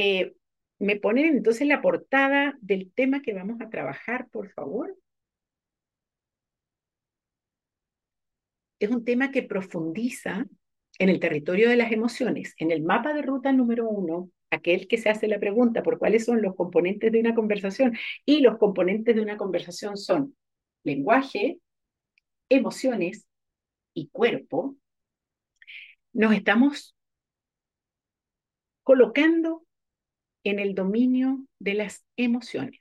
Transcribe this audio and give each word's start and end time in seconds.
Eh, 0.00 0.32
¿Me 0.78 0.94
ponen 0.94 1.24
entonces 1.24 1.66
la 1.66 1.82
portada 1.82 2.56
del 2.60 2.92
tema 2.92 3.20
que 3.20 3.34
vamos 3.34 3.60
a 3.60 3.68
trabajar, 3.68 4.28
por 4.30 4.48
favor? 4.52 4.96
Es 8.78 8.90
un 8.90 9.04
tema 9.04 9.32
que 9.32 9.42
profundiza 9.42 10.46
en 11.00 11.08
el 11.08 11.18
territorio 11.18 11.68
de 11.68 11.74
las 11.74 11.90
emociones, 11.90 12.54
en 12.58 12.70
el 12.70 12.80
mapa 12.80 13.12
de 13.12 13.22
ruta 13.22 13.50
número 13.50 13.88
uno, 13.88 14.30
aquel 14.50 14.86
que 14.86 14.98
se 14.98 15.08
hace 15.08 15.26
la 15.26 15.40
pregunta 15.40 15.82
por 15.82 15.98
cuáles 15.98 16.26
son 16.26 16.42
los 16.42 16.54
componentes 16.54 17.10
de 17.10 17.18
una 17.18 17.34
conversación. 17.34 17.96
Y 18.24 18.40
los 18.40 18.56
componentes 18.58 19.16
de 19.16 19.22
una 19.22 19.36
conversación 19.36 19.96
son 19.96 20.36
lenguaje, 20.84 21.58
emociones 22.48 23.26
y 23.94 24.10
cuerpo. 24.10 24.76
Nos 26.12 26.34
estamos 26.34 26.94
colocando 28.84 29.64
en 30.50 30.58
el 30.58 30.74
dominio 30.74 31.44
de 31.58 31.74
las 31.74 32.04
emociones. 32.16 32.80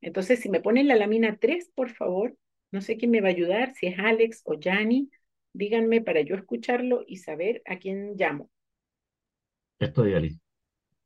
Entonces, 0.00 0.40
si 0.40 0.48
me 0.48 0.60
ponen 0.60 0.88
la 0.88 0.96
lámina 0.96 1.36
3, 1.36 1.70
por 1.74 1.90
favor, 1.90 2.36
no 2.70 2.80
sé 2.80 2.96
quién 2.96 3.10
me 3.10 3.20
va 3.20 3.28
a 3.28 3.32
ayudar, 3.32 3.74
si 3.74 3.86
es 3.86 3.98
Alex 3.98 4.42
o 4.44 4.54
Yanni, 4.58 5.10
díganme 5.52 6.00
para 6.00 6.20
yo 6.20 6.36
escucharlo 6.36 7.04
y 7.06 7.16
saber 7.16 7.62
a 7.64 7.78
quién 7.78 8.14
llamo. 8.16 8.50
Estoy 9.78 10.14
Alex. 10.14 10.38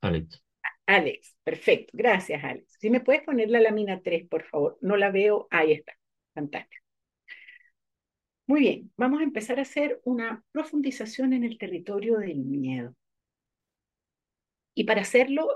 Alex. 0.01 0.43
Alex, 0.87 1.37
perfecto. 1.45 1.92
Gracias, 1.95 2.42
Alex. 2.42 2.77
Si 2.79 2.91
me 2.91 3.01
puedes 3.01 3.23
poner 3.23 3.48
la 3.51 3.61
lámina 3.61 4.01
3, 4.03 4.29
por 4.29 4.42
favor. 4.45 4.79
No 4.81 4.97
la 4.97 5.11
veo. 5.11 5.47
Ahí 5.51 5.73
está. 5.73 5.97
Fantástico. 6.34 6.83
Muy 8.47 8.61
bien, 8.61 8.92
vamos 8.97 9.20
a 9.20 9.25
empezar 9.25 9.59
a 9.59 9.62
hacer 9.62 10.01
una 10.05 10.45
profundización 10.53 11.33
en 11.33 11.45
el 11.45 11.59
territorio 11.59 12.19
del 12.19 12.39
miedo. 12.39 12.95
Y 14.75 14.85
para 14.85 15.03
hacerlo, 15.03 15.49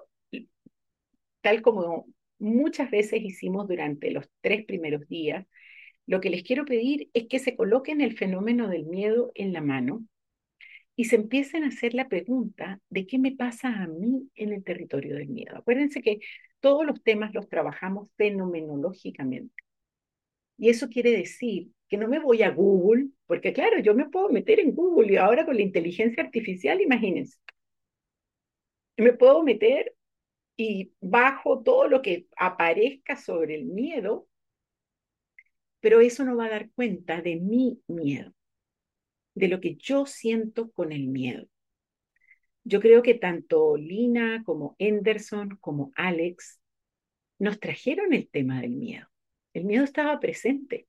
tal 1.41 1.63
como 1.63 2.07
muchas 2.39 2.91
veces 2.91 3.23
hicimos 3.23 3.69
durante 3.69 4.11
los 4.11 4.27
tres 4.41 4.65
primeros 4.67 5.09
días, 5.09 5.47
lo 6.07 6.21
que 6.21 6.31
les 6.31 6.43
quiero 6.43 6.65
pedir 6.65 7.11
es 7.15 7.27
que 7.29 7.39
se 7.39 7.57
coloquen 7.57 8.01
el 8.01 8.17
fenómeno 8.17 8.69
del 8.69 8.85
miedo 8.85 9.33
en 9.35 9.53
la 9.53 9.61
mano 9.61 10.05
y 10.95 11.05
se 11.07 11.17
empiecen 11.17 11.65
a 11.65 11.69
hacer 11.69 11.95
la 11.95 12.09
pregunta 12.09 12.81
de 12.89 13.07
qué 13.07 13.19
me 13.19 13.33
pasa 13.33 13.69
a 13.83 13.87
mí 13.87 14.31
en 14.35 14.53
el 14.53 14.65
territorio 14.65 15.17
del 15.17 15.29
miedo. 15.29 15.57
Acuérdense 15.57 16.01
que 16.01 16.21
todos 16.61 16.87
los 16.87 17.03
temas 17.03 17.35
los 17.35 17.49
trabajamos 17.49 18.09
fenomenológicamente. 18.17 19.55
Y 20.59 20.71
eso 20.71 20.89
quiere 20.89 21.11
decir 21.11 21.69
que 21.89 21.99
no 21.99 22.09
me 22.09 22.19
voy 22.19 22.43
a 22.43 22.51
Google, 22.51 23.09
porque 23.27 23.53
claro, 23.53 23.79
yo 23.81 23.95
me 23.95 24.09
puedo 24.09 24.31
meter 24.31 24.59
en 24.59 24.75
Google 24.75 25.13
y 25.13 25.17
ahora 25.17 25.45
con 25.45 25.57
la 25.57 25.63
inteligencia 25.63 26.23
artificial, 26.23 26.81
imagínense, 26.81 27.39
me 28.97 29.13
puedo 29.13 29.43
meter 29.43 29.95
y 30.57 30.93
bajo 31.01 31.63
todo 31.63 31.89
lo 31.89 32.03
que 32.03 32.29
aparezca 32.37 33.17
sobre 33.17 33.57
el 33.57 33.67
miedo, 33.67 34.29
pero 35.81 36.01
eso 36.01 36.25
no 36.25 36.37
va 36.37 36.47
a 36.47 36.51
dar 36.51 36.71
cuenta 36.73 37.23
de 37.23 37.37
mi 37.37 37.81
miedo, 37.87 38.33
de 39.35 39.49
lo 39.49 39.61
que 39.61 39.77
yo 39.77 40.05
siento 40.07 40.73
con 40.73 40.91
el 40.93 41.07
miedo. 41.07 41.47
Yo 42.65 42.81
creo 42.81 43.03
que 43.03 43.15
tanto 43.15 43.77
Lina 43.77 44.43
como 44.45 44.77
Anderson 44.81 45.57
como 45.61 45.93
Alex 45.95 46.61
nos 47.39 47.61
trajeron 47.61 48.13
el 48.13 48.29
tema 48.29 48.61
del 48.61 48.73
miedo. 48.77 49.07
El 49.55 49.65
miedo 49.65 49.85
estaba 49.85 50.19
presente 50.21 50.89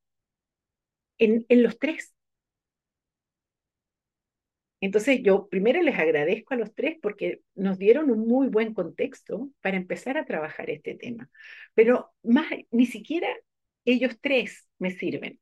en, 1.18 1.46
en 1.50 1.64
los 1.64 1.78
tres. 1.80 2.14
Entonces 4.80 5.22
yo 5.24 5.48
primero 5.50 5.82
les 5.82 5.98
agradezco 5.98 6.54
a 6.54 6.58
los 6.58 6.74
tres 6.76 6.98
porque 7.02 7.42
nos 7.56 7.80
dieron 7.80 8.12
un 8.12 8.28
muy 8.28 8.48
buen 8.48 8.74
contexto 8.74 9.50
para 9.62 9.78
empezar 9.78 10.18
a 10.18 10.26
trabajar 10.26 10.70
este 10.70 10.96
tema. 10.96 11.30
Pero 11.74 12.12
más, 12.24 12.48
ni 12.72 12.86
siquiera 12.86 13.28
ellos 13.86 14.18
tres 14.22 14.68
me 14.78 14.92
sirven. 14.92 15.40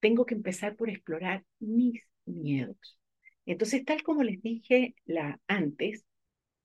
Tengo 0.00 0.26
que 0.26 0.34
empezar 0.34 0.76
por 0.76 0.90
explorar 0.90 1.44
mis 1.58 2.02
miedos. 2.26 2.98
Entonces, 3.46 3.84
tal 3.84 4.02
como 4.02 4.22
les 4.22 4.42
dije 4.42 4.94
la, 5.04 5.40
antes, 5.46 6.04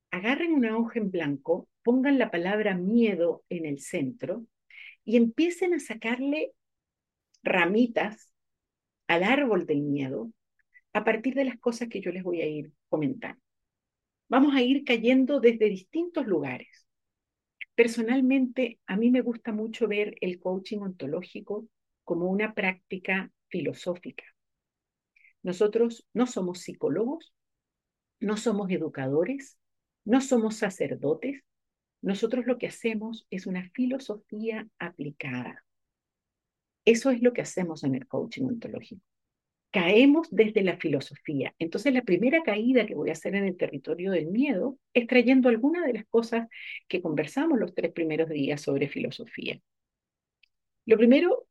agarren 0.10 0.54
una 0.54 0.78
hoja 0.78 1.00
en 1.00 1.12
blanco, 1.12 1.70
pongan 1.84 2.20
la 2.20 2.32
palabra 2.32 2.76
miedo 2.76 3.44
en 3.50 3.66
el 3.66 3.80
centro 3.80 4.46
y 5.06 5.18
empiecen 5.18 5.74
a 5.74 5.80
sacarle 5.80 6.52
ramitas 7.44 8.32
al 9.08 9.24
árbol 9.24 9.66
del 9.66 9.82
miedo 9.82 10.32
a 10.94 11.04
partir 11.04 11.36
de 11.36 11.46
las 11.46 11.60
cosas 11.60 11.90
que 11.90 12.02
yo 12.02 12.12
les 12.12 12.24
voy 12.24 12.42
a 12.42 12.48
ir 12.48 12.74
comentando. 12.90 13.42
Vamos 14.30 14.56
a 14.56 14.62
ir 14.62 14.84
cayendo 14.84 15.40
desde 15.40 15.70
distintos 15.70 16.26
lugares. 16.26 16.86
Personalmente, 17.76 18.80
a 18.86 18.98
mí 18.98 19.12
me 19.12 19.22
gusta 19.22 19.52
mucho 19.52 19.88
ver 19.88 20.16
el 20.22 20.40
coaching 20.40 20.80
ontológico 20.80 21.68
como 22.04 22.28
una 22.30 22.54
práctica 22.54 23.32
filosófica. 23.48 24.24
Nosotros 25.44 26.06
no 26.14 26.28
somos 26.28 26.60
psicólogos, 26.60 27.34
no 28.20 28.38
somos 28.38 28.70
educadores, 28.70 29.58
no 30.06 30.22
somos 30.22 30.56
sacerdotes. 30.56 31.42
Nosotros 32.02 32.46
lo 32.46 32.58
que 32.58 32.68
hacemos 32.68 33.26
es 33.30 33.48
una 33.48 33.70
filosofía 33.72 34.68
aplicada. 34.80 35.66
Eso 36.86 37.10
es 37.12 37.22
lo 37.22 37.34
que 37.34 37.42
hacemos 37.42 37.84
en 37.84 37.96
el 37.96 38.08
coaching 38.08 38.46
ontológico 38.46 39.11
caemos 39.72 40.28
desde 40.32 40.64
la 40.64 40.78
filosofía. 40.78 41.56
Entonces, 41.58 41.94
la 41.94 42.02
primera 42.04 42.44
caída 42.44 42.86
que 42.86 42.96
voy 42.96 43.10
a 43.10 43.14
hacer 43.14 43.36
en 43.36 43.46
el 43.46 43.58
territorio 43.58 44.12
del 44.12 44.28
miedo 44.28 44.78
es 44.94 45.08
trayendo 45.08 45.50
algunas 45.50 45.86
de 45.86 45.94
las 45.94 46.06
cosas 46.08 46.48
que 46.88 47.02
conversamos 47.02 47.58
los 47.58 47.74
tres 47.74 47.92
primeros 47.92 48.30
días 48.30 48.62
sobre 48.62 48.90
filosofía. 48.90 49.60
Lo 50.86 50.98
primero 50.98 51.48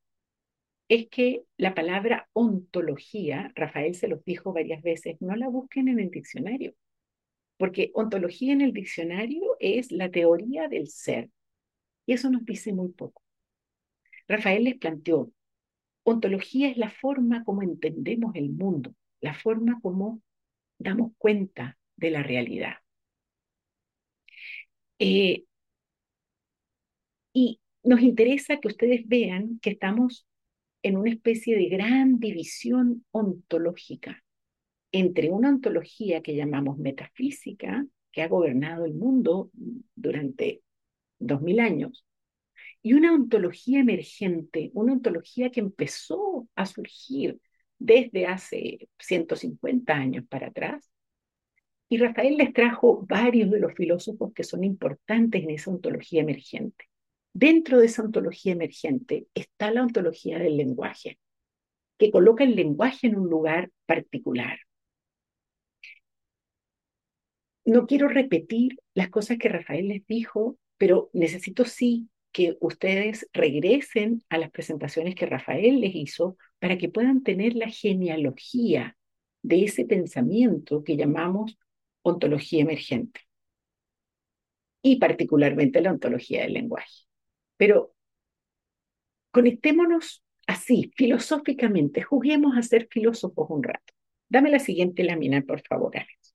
es 0.89 1.09
que 1.09 1.45
la 1.57 1.75
palabra 1.75 2.29
ontología, 2.33 3.53
Rafael 3.55 3.95
se 3.95 4.09
los 4.09 4.25
dijo 4.25 4.53
varias 4.53 4.83
veces, 4.83 5.17
no 5.21 5.35
la 5.37 5.49
busquen 5.49 5.89
en 5.89 6.01
el 6.01 6.11
diccionario, 6.11 6.75
porque 7.57 7.91
ontología 7.95 8.53
en 8.53 8.61
el 8.61 8.73
diccionario 8.73 9.57
es 9.61 9.93
la 9.93 10.11
teoría 10.11 10.69
del 10.69 10.89
ser, 10.89 11.31
y 12.07 12.15
eso 12.15 12.29
nos 12.29 12.45
dice 12.45 12.73
muy 12.73 12.89
poco. 12.91 13.23
Rafael 14.27 14.65
les 14.65 14.79
planteó 14.79 15.31
Ontología 16.03 16.69
es 16.69 16.77
la 16.77 16.91
forma 16.91 17.45
como 17.45 17.63
entendemos 17.63 18.35
el 18.35 18.51
mundo, 18.51 18.95
la 19.21 19.35
forma 19.35 19.79
como 19.83 20.23
damos 20.79 21.13
cuenta 21.19 21.79
de 21.97 22.11
la 22.11 22.23
realidad. 22.23 22.75
Eh, 24.99 25.45
y 27.33 27.61
nos 27.83 28.01
interesa 28.01 28.59
que 28.59 28.69
ustedes 28.69 29.07
vean 29.07 29.59
que 29.61 29.71
estamos 29.71 30.27
en 30.83 30.97
una 30.97 31.11
especie 31.11 31.57
de 31.57 31.69
gran 31.69 32.19
división 32.19 33.05
ontológica 33.11 34.23
entre 34.93 35.31
una 35.31 35.51
ontología 35.51 36.23
que 36.23 36.35
llamamos 36.35 36.79
metafísica, 36.79 37.87
que 38.13 38.23
ha 38.23 38.29
gobernado 38.29 38.85
el 38.87 38.95
mundo 38.95 39.51
durante 39.95 40.63
dos 41.19 41.43
mil 41.43 41.61
años, 41.61 42.05
y 42.83 42.95
una 42.95 43.13
ontología 43.15 43.81
emergente, 43.81 44.71
una 44.75 44.95
ontología 44.95 45.51
que 45.51 45.61
empezó 45.61 46.49
a 46.55 46.67
surgir 46.67 47.39
desde 47.79 48.27
hace 48.27 48.89
150 48.99 49.93
años 49.93 50.25
para 50.29 50.49
atrás. 50.49 50.91
Y 51.89 51.99
Rafael 51.99 52.37
les 52.37 52.53
trajo 52.53 53.05
varios 53.07 53.51
de 53.51 53.61
los 53.61 53.75
filósofos 53.75 54.33
que 54.33 54.45
son 54.45 54.65
importantes 54.65 55.43
en 55.43 55.51
esa 55.51 55.71
ontología 55.71 56.23
emergente. 56.23 56.87
Dentro 57.33 57.79
de 57.79 57.87
esa 57.87 58.03
ontología 58.03 58.53
emergente 58.53 59.27
está 59.35 59.71
la 59.71 59.83
ontología 59.83 60.39
del 60.39 60.57
lenguaje, 60.57 61.19
que 61.99 62.11
coloca 62.11 62.45
el 62.45 62.57
lenguaje 62.57 63.09
en 63.09 63.17
un 63.17 63.29
lugar 63.29 63.71
particular. 63.87 64.59
No 67.65 67.87
quiero 67.87 68.09
repetir 68.09 68.79
las 68.95 69.11
cosas 69.11 69.39
que 69.39 69.49
Rafael 69.49 69.89
les 69.89 70.07
dijo, 70.07 70.59
pero 70.77 71.11
necesito 71.13 71.65
sí 71.65 72.09
que 72.33 72.57
ustedes 72.61 73.29
regresen 73.33 74.23
a 74.29 74.39
las 74.39 74.51
presentaciones 74.51 75.15
que 75.15 75.27
Rafael 75.27 75.81
les 75.81 75.95
hizo 75.95 76.37
para 76.59 76.79
que 76.79 76.89
puedan 76.89 77.23
tener 77.23 77.55
la 77.55 77.69
genealogía 77.69 78.97
de 79.43 79.65
ese 79.65 79.85
pensamiento 79.85 80.85
que 80.85 80.97
llamamos 80.97 81.59
ontología 82.03 82.63
emergente 82.63 83.21
y 84.83 84.97
particularmente 84.97 85.81
la 85.81 85.93
ontología 85.93 86.43
del 86.43 86.55
lenguaje. 86.55 87.05
Pero 87.57 87.95
conectémonos 89.31 90.23
así, 90.47 90.93
filosóficamente, 90.97 92.03
juguemos 92.03 92.57
a 92.57 92.63
ser 92.63 92.89
filósofos 92.91 93.49
un 93.51 93.63
rato. 93.63 93.93
Dame 94.29 94.51
la 94.51 94.59
siguiente 94.59 95.05
lámina, 95.05 95.43
por 95.43 95.61
favor, 95.67 95.97
Alex. 95.97 96.35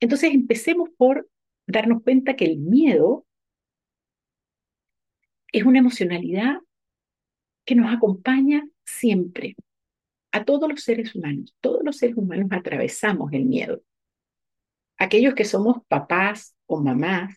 Entonces 0.00 0.32
empecemos 0.32 0.90
por 0.96 1.28
darnos 1.66 2.02
cuenta 2.02 2.36
que 2.36 2.44
el 2.44 2.58
miedo 2.58 3.25
es 5.58 5.64
una 5.64 5.78
emocionalidad 5.78 6.58
que 7.64 7.74
nos 7.74 7.92
acompaña 7.92 8.68
siempre, 8.84 9.56
a 10.30 10.44
todos 10.44 10.68
los 10.68 10.82
seres 10.82 11.14
humanos. 11.14 11.54
Todos 11.60 11.82
los 11.82 11.96
seres 11.96 12.16
humanos 12.16 12.48
atravesamos 12.50 13.32
el 13.32 13.46
miedo. 13.46 13.82
aquellos 14.98 15.34
que 15.34 15.44
somos 15.44 15.78
papás 15.88 16.54
o 16.66 16.80
mamás, 16.80 17.34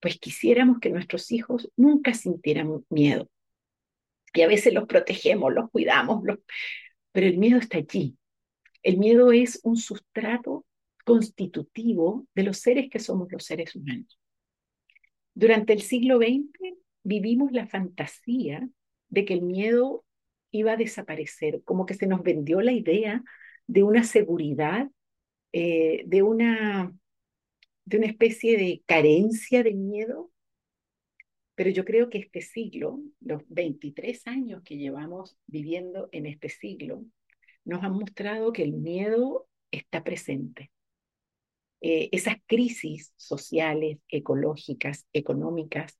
pues 0.00 0.18
quisiéramos 0.18 0.78
que 0.78 0.90
nuestros 0.90 1.32
hijos 1.32 1.70
nunca 1.76 2.14
sintieran 2.14 2.84
miedo. 2.88 3.28
Y 4.32 4.42
a 4.42 4.48
veces 4.48 4.72
los 4.72 4.86
protegemos, 4.86 5.52
los 5.52 5.70
cuidamos, 5.70 6.22
pero 7.12 7.26
el 7.26 7.38
miedo 7.38 7.58
está 7.58 7.78
allí. 7.78 8.16
El 8.82 8.98
miedo 8.98 9.32
es 9.32 9.60
un 9.64 9.76
sustrato 9.76 10.64
constitutivo 11.04 12.26
de 12.34 12.42
los 12.44 12.58
seres 12.58 12.88
que 12.90 13.00
somos 13.00 13.30
los 13.32 13.44
seres 13.44 13.74
humanos. 13.74 14.18
Durante 15.34 15.72
el 15.72 15.82
siglo 15.82 16.18
XX 16.18 16.76
vivimos 17.06 17.52
la 17.52 17.68
fantasía 17.68 18.68
de 19.08 19.24
que 19.24 19.34
el 19.34 19.42
miedo 19.42 20.04
iba 20.50 20.72
a 20.72 20.76
desaparecer, 20.76 21.62
como 21.62 21.86
que 21.86 21.94
se 21.94 22.08
nos 22.08 22.22
vendió 22.22 22.60
la 22.60 22.72
idea 22.72 23.22
de 23.68 23.84
una 23.84 24.02
seguridad, 24.02 24.90
eh, 25.52 26.02
de, 26.06 26.22
una, 26.22 26.92
de 27.84 27.96
una 27.96 28.06
especie 28.06 28.58
de 28.58 28.82
carencia 28.86 29.62
de 29.62 29.74
miedo. 29.74 30.32
Pero 31.54 31.70
yo 31.70 31.84
creo 31.84 32.10
que 32.10 32.18
este 32.18 32.42
siglo, 32.42 33.00
los 33.20 33.42
23 33.48 34.26
años 34.26 34.62
que 34.64 34.76
llevamos 34.76 35.38
viviendo 35.46 36.08
en 36.10 36.26
este 36.26 36.48
siglo, 36.48 37.04
nos 37.64 37.84
han 37.84 37.92
mostrado 37.92 38.52
que 38.52 38.64
el 38.64 38.72
miedo 38.72 39.48
está 39.70 40.02
presente. 40.02 40.72
Eh, 41.80 42.08
esas 42.10 42.36
crisis 42.46 43.12
sociales, 43.16 43.98
ecológicas, 44.08 45.06
económicas, 45.12 45.96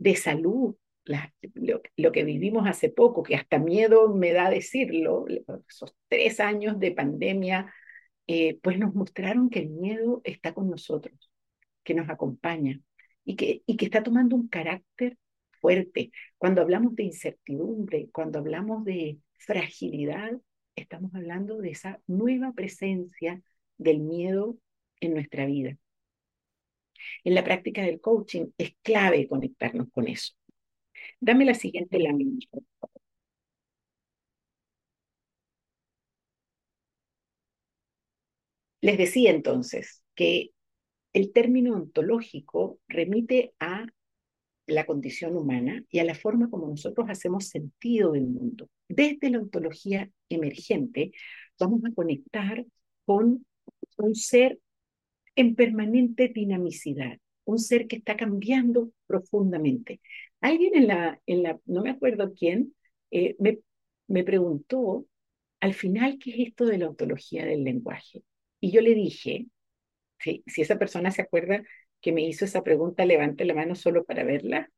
de 0.00 0.16
salud, 0.16 0.74
lo, 1.96 2.12
que 2.12 2.24
vivimos 2.24 2.66
hace 2.66 2.88
poco, 2.88 3.22
que 3.22 3.36
hasta 3.36 3.58
miedo 3.58 4.14
me 4.14 4.32
da 4.32 4.48
decirlo, 4.50 5.26
esos 5.68 5.94
tres 6.08 6.40
años 6.40 6.78
de 6.78 6.92
pandemia, 6.92 7.72
eh, 8.26 8.58
pues 8.62 8.78
nos 8.78 8.94
mostraron 8.94 9.50
que 9.50 9.60
el 9.60 9.68
miedo 9.70 10.22
está 10.24 10.54
con 10.54 10.70
nosotros, 10.70 11.30
que 11.84 11.94
nos 11.94 12.08
acompaña 12.08 12.80
y 13.24 13.36
que, 13.36 13.62
y 13.66 13.76
que 13.76 13.84
está 13.84 14.02
tomando 14.02 14.36
un 14.36 14.48
carácter 14.48 15.18
fuerte. 15.60 16.12
Cuando 16.38 16.62
hablamos 16.62 16.94
de 16.94 17.04
incertidumbre, 17.04 18.08
cuando 18.10 18.38
hablamos 18.38 18.84
de 18.84 19.18
fragilidad, 19.36 20.32
estamos 20.76 21.14
hablando 21.14 21.58
de 21.58 21.70
esa 21.72 22.00
nueva 22.06 22.52
presencia 22.52 23.42
del 23.76 24.00
miedo 24.00 24.56
en 25.00 25.12
nuestra 25.12 25.44
vida. 25.44 25.76
En 27.24 27.34
la 27.34 27.44
práctica 27.44 27.82
del 27.82 28.00
coaching 28.00 28.46
es 28.58 28.74
clave 28.82 29.28
conectarnos 29.28 29.88
con 29.90 30.08
eso. 30.08 30.34
Dame 31.20 31.44
la 31.44 31.54
siguiente 31.54 31.98
lámina. 31.98 32.38
Les 38.80 38.96
decía 38.98 39.30
entonces 39.30 40.02
que 40.14 40.50
el 41.12 41.32
término 41.32 41.74
ontológico 41.74 42.78
remite 42.88 43.54
a 43.60 43.86
la 44.66 44.86
condición 44.86 45.36
humana 45.36 45.84
y 45.90 45.98
a 45.98 46.04
la 46.04 46.14
forma 46.14 46.48
como 46.48 46.68
nosotros 46.68 47.08
hacemos 47.10 47.48
sentido 47.48 48.12
del 48.12 48.26
mundo. 48.26 48.70
Desde 48.88 49.30
la 49.30 49.38
ontología 49.40 50.10
emergente 50.28 51.12
vamos 51.58 51.80
a 51.84 51.94
conectar 51.94 52.64
con 53.04 53.44
un 53.96 54.14
ser 54.14 54.58
en 55.40 55.54
permanente 55.54 56.28
dinamicidad, 56.28 57.18
un 57.44 57.58
ser 57.58 57.86
que 57.88 57.96
está 57.96 58.16
cambiando 58.16 58.92
profundamente. 59.06 60.00
Alguien 60.40 60.74
en 60.76 60.86
la, 60.88 61.20
en 61.26 61.42
la 61.42 61.60
no 61.66 61.82
me 61.82 61.90
acuerdo 61.90 62.32
quién, 62.34 62.74
eh, 63.10 63.36
me, 63.38 63.58
me 64.08 64.24
preguntó 64.24 65.06
al 65.60 65.74
final 65.74 66.18
qué 66.18 66.30
es 66.32 66.48
esto 66.48 66.66
de 66.66 66.78
la 66.78 66.88
ontología 66.88 67.44
del 67.46 67.64
lenguaje. 67.64 68.22
Y 68.60 68.72
yo 68.72 68.80
le 68.82 68.94
dije, 68.94 69.46
si, 70.20 70.44
si 70.46 70.62
esa 70.62 70.78
persona 70.78 71.10
se 71.12 71.22
acuerda 71.22 71.62
que 72.00 72.12
me 72.12 72.22
hizo 72.26 72.44
esa 72.46 72.62
pregunta, 72.64 73.04
levante 73.06 73.44
la 73.46 73.54
mano 73.54 73.74
solo 73.76 74.04
para 74.04 74.24
verla. 74.24 74.70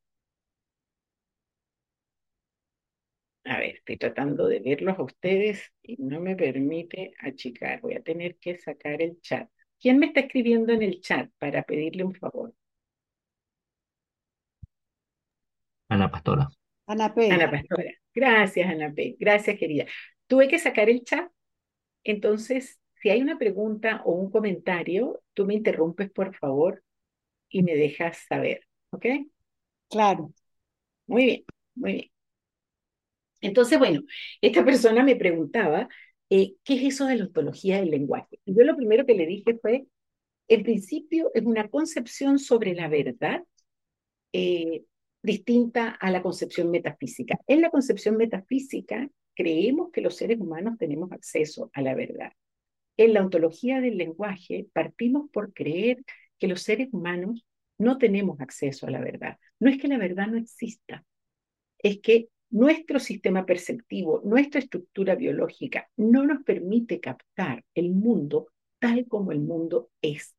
A 3.45 3.57
ver, 3.59 3.75
estoy 3.77 3.95
tratando 3.97 4.47
de 4.47 4.59
verlos 4.59 4.97
a 4.99 5.03
ustedes 5.03 5.71
y 5.81 5.95
no 5.97 6.19
me 6.19 6.35
permite 6.35 7.13
achicar. 7.19 7.79
Voy 7.81 7.93
a 7.95 8.01
tener 8.03 8.37
que 8.37 8.57
sacar 8.57 9.01
el 9.01 9.19
chat. 9.21 9.49
¿Quién 9.83 9.99
me 9.99 10.05
está 10.05 10.21
escribiendo 10.21 10.71
en 10.71 10.81
el 10.81 11.01
chat 11.01 11.29
para 11.37 11.63
pedirle 11.63 12.05
un 12.05 12.15
favor? 12.15 12.53
Ana 15.89 16.09
Pastora. 16.09 16.47
Ana 16.87 17.13
P. 17.13 17.29
Ana 17.29 17.51
Pastora. 17.51 17.91
Gracias, 18.15 18.69
Ana 18.69 18.93
P. 18.93 19.17
Gracias, 19.19 19.59
querida. 19.59 19.85
Tuve 20.27 20.47
que 20.47 20.57
sacar 20.57 20.89
el 20.89 21.03
chat, 21.03 21.29
entonces, 22.05 22.79
si 23.01 23.09
hay 23.09 23.21
una 23.21 23.37
pregunta 23.37 24.01
o 24.05 24.13
un 24.13 24.31
comentario, 24.31 25.21
tú 25.33 25.45
me 25.45 25.53
interrumpes, 25.53 26.09
por 26.11 26.33
favor, 26.33 26.81
y 27.49 27.61
me 27.61 27.75
dejas 27.75 28.19
saber, 28.29 28.65
¿ok? 28.91 29.05
Claro. 29.89 30.31
Muy 31.07 31.25
bien, 31.25 31.43
muy 31.75 31.91
bien. 31.91 32.11
Entonces, 33.41 33.77
bueno, 33.77 33.99
esta 34.39 34.63
persona 34.63 35.03
me 35.03 35.17
preguntaba 35.17 35.89
eh, 36.35 36.55
¿qué 36.63 36.73
es 36.73 36.95
eso 36.95 37.05
de 37.05 37.17
la 37.17 37.25
ontología 37.25 37.79
del 37.79 37.91
lenguaje? 37.91 38.39
Y 38.43 38.55
yo 38.55 38.63
lo 38.63 38.75
primero 38.75 39.05
que 39.05 39.13
le 39.13 39.27
dije 39.27 39.55
fue, 39.61 39.85
en 40.47 40.63
principio 40.63 41.29
es 41.35 41.43
una 41.43 41.69
concepción 41.69 42.39
sobre 42.39 42.73
la 42.73 42.87
verdad 42.87 43.43
eh, 44.33 44.83
distinta 45.21 45.89
a 45.89 46.09
la 46.09 46.23
concepción 46.23 46.71
metafísica. 46.71 47.37
En 47.45 47.61
la 47.61 47.69
concepción 47.69 48.17
metafísica 48.17 49.11
creemos 49.35 49.91
que 49.91 50.01
los 50.01 50.15
seres 50.15 50.39
humanos 50.39 50.79
tenemos 50.79 51.11
acceso 51.11 51.69
a 51.71 51.83
la 51.83 51.93
verdad. 51.93 52.31
En 52.97 53.13
la 53.13 53.21
ontología 53.21 53.79
del 53.79 53.97
lenguaje 53.97 54.65
partimos 54.73 55.29
por 55.31 55.53
creer 55.53 56.03
que 56.39 56.47
los 56.47 56.63
seres 56.63 56.89
humanos 56.91 57.45
no 57.77 57.99
tenemos 57.99 58.41
acceso 58.41 58.87
a 58.87 58.89
la 58.89 59.01
verdad. 59.01 59.37
No 59.59 59.69
es 59.69 59.79
que 59.79 59.87
la 59.87 59.99
verdad 59.99 60.25
no 60.25 60.39
exista, 60.39 61.05
es 61.77 61.99
que 61.99 62.29
nuestro 62.53 62.99
sistema 62.99 63.47
perceptivo, 63.47 64.21
nuestra 64.23 64.59
estructura 64.59 65.15
biológica 65.15 65.89
no 65.97 66.23
nos 66.23 66.43
permite 66.43 66.99
captar 66.99 67.65
el 67.73 67.89
mundo 67.89 68.49
tal 68.77 69.07
como 69.07 69.31
el 69.31 69.39
mundo 69.39 69.89
es. 70.03 70.35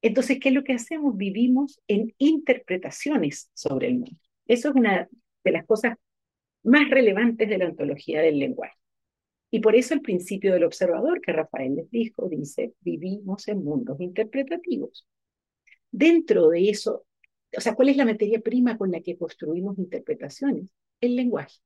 Entonces, 0.00 0.38
¿qué 0.40 0.48
es 0.48 0.54
lo 0.54 0.64
que 0.64 0.72
hacemos? 0.72 1.14
Vivimos 1.14 1.82
en 1.86 2.14
interpretaciones 2.16 3.50
sobre 3.52 3.88
el 3.88 3.94
mundo. 3.94 4.16
Eso 4.46 4.70
es 4.70 4.74
una 4.74 5.06
de 5.44 5.50
las 5.52 5.66
cosas 5.66 5.96
más 6.62 6.88
relevantes 6.88 7.46
de 7.46 7.58
la 7.58 7.66
ontología 7.66 8.22
del 8.22 8.38
lenguaje. 8.38 8.78
Y 9.50 9.60
por 9.60 9.76
eso 9.76 9.92
el 9.92 10.00
principio 10.00 10.54
del 10.54 10.64
observador 10.64 11.20
que 11.20 11.32
Rafael 11.32 11.76
les 11.76 11.90
dijo 11.90 12.26
dice, 12.30 12.72
vivimos 12.80 13.48
en 13.48 13.62
mundos 13.62 14.00
interpretativos. 14.00 15.06
Dentro 15.90 16.48
de 16.48 16.70
eso, 16.70 17.04
o 17.54 17.60
sea, 17.60 17.74
¿cuál 17.74 17.90
es 17.90 17.98
la 17.98 18.06
materia 18.06 18.40
prima 18.40 18.78
con 18.78 18.90
la 18.90 19.02
que 19.02 19.18
construimos 19.18 19.78
interpretaciones? 19.78 20.72
El 21.00 21.16
lenguaje. 21.16 21.60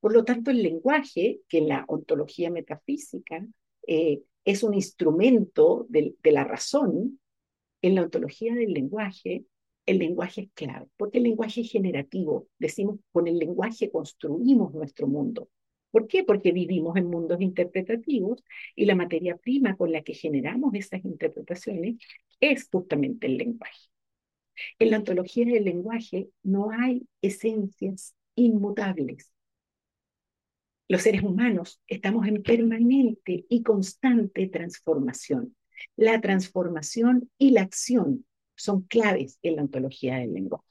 Por 0.00 0.12
lo 0.12 0.24
tanto, 0.24 0.50
el 0.50 0.62
lenguaje, 0.62 1.40
que 1.48 1.58
en 1.58 1.68
la 1.68 1.84
ontología 1.88 2.50
metafísica 2.50 3.46
eh, 3.86 4.22
es 4.44 4.62
un 4.62 4.74
instrumento 4.74 5.86
de, 5.88 6.14
de 6.22 6.32
la 6.32 6.44
razón, 6.44 7.20
en 7.82 7.94
la 7.94 8.02
ontología 8.02 8.54
del 8.54 8.72
lenguaje, 8.72 9.44
el 9.86 9.98
lenguaje 9.98 10.42
es 10.42 10.48
clave, 10.54 10.86
porque 10.96 11.18
el 11.18 11.24
lenguaje 11.24 11.60
es 11.60 11.70
generativo. 11.70 12.48
Decimos, 12.58 12.98
con 13.12 13.28
el 13.28 13.38
lenguaje 13.38 13.90
construimos 13.90 14.72
nuestro 14.72 15.06
mundo. 15.06 15.48
¿Por 15.90 16.08
qué? 16.08 16.24
Porque 16.24 16.52
vivimos 16.52 16.96
en 16.96 17.06
mundos 17.06 17.40
interpretativos 17.40 18.42
y 18.74 18.84
la 18.86 18.96
materia 18.96 19.36
prima 19.36 19.76
con 19.76 19.92
la 19.92 20.02
que 20.02 20.14
generamos 20.14 20.74
esas 20.74 21.04
interpretaciones 21.04 21.96
es 22.40 22.68
justamente 22.68 23.26
el 23.26 23.36
lenguaje. 23.36 23.88
En 24.78 24.90
la 24.90 24.98
ontología 24.98 25.44
del 25.46 25.64
lenguaje 25.64 26.28
no 26.42 26.70
hay 26.70 27.06
esencias 27.22 28.14
inmutables. 28.36 29.32
Los 30.88 31.02
seres 31.02 31.22
humanos 31.22 31.80
estamos 31.86 32.26
en 32.26 32.42
permanente 32.42 33.46
y 33.48 33.62
constante 33.62 34.46
transformación. 34.48 35.56
La 35.96 36.20
transformación 36.20 37.30
y 37.38 37.50
la 37.50 37.62
acción 37.62 38.26
son 38.54 38.82
claves 38.82 39.38
en 39.42 39.56
la 39.56 39.62
ontología 39.62 40.16
del 40.16 40.34
lenguaje. 40.34 40.68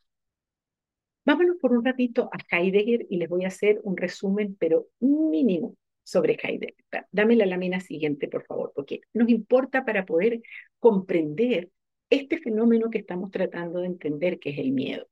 Vámonos 1.26 1.58
por 1.62 1.72
un 1.72 1.86
ratito 1.86 2.30
a 2.32 2.56
Heidegger 2.56 3.08
y 3.10 3.18
les 3.18 3.30
voy 3.30 3.46
a 3.46 3.48
hacer 3.48 3.80
un 3.84 3.96
resumen, 3.96 4.56
pero 4.60 4.88
mínimo, 5.00 5.78
sobre 6.04 6.38
Heidegger. 6.42 6.76
Dame 7.12 7.36
la 7.36 7.46
lámina 7.46 7.80
siguiente, 7.80 8.28
por 8.28 8.46
favor, 8.46 8.74
porque 8.76 9.02
nos 9.14 9.30
importa 9.30 9.86
para 9.86 10.06
poder 10.06 10.42
comprender 10.80 11.70
este 12.10 12.38
fenómeno 12.38 12.90
que 12.90 13.00
estamos 13.00 13.32
tratando 13.32 13.80
de 13.80 13.88
entender, 13.88 14.38
que 14.40 14.52
es 14.52 14.60
el 14.60 14.72
miedo. 14.72 15.08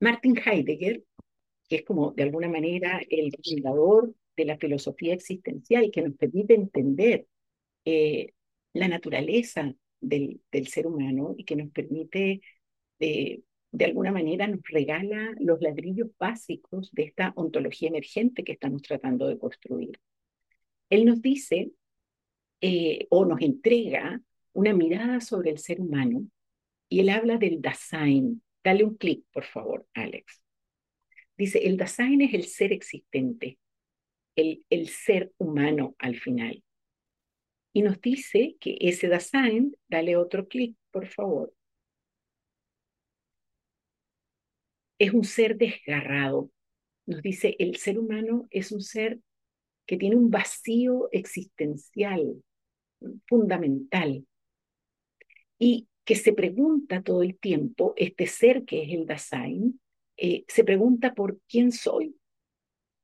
Martin 0.00 0.36
Heidegger, 0.44 1.02
que 1.68 1.76
es 1.76 1.84
como 1.84 2.12
de 2.12 2.24
alguna 2.24 2.48
manera 2.48 3.00
el 3.08 3.32
fundador 3.42 4.14
de 4.36 4.44
la 4.44 4.58
filosofía 4.58 5.14
existencial 5.14 5.90
que 5.90 6.02
nos 6.02 6.16
permite 6.16 6.54
entender 6.54 7.26
eh, 7.84 8.32
la 8.72 8.88
naturaleza 8.88 9.74
del, 10.00 10.40
ser 10.68 10.86
humano 10.86 11.34
y 11.36 11.44
que 11.44 11.56
nos 11.56 11.70
permite, 11.70 12.40
eh, 13.00 13.40
de 13.72 13.84
alguna 13.84 14.12
manera, 14.12 14.46
nos 14.46 14.60
regala 14.68 15.34
los 15.40 15.60
ladrillos 15.60 16.08
básicos 16.18 16.92
de 16.92 17.04
esta 17.04 17.32
ontología 17.36 17.88
emergente 17.88 18.44
que 18.44 18.52
estamos 18.52 18.82
tratando 18.82 19.26
de 19.28 19.38
construir. 19.38 19.98
Él 20.90 21.04
nos 21.04 21.20
dice 21.22 21.72
eh, 22.60 23.06
o 23.10 23.24
nos 23.24 23.40
entrega 23.40 24.20
una 24.52 24.72
mirada 24.72 25.20
sobre 25.20 25.50
el 25.50 25.58
ser 25.58 25.80
humano 25.80 26.26
y 26.88 27.00
él 27.00 27.08
habla 27.10 27.36
del 27.38 27.60
Dasein. 27.60 28.42
Dale 28.66 28.82
un 28.82 28.96
clic, 28.96 29.24
por 29.32 29.44
favor, 29.44 29.86
Alex. 29.94 30.42
Dice, 31.38 31.60
el 31.68 31.76
Dasein 31.76 32.20
es 32.22 32.34
el 32.34 32.46
ser 32.46 32.72
existente, 32.72 33.60
el, 34.34 34.64
el 34.70 34.88
ser 34.88 35.32
humano 35.38 35.94
al 36.00 36.16
final. 36.16 36.64
Y 37.72 37.82
nos 37.82 38.00
dice 38.00 38.56
que 38.58 38.76
ese 38.80 39.06
Dasein, 39.06 39.76
dale 39.86 40.16
otro 40.16 40.48
clic, 40.48 40.76
por 40.90 41.06
favor, 41.06 41.54
es 44.98 45.12
un 45.12 45.22
ser 45.22 45.56
desgarrado. 45.56 46.50
Nos 47.06 47.22
dice, 47.22 47.54
el 47.60 47.76
ser 47.76 48.00
humano 48.00 48.48
es 48.50 48.72
un 48.72 48.80
ser 48.80 49.20
que 49.86 49.96
tiene 49.96 50.16
un 50.16 50.28
vacío 50.28 51.08
existencial 51.12 52.42
fundamental 53.28 54.26
y 55.56 55.86
que 56.06 56.14
se 56.14 56.32
pregunta 56.32 57.02
todo 57.02 57.22
el 57.24 57.36
tiempo, 57.36 57.92
este 57.96 58.26
ser 58.28 58.64
que 58.64 58.84
es 58.84 58.92
el 58.92 59.06
Dasein, 59.06 59.80
eh, 60.16 60.44
se 60.46 60.62
pregunta 60.62 61.14
por 61.14 61.40
quién 61.48 61.72
soy 61.72 62.16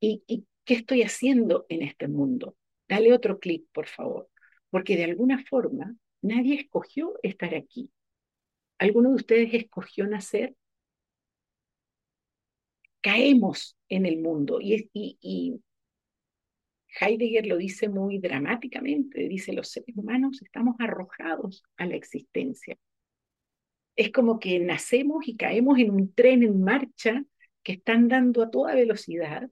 y, 0.01 0.47
qué 0.65 0.75
estoy 0.75 1.03
haciendo 1.03 1.67
en 1.69 1.83
este 1.83 2.07
mundo. 2.07 2.57
Dale 2.89 3.13
otro 3.13 3.41
clic, 3.41 3.67
por 3.73 3.89
favor, 3.89 4.31
porque 4.71 4.97
de 4.97 5.03
alguna 5.03 5.45
forma 5.45 5.97
nadie 6.23 6.55
escogió 6.55 7.19
estar 7.25 7.57
aquí. 7.57 7.91
¿Alguno 8.79 9.11
de 9.11 9.17
ustedes 9.17 9.53
escogió 9.53 10.07
nacer? 10.07 10.55
Caemos 13.01 13.77
en 13.89 14.07
el 14.07 14.19
mundo 14.19 14.61
y, 14.61 14.89
y, 14.93 15.19
y 15.21 15.61
Heidegger 17.01 17.47
lo 17.47 17.57
dice 17.57 17.89
muy 17.89 18.19
dramáticamente, 18.19 19.27
dice 19.29 19.53
los 19.53 19.71
seres 19.71 19.97
humanos 19.97 20.41
estamos 20.41 20.77
arrojados 20.79 21.65
a 21.77 21.87
la 21.87 21.97
existencia. 21.97 22.79
Es 23.97 24.11
como 24.11 24.39
que 24.39 24.59
nacemos 24.59 25.27
y 25.29 25.37
caemos 25.37 25.79
en 25.79 25.91
un 25.91 26.15
tren 26.15 26.43
en 26.43 26.63
marcha 26.63 27.25
que 27.63 27.73
está 27.73 27.93
andando 27.93 28.43
a 28.43 28.51
toda 28.51 28.75
velocidad 28.75 29.51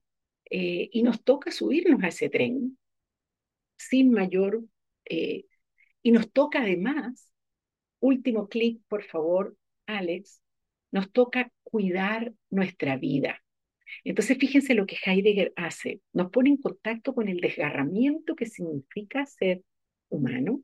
eh, 0.51 0.89
y 0.93 1.03
nos 1.03 1.23
toca 1.23 1.51
subirnos 1.51 2.03
a 2.03 2.09
ese 2.09 2.29
tren 2.29 2.79
sin 3.77 4.13
mayor... 4.13 4.63
Eh, 5.05 5.47
y 6.03 6.13
nos 6.13 6.33
toca 6.33 6.63
además, 6.63 7.31
último 8.01 8.49
clic 8.49 8.81
por 8.89 9.05
favor, 9.05 9.57
Alex, 9.87 10.41
nos 10.91 11.13
toca 11.13 11.53
cuidar 11.63 12.33
nuestra 12.49 12.97
vida. 12.97 13.43
Entonces, 14.05 14.39
fíjense 14.39 14.75
lo 14.75 14.87
que 14.87 14.97
Heidegger 15.05 15.53
hace. 15.57 16.01
Nos 16.13 16.31
pone 16.31 16.51
en 16.51 16.57
contacto 16.57 17.15
con 17.15 17.29
el 17.29 17.41
desgarramiento 17.41 18.35
que 18.35 18.47
significa 18.47 19.27
ser 19.27 19.63
humano. 20.09 20.63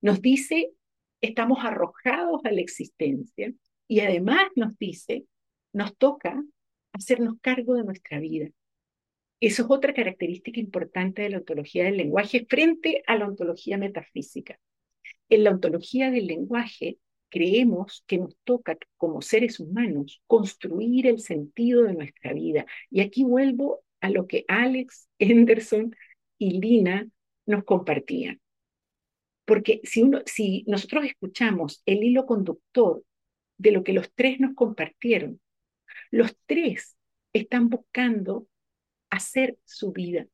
Nos 0.00 0.20
dice, 0.20 0.72
estamos 1.24 1.58
arrojados 1.62 2.40
a 2.44 2.50
la 2.50 2.60
existencia 2.60 3.52
y 3.88 4.00
además 4.00 4.46
nos 4.56 4.78
dice, 4.78 5.24
nos 5.72 5.96
toca 5.96 6.42
hacernos 6.92 7.36
cargo 7.40 7.74
de 7.74 7.84
nuestra 7.84 8.18
vida. 8.20 8.48
Eso 9.40 9.64
es 9.64 9.70
otra 9.70 9.92
característica 9.92 10.60
importante 10.60 11.22
de 11.22 11.30
la 11.30 11.38
ontología 11.38 11.84
del 11.84 11.98
lenguaje 11.98 12.46
frente 12.48 13.02
a 13.06 13.16
la 13.16 13.26
ontología 13.26 13.76
metafísica. 13.76 14.58
En 15.28 15.44
la 15.44 15.50
ontología 15.50 16.10
del 16.10 16.26
lenguaje 16.26 16.98
creemos 17.28 18.04
que 18.06 18.18
nos 18.18 18.36
toca 18.44 18.78
como 18.96 19.20
seres 19.20 19.58
humanos 19.58 20.22
construir 20.26 21.06
el 21.06 21.18
sentido 21.18 21.82
de 21.82 21.94
nuestra 21.94 22.32
vida. 22.32 22.64
Y 22.90 23.00
aquí 23.00 23.24
vuelvo 23.24 23.82
a 24.00 24.08
lo 24.08 24.26
que 24.26 24.44
Alex, 24.48 25.08
Henderson 25.18 25.94
y 26.38 26.60
Lina 26.60 27.08
nos 27.46 27.64
compartían. 27.64 28.40
Porque 29.44 29.80
si, 29.84 30.02
uno, 30.02 30.22
si 30.26 30.64
nosotros 30.66 31.04
escuchamos 31.04 31.82
el 31.86 32.02
hilo 32.02 32.26
conductor 32.26 33.04
de 33.58 33.72
lo 33.72 33.84
que 33.84 33.92
los 33.92 34.12
tres 34.14 34.40
nos 34.40 34.54
compartieron, 34.54 35.40
los 36.10 36.36
tres 36.46 36.96
están 37.32 37.68
buscando 37.68 38.48
hacer 39.10 39.58
su 39.64 39.92
vida 39.92 40.26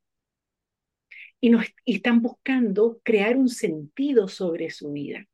y, 1.40 1.50
nos, 1.50 1.66
y 1.84 1.96
están 1.96 2.22
buscando 2.22 3.00
crear 3.02 3.36
un 3.36 3.48
sentido 3.48 4.28
sobre 4.28 4.70
su 4.70 4.92
vida. 4.92 5.26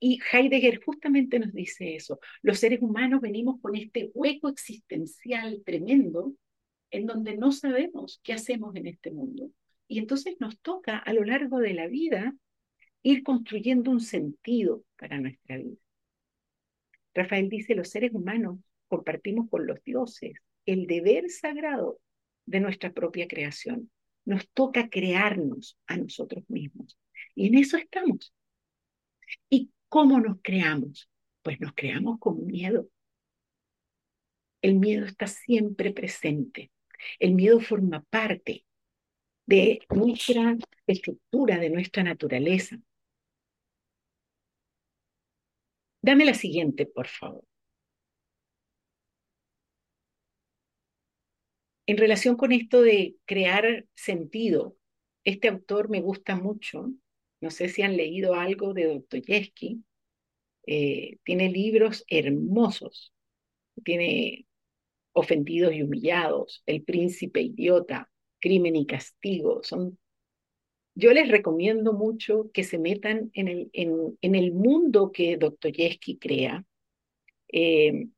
Y 0.00 0.20
Heidegger 0.32 0.80
justamente 0.84 1.38
nos 1.40 1.52
dice 1.52 1.96
eso. 1.96 2.20
Los 2.42 2.60
seres 2.60 2.80
humanos 2.80 3.20
venimos 3.20 3.60
con 3.60 3.74
este 3.74 4.10
hueco 4.14 4.48
existencial 4.48 5.62
tremendo 5.64 6.34
en 6.90 7.06
donde 7.06 7.36
no 7.36 7.50
sabemos 7.50 8.20
qué 8.22 8.32
hacemos 8.32 8.74
en 8.76 8.86
este 8.86 9.10
mundo. 9.10 9.50
Y 9.88 9.98
entonces 9.98 10.36
nos 10.38 10.60
toca 10.60 10.98
a 10.98 11.12
lo 11.12 11.24
largo 11.24 11.58
de 11.58 11.74
la 11.74 11.88
vida 11.88 12.34
ir 13.02 13.22
construyendo 13.22 13.90
un 13.90 14.00
sentido 14.00 14.84
para 14.96 15.18
nuestra 15.18 15.56
vida. 15.56 15.76
Rafael 17.14 17.48
dice, 17.48 17.74
los 17.74 17.88
seres 17.88 18.12
humanos 18.12 18.60
compartimos 18.86 19.48
con 19.50 19.66
los 19.66 19.82
dioses 19.82 20.34
el 20.66 20.86
deber 20.86 21.30
sagrado 21.30 21.98
de 22.44 22.60
nuestra 22.60 22.92
propia 22.92 23.26
creación. 23.26 23.90
Nos 24.24 24.48
toca 24.50 24.90
crearnos 24.90 25.78
a 25.86 25.96
nosotros 25.96 26.44
mismos. 26.48 26.98
Y 27.34 27.46
en 27.46 27.54
eso 27.56 27.78
estamos. 27.78 28.34
¿Y 29.48 29.70
¿Cómo 29.88 30.20
nos 30.20 30.38
creamos? 30.42 31.08
Pues 31.42 31.60
nos 31.60 31.72
creamos 31.74 32.18
con 32.18 32.46
miedo. 32.46 32.88
El 34.60 34.74
miedo 34.74 35.06
está 35.06 35.26
siempre 35.26 35.92
presente. 35.92 36.70
El 37.18 37.34
miedo 37.34 37.60
forma 37.60 38.04
parte 38.10 38.66
de 39.48 39.80
nuestra 39.90 40.56
estructura, 40.86 41.58
de 41.58 41.70
nuestra 41.70 42.02
naturaleza. 42.04 42.78
Dame 46.02 46.24
la 46.24 46.34
siguiente, 46.34 46.86
por 46.86 47.08
favor. 47.08 47.44
En 51.86 51.96
relación 51.96 52.36
con 52.36 52.52
esto 52.52 52.82
de 52.82 53.16
crear 53.24 53.86
sentido, 53.94 54.76
este 55.24 55.48
autor 55.48 55.88
me 55.88 56.00
gusta 56.00 56.36
mucho 56.36 56.92
no 57.40 57.50
sé 57.50 57.68
si 57.68 57.82
han 57.82 57.96
leído 57.96 58.34
algo 58.34 58.74
de 58.74 58.86
Dostoyevsky. 58.86 59.84
Eh, 60.66 61.18
tiene 61.24 61.50
libros 61.50 62.04
hermosos. 62.08 63.12
Tiene 63.84 64.46
Ofendidos 65.12 65.72
y 65.74 65.82
Humillados, 65.82 66.62
El 66.66 66.82
Príncipe 66.82 67.40
Idiota, 67.40 68.10
Crimen 68.40 68.76
y 68.76 68.86
Castigo. 68.86 69.62
Son... 69.62 69.98
Yo 70.94 71.12
les 71.12 71.28
recomiendo 71.28 71.92
mucho 71.92 72.50
que 72.52 72.64
se 72.64 72.78
metan 72.78 73.30
en 73.34 73.48
el, 73.48 73.70
en, 73.72 74.34
el 74.34 74.52
mundo 74.52 75.12
que 75.12 75.36
Dostoyevsky 75.36 76.18
crea. 76.18 76.64
Eh, 77.52 78.08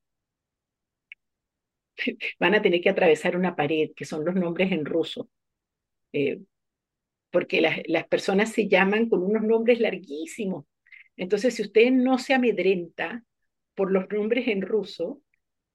van 2.39 2.55
a 2.55 2.63
tener 2.63 2.81
que 2.81 2.89
atravesar 2.91 3.37
una 3.37 3.57
pared, 3.57 3.91
que 3.95 4.05
son 4.05 4.25
los 4.25 4.35
nombres 4.35 4.73
en 4.73 4.85
ruso. 4.85 5.29
Eh, 6.13 6.41
porque 7.31 7.61
las, 7.61 7.79
las 7.87 8.07
personas 8.09 8.53
se 8.53 8.69
llaman 8.69 9.09
con 9.09 9.23
unos 9.23 9.43
nombres 9.43 9.81
larguísimos. 9.81 10.65
Entonces, 11.17 11.55
si 11.55 11.63
usted 11.63 11.91
no 11.91 12.19
se 12.19 12.35
amedrenta 12.35 13.25
por 13.75 13.93
los 13.93 14.11
nombres 14.11 14.49
en 14.49 14.63
ruso, 14.63 15.23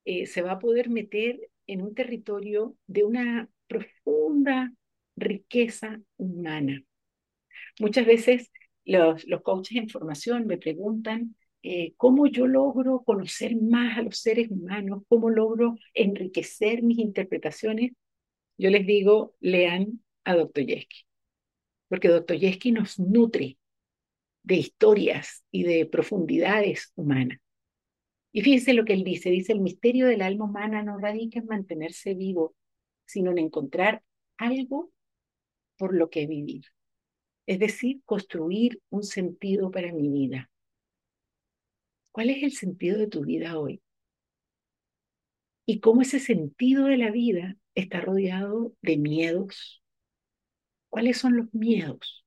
eh, 0.05 0.25
se 0.27 0.41
va 0.41 0.53
a 0.53 0.59
poder 0.59 0.89
meter 0.89 1.39
en 1.67 1.81
un 1.81 1.95
territorio 1.95 2.75
de 2.87 3.03
una 3.03 3.49
profunda 3.67 4.71
riqueza 5.15 6.01
humana. 6.17 6.83
Muchas 7.79 8.05
veces 8.05 8.51
los, 8.85 9.25
los 9.25 9.41
coaches 9.41 9.77
en 9.77 9.89
formación 9.89 10.47
me 10.47 10.57
preguntan 10.57 11.35
eh, 11.63 11.93
cómo 11.97 12.27
yo 12.27 12.47
logro 12.47 13.01
conocer 13.03 13.55
más 13.59 13.97
a 13.97 14.03
los 14.03 14.19
seres 14.19 14.51
humanos, 14.51 15.03
cómo 15.07 15.29
logro 15.29 15.75
enriquecer 15.93 16.83
mis 16.83 16.99
interpretaciones. 16.99 17.91
Yo 18.57 18.69
les 18.69 18.85
digo, 18.85 19.35
lean 19.39 20.03
a 20.23 20.35
Dostoyevsky 20.35 21.05
porque 21.87 22.07
Dostoyevsky 22.09 22.71
nos 22.71 22.99
nutre 22.99 23.57
de 24.43 24.55
historias 24.55 25.43
y 25.51 25.63
de 25.63 25.85
profundidades 25.85 26.91
humanas. 26.95 27.39
Y 28.31 28.41
fíjense 28.41 28.73
lo 28.73 28.85
que 28.85 28.93
él 28.93 29.03
dice, 29.03 29.29
dice, 29.29 29.53
el 29.53 29.61
misterio 29.61 30.07
del 30.07 30.21
alma 30.21 30.45
humana 30.45 30.83
no 30.83 30.97
radica 30.97 31.39
en 31.39 31.45
mantenerse 31.45 32.13
vivo, 32.13 32.53
sino 33.05 33.31
en 33.31 33.39
encontrar 33.39 34.03
algo 34.37 34.91
por 35.77 35.93
lo 35.93 36.09
que 36.09 36.27
vivir. 36.27 36.65
Es 37.45 37.59
decir, 37.59 38.01
construir 38.05 38.81
un 38.89 39.03
sentido 39.03 39.71
para 39.71 39.91
mi 39.91 40.09
vida. 40.09 40.49
¿Cuál 42.11 42.29
es 42.29 42.43
el 42.43 42.53
sentido 42.53 42.97
de 42.97 43.07
tu 43.07 43.23
vida 43.23 43.59
hoy? 43.59 43.81
Y 45.65 45.79
cómo 45.79 46.01
ese 46.01 46.19
sentido 46.19 46.85
de 46.85 46.97
la 46.97 47.11
vida 47.11 47.57
está 47.73 47.99
rodeado 47.99 48.73
de 48.81 48.97
miedos, 48.97 49.83
¿Cuáles 50.95 51.17
son 51.17 51.35
los 51.35 51.53
miedos 51.53 52.23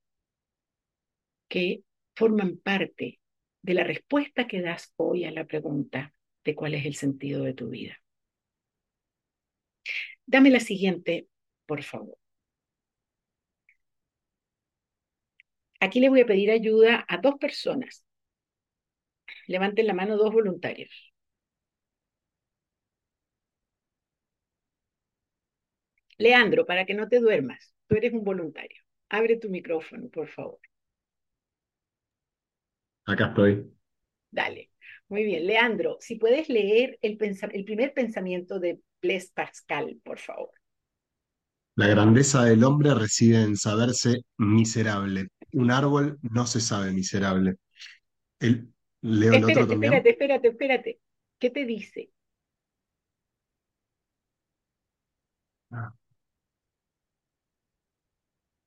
que 1.49 1.85
forman 2.15 2.59
parte 2.59 3.19
de 3.63 3.73
la 3.73 3.83
respuesta 3.83 4.47
que 4.47 4.61
das 4.61 4.93
hoy 4.97 5.25
a 5.25 5.31
la 5.31 5.47
pregunta 5.47 6.13
de 6.45 6.55
cuál 6.55 6.75
es 6.75 6.85
el 6.85 6.95
sentido 6.95 7.45
de 7.45 7.55
tu 7.55 7.71
vida? 7.71 7.97
Dame 10.33 10.51
la 10.51 10.61
siguiente, 10.61 11.27
por 11.67 11.83
favor. 11.83 12.17
Aquí 15.81 15.99
le 16.01 16.09
voy 16.09 16.21
a 16.21 16.27
pedir 16.27 16.51
ayuda 16.53 17.05
a 17.09 17.17
dos 17.19 17.35
personas. 17.41 18.05
Levanten 19.49 19.89
la 19.89 19.95
mano 19.95 20.17
dos 20.17 20.33
voluntarios. 20.33 20.93
Leandro, 26.17 26.65
para 26.65 26.85
que 26.87 26.95
no 26.95 27.09
te 27.09 27.19
duermas, 27.19 27.75
tú 27.89 27.97
eres 27.97 28.13
un 28.13 28.23
voluntario. 28.23 28.81
Abre 29.09 29.37
tu 29.37 29.49
micrófono, 29.49 30.09
por 30.11 30.29
favor. 30.29 30.61
Acá 33.07 33.27
estoy. 33.27 33.73
Dale. 34.31 34.71
Muy 35.09 35.25
bien. 35.25 35.47
Leandro, 35.47 35.97
si 36.01 36.17
puedes 36.17 36.49
leer 36.49 36.99
el, 37.03 37.19
el 37.53 37.65
primer 37.65 37.93
pensamiento 37.95 38.59
de 38.61 38.81
Blaise 39.01 39.31
Pascal, 39.33 40.01
por 40.03 40.19
favor. 40.19 40.51
La 41.77 41.87
grandeza 41.87 42.45
del 42.45 42.65
hombre 42.65 42.93
reside 42.95 43.43
en 43.43 43.57
saberse 43.57 44.23
miserable. 44.37 45.29
Un 45.53 45.71
árbol 45.71 46.19
no 46.23 46.47
se 46.47 46.61
sabe 46.61 46.93
miserable. 46.93 47.57
El, 48.41 48.73
leo 49.01 49.35
el 49.35 49.45
otro 49.45 49.67
también. 49.67 49.93
Espérate, 49.93 50.11
espérate, 50.11 50.49
espérate. 50.49 51.01
¿Qué 51.39 51.51
te 51.51 51.65
dice? 51.65 52.11
Ah. 55.71 55.93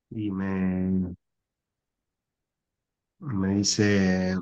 Y 0.10 0.32
me, 0.32 1.16
me 3.20 3.56
dice, 3.56 4.38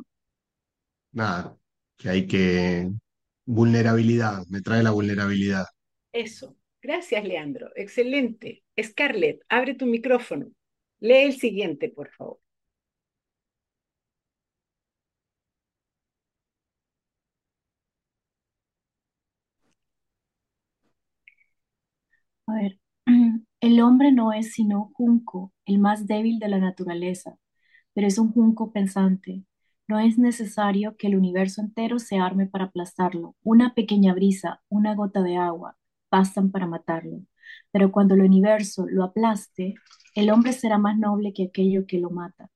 nada, 1.12 1.58
que 1.98 2.10
hay 2.10 2.28
que, 2.28 2.90
vulnerabilidad, 3.46 4.46
me 4.50 4.62
trae 4.62 4.84
la 4.84 4.92
vulnerabilidad. 4.92 5.66
Eso. 6.14 6.56
Gracias, 6.84 7.24
Leandro. 7.26 7.70
Excelente. 7.76 8.64
Scarlett, 8.82 9.42
abre 9.50 9.74
tu 9.76 9.86
micrófono. 9.88 10.52
Lee 11.00 11.24
el 11.26 11.34
siguiente, 11.40 11.90
por 11.90 12.10
favor. 12.12 12.40
A 22.48 22.54
ver, 22.56 22.80
el 23.62 23.82
hombre 23.82 24.12
no 24.12 24.34
es 24.34 24.52
sino 24.54 24.92
junco, 24.94 25.54
el 25.66 25.80
más 25.80 26.06
débil 26.08 26.40
de 26.40 26.50
la 26.50 26.60
naturaleza, 26.60 27.38
pero 27.94 28.08
es 28.08 28.18
un 28.20 28.32
junco 28.34 28.72
pensante. 28.74 29.44
No 29.88 30.00
es 30.00 30.18
necesario 30.18 30.98
que 30.98 31.08
el 31.08 31.16
universo 31.18 31.62
entero 31.62 32.00
se 32.00 32.18
arme 32.18 32.48
para 32.48 32.66
aplastarlo. 32.66 33.36
Una 33.44 33.74
pequeña 33.76 34.14
brisa, 34.16 34.62
una 34.70 34.96
gota 34.96 35.22
de 35.24 35.38
agua, 35.38 35.78
bastan 36.12 36.52
para 36.52 36.68
matarlo. 36.68 37.22
Pero 37.72 37.92
cuando 37.92 38.16
el 38.16 38.22
universo 38.22 38.86
lo 38.90 39.04
aplaste, 39.04 39.76
el 40.16 40.30
hombre 40.32 40.54
será 40.54 40.78
más 40.78 40.98
noble 40.98 41.34
que 41.34 41.46
aquello 41.46 41.86
que 41.88 42.00
lo 42.00 42.10
mata, 42.10 42.50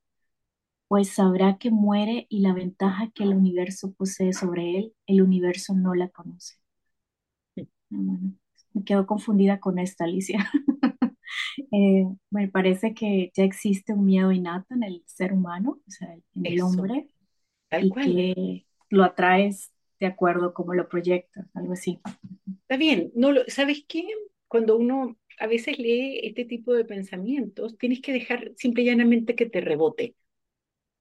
pues 0.87 1.09
sabrá 1.09 1.57
que 1.57 1.71
muere 1.71 2.27
y 2.29 2.41
la 2.41 2.53
ventaja 2.53 3.11
que 3.13 3.23
el 3.23 3.33
universo 3.33 3.93
posee 3.93 4.33
sobre 4.33 4.77
él, 4.77 4.93
el 5.07 5.21
universo 5.21 5.73
no 5.73 5.95
la 5.95 6.09
conoce. 6.09 6.55
me 7.89 8.83
quedo 8.85 9.05
confundida 9.05 9.59
con 9.59 9.79
esta, 9.79 10.05
Alicia. 10.05 10.49
Eh, 11.71 12.05
me 12.29 12.47
parece 12.47 12.93
que 12.93 13.31
ya 13.35 13.43
existe 13.43 13.93
un 13.93 14.05
miedo 14.05 14.31
innato 14.31 14.75
en 14.75 14.83
el 14.83 15.03
ser 15.07 15.33
humano, 15.33 15.79
o 15.87 15.91
sea, 15.91 16.13
en 16.13 16.45
el 16.45 16.61
hombre, 16.61 17.07
y 17.71 17.91
que 17.91 18.67
lo 18.89 19.03
atraes 19.03 19.71
de 19.99 20.07
acuerdo 20.07 20.53
como 20.53 20.73
lo 20.73 20.89
proyectas, 20.89 21.45
algo 21.53 21.73
así. 21.73 21.99
Está 22.61 22.77
bien, 22.77 23.11
no 23.15 23.31
lo, 23.31 23.43
¿sabes 23.47 23.85
qué? 23.87 24.05
Cuando 24.47 24.77
uno 24.77 25.17
a 25.39 25.47
veces 25.47 25.79
lee 25.79 26.19
este 26.23 26.45
tipo 26.45 26.73
de 26.73 26.85
pensamientos, 26.85 27.77
tienes 27.77 28.01
que 28.01 28.13
dejar 28.13 28.51
simple 28.55 28.83
y 28.83 28.85
llanamente 28.87 29.35
que 29.35 29.47
te 29.49 29.61
rebote. 29.61 30.15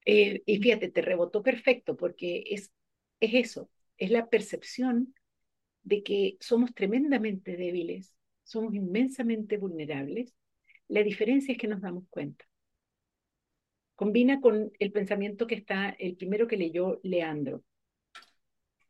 Eh, 0.07 0.43
y 0.47 0.59
fíjate, 0.59 0.91
te 0.91 1.03
rebotó 1.03 1.43
perfecto 1.43 1.97
porque 1.97 2.45
es, 2.47 2.73
es 3.21 3.35
eso, 3.35 3.71
es 3.99 4.11
la 4.11 4.29
percepción 4.29 5.15
de 5.83 6.03
que 6.03 6.37
somos 6.41 6.75
tremendamente 6.75 7.57
débiles, 7.57 8.15
somos 8.45 8.75
inmensamente 8.75 9.59
vulnerables. 9.59 10.35
La 10.89 11.03
diferencia 11.03 11.53
es 11.53 11.59
que 11.59 11.69
nos 11.69 11.81
damos 11.81 12.05
cuenta. 12.11 12.45
Combina 13.95 14.41
con 14.43 14.71
el 14.79 14.93
pensamiento 14.93 15.47
que 15.47 15.55
está, 15.55 15.91
el 15.91 16.17
primero 16.17 16.47
que 16.47 16.59
leyó 16.59 17.01
Leandro. 17.03 17.63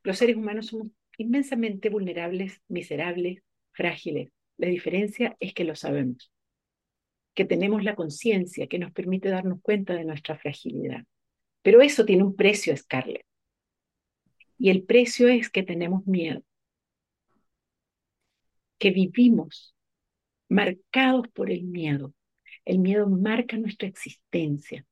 Los 0.03 0.19
seres 0.19 0.37
humanos 0.37 0.67
somos 0.67 0.89
inmensamente 1.19 1.89
vulnerables, 1.89 2.61
miserables, 2.69 3.43
frágiles. 3.73 4.31
La 4.57 4.69
diferencia 4.69 5.37
es 5.41 5.55
que 5.55 5.65
lo 5.65 5.75
sabemos, 5.75 6.33
que 7.35 7.45
tenemos 7.45 7.85
la 7.85 7.95
conciencia 7.95 8.67
que 8.67 8.79
nos 8.79 8.93
permite 8.93 9.29
darnos 9.29 9.61
cuenta 9.63 9.95
de 9.95 10.05
nuestra 10.05 10.37
fragilidad. 10.39 11.05
Pero 11.63 11.81
eso 11.81 12.05
tiene 12.05 12.25
un 12.25 12.37
precio, 12.37 12.77
Scarlett. 12.77 13.25
Y 14.59 14.71
el 14.71 14.85
precio 14.85 15.29
es 15.29 15.51
que 15.51 15.63
tenemos 15.63 16.07
miedo, 16.07 16.43
que 18.79 18.91
vivimos 18.91 19.75
marcados 20.49 21.29
por 21.29 21.51
el 21.51 21.65
miedo. 21.65 22.15
El 22.65 22.79
miedo 22.79 23.09
marca 23.09 23.57
nuestra 23.57 23.89
existencia. 23.89 24.87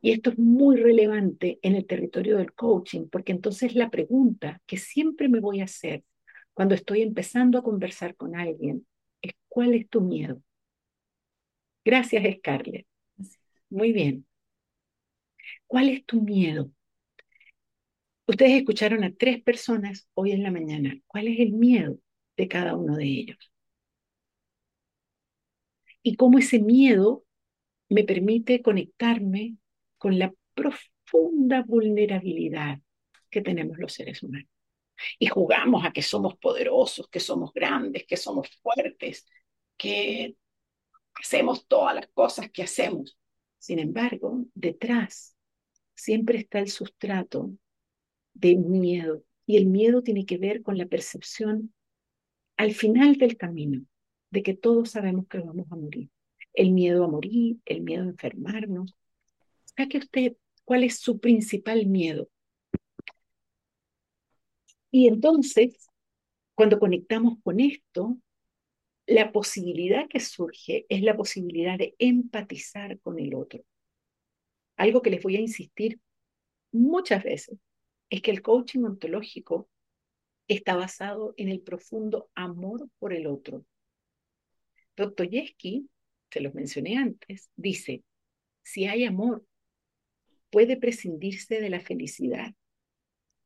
Y 0.00 0.12
esto 0.12 0.30
es 0.30 0.38
muy 0.38 0.76
relevante 0.76 1.58
en 1.62 1.74
el 1.74 1.86
territorio 1.86 2.38
del 2.38 2.52
coaching, 2.52 3.08
porque 3.10 3.32
entonces 3.32 3.74
la 3.74 3.90
pregunta 3.90 4.60
que 4.66 4.76
siempre 4.76 5.28
me 5.28 5.40
voy 5.40 5.60
a 5.60 5.64
hacer 5.64 6.04
cuando 6.54 6.74
estoy 6.74 7.02
empezando 7.02 7.58
a 7.58 7.62
conversar 7.62 8.16
con 8.16 8.36
alguien 8.36 8.86
es 9.22 9.32
¿cuál 9.48 9.74
es 9.74 9.88
tu 9.88 10.00
miedo? 10.00 10.40
Gracias, 11.84 12.24
Scarlett. 12.36 12.86
Muy 13.70 13.92
bien. 13.92 14.26
¿Cuál 15.66 15.88
es 15.90 16.04
tu 16.04 16.20
miedo? 16.22 16.70
Ustedes 18.26 18.52
escucharon 18.58 19.04
a 19.04 19.12
tres 19.12 19.42
personas 19.42 20.08
hoy 20.14 20.32
en 20.32 20.42
la 20.42 20.50
mañana. 20.50 20.94
¿Cuál 21.06 21.28
es 21.28 21.40
el 21.40 21.52
miedo 21.52 21.98
de 22.36 22.46
cada 22.48 22.76
uno 22.76 22.96
de 22.96 23.04
ellos? 23.04 23.52
Y 26.02 26.16
cómo 26.16 26.38
ese 26.38 26.60
miedo 26.60 27.24
me 27.88 28.04
permite 28.04 28.62
conectarme 28.62 29.56
con 29.98 30.18
la 30.18 30.32
profunda 30.54 31.62
vulnerabilidad 31.66 32.80
que 33.30 33.42
tenemos 33.42 33.78
los 33.78 33.92
seres 33.92 34.22
humanos. 34.22 34.48
Y 35.18 35.26
jugamos 35.26 35.84
a 35.84 35.92
que 35.92 36.02
somos 36.02 36.36
poderosos, 36.38 37.08
que 37.08 37.20
somos 37.20 37.52
grandes, 37.52 38.04
que 38.06 38.16
somos 38.16 38.48
fuertes, 38.62 39.26
que 39.76 40.36
hacemos 41.14 41.66
todas 41.66 41.94
las 41.94 42.08
cosas 42.08 42.50
que 42.50 42.62
hacemos. 42.62 43.18
Sin 43.58 43.78
embargo, 43.78 44.44
detrás 44.54 45.36
siempre 45.94 46.38
está 46.38 46.58
el 46.58 46.68
sustrato 46.68 47.52
de 48.34 48.56
miedo. 48.56 49.22
Y 49.46 49.56
el 49.56 49.66
miedo 49.66 50.02
tiene 50.02 50.26
que 50.26 50.38
ver 50.38 50.62
con 50.62 50.76
la 50.78 50.86
percepción 50.86 51.72
al 52.56 52.74
final 52.74 53.16
del 53.16 53.36
camino 53.36 53.82
de 54.30 54.42
que 54.42 54.54
todos 54.54 54.90
sabemos 54.90 55.26
que 55.28 55.38
vamos 55.38 55.66
a 55.70 55.76
morir. 55.76 56.10
El 56.52 56.72
miedo 56.72 57.04
a 57.04 57.08
morir, 57.08 57.58
el 57.64 57.82
miedo 57.82 58.02
a 58.04 58.08
enfermarnos, 58.08 58.94
que 59.86 59.98
usted 59.98 60.36
cuál 60.64 60.84
es 60.84 60.98
su 60.98 61.20
principal 61.20 61.86
miedo. 61.86 62.28
Y 64.90 65.06
entonces, 65.06 65.88
cuando 66.54 66.78
conectamos 66.78 67.38
con 67.42 67.60
esto, 67.60 68.18
la 69.06 69.32
posibilidad 69.32 70.08
que 70.08 70.20
surge 70.20 70.84
es 70.88 71.02
la 71.02 71.16
posibilidad 71.16 71.78
de 71.78 71.94
empatizar 71.98 72.98
con 73.00 73.18
el 73.18 73.34
otro. 73.34 73.64
Algo 74.76 75.02
que 75.02 75.10
les 75.10 75.22
voy 75.22 75.36
a 75.36 75.40
insistir 75.40 76.00
muchas 76.72 77.24
veces 77.24 77.58
es 78.10 78.22
que 78.22 78.30
el 78.30 78.42
coaching 78.42 78.84
ontológico 78.84 79.68
está 80.48 80.76
basado 80.76 81.34
en 81.36 81.48
el 81.48 81.60
profundo 81.60 82.30
amor 82.34 82.88
por 82.98 83.12
el 83.12 83.26
otro. 83.26 83.64
Dostoyevsky, 84.96 85.88
se 86.30 86.40
los 86.40 86.54
mencioné 86.54 86.96
antes, 86.96 87.50
dice, 87.56 88.02
si 88.62 88.86
hay 88.86 89.04
amor, 89.04 89.44
puede 90.50 90.76
prescindirse 90.76 91.60
de 91.60 91.70
la 91.70 91.80
felicidad. 91.80 92.54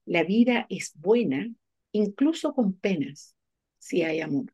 La 0.04 0.24
vida 0.24 0.66
es 0.68 0.92
buena 0.94 1.48
incluso 1.92 2.54
con 2.54 2.74
penas 2.74 3.36
si 3.78 4.02
hay 4.02 4.20
amor. 4.20 4.52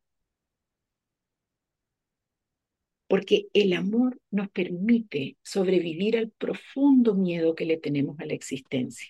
Porque 3.07 3.47
el 3.53 3.73
amor 3.73 4.19
nos 4.29 4.49
permite 4.49 5.37
sobrevivir 5.41 6.17
al 6.17 6.29
profundo 6.29 7.15
miedo 7.15 7.55
que 7.55 7.65
le 7.65 7.77
tenemos 7.77 8.19
a 8.19 8.25
la 8.25 8.33
existencia. 8.33 9.07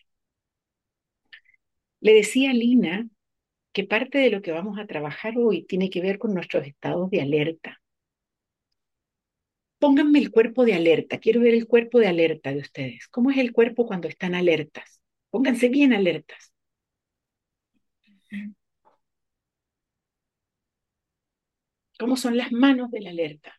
Le 2.02 2.14
decía 2.14 2.52
a 2.52 2.54
Lina 2.54 3.10
que 3.74 3.84
parte 3.84 4.18
de 4.20 4.30
lo 4.30 4.42
que 4.42 4.52
vamos 4.52 4.80
a 4.80 4.88
trabajar 4.88 5.38
hoy 5.38 5.64
tiene 5.64 5.90
que 5.90 6.02
ver 6.02 6.18
con 6.18 6.34
nuestros 6.34 6.66
estados 6.66 7.10
de 7.10 7.22
alerta. 7.22 7.82
Pónganme 9.80 10.20
el 10.20 10.32
cuerpo 10.32 10.66
de 10.66 10.74
alerta. 10.76 11.20
Quiero 11.20 11.42
ver 11.42 11.54
el 11.54 11.68
cuerpo 11.68 12.00
de 12.00 12.08
alerta 12.08 12.52
de 12.52 12.60
ustedes. 12.60 13.08
¿Cómo 13.08 13.32
es 13.32 13.38
el 13.38 13.52
cuerpo 13.54 13.86
cuando 13.88 14.08
están 14.08 14.36
alertas? 14.36 15.02
Pónganse 15.30 15.70
bien 15.70 15.94
alertas. 15.94 16.54
¿Cómo 22.00 22.16
son 22.18 22.36
las 22.38 22.52
manos 22.52 22.90
de 22.92 23.02
la 23.02 23.10
alerta? 23.12 23.54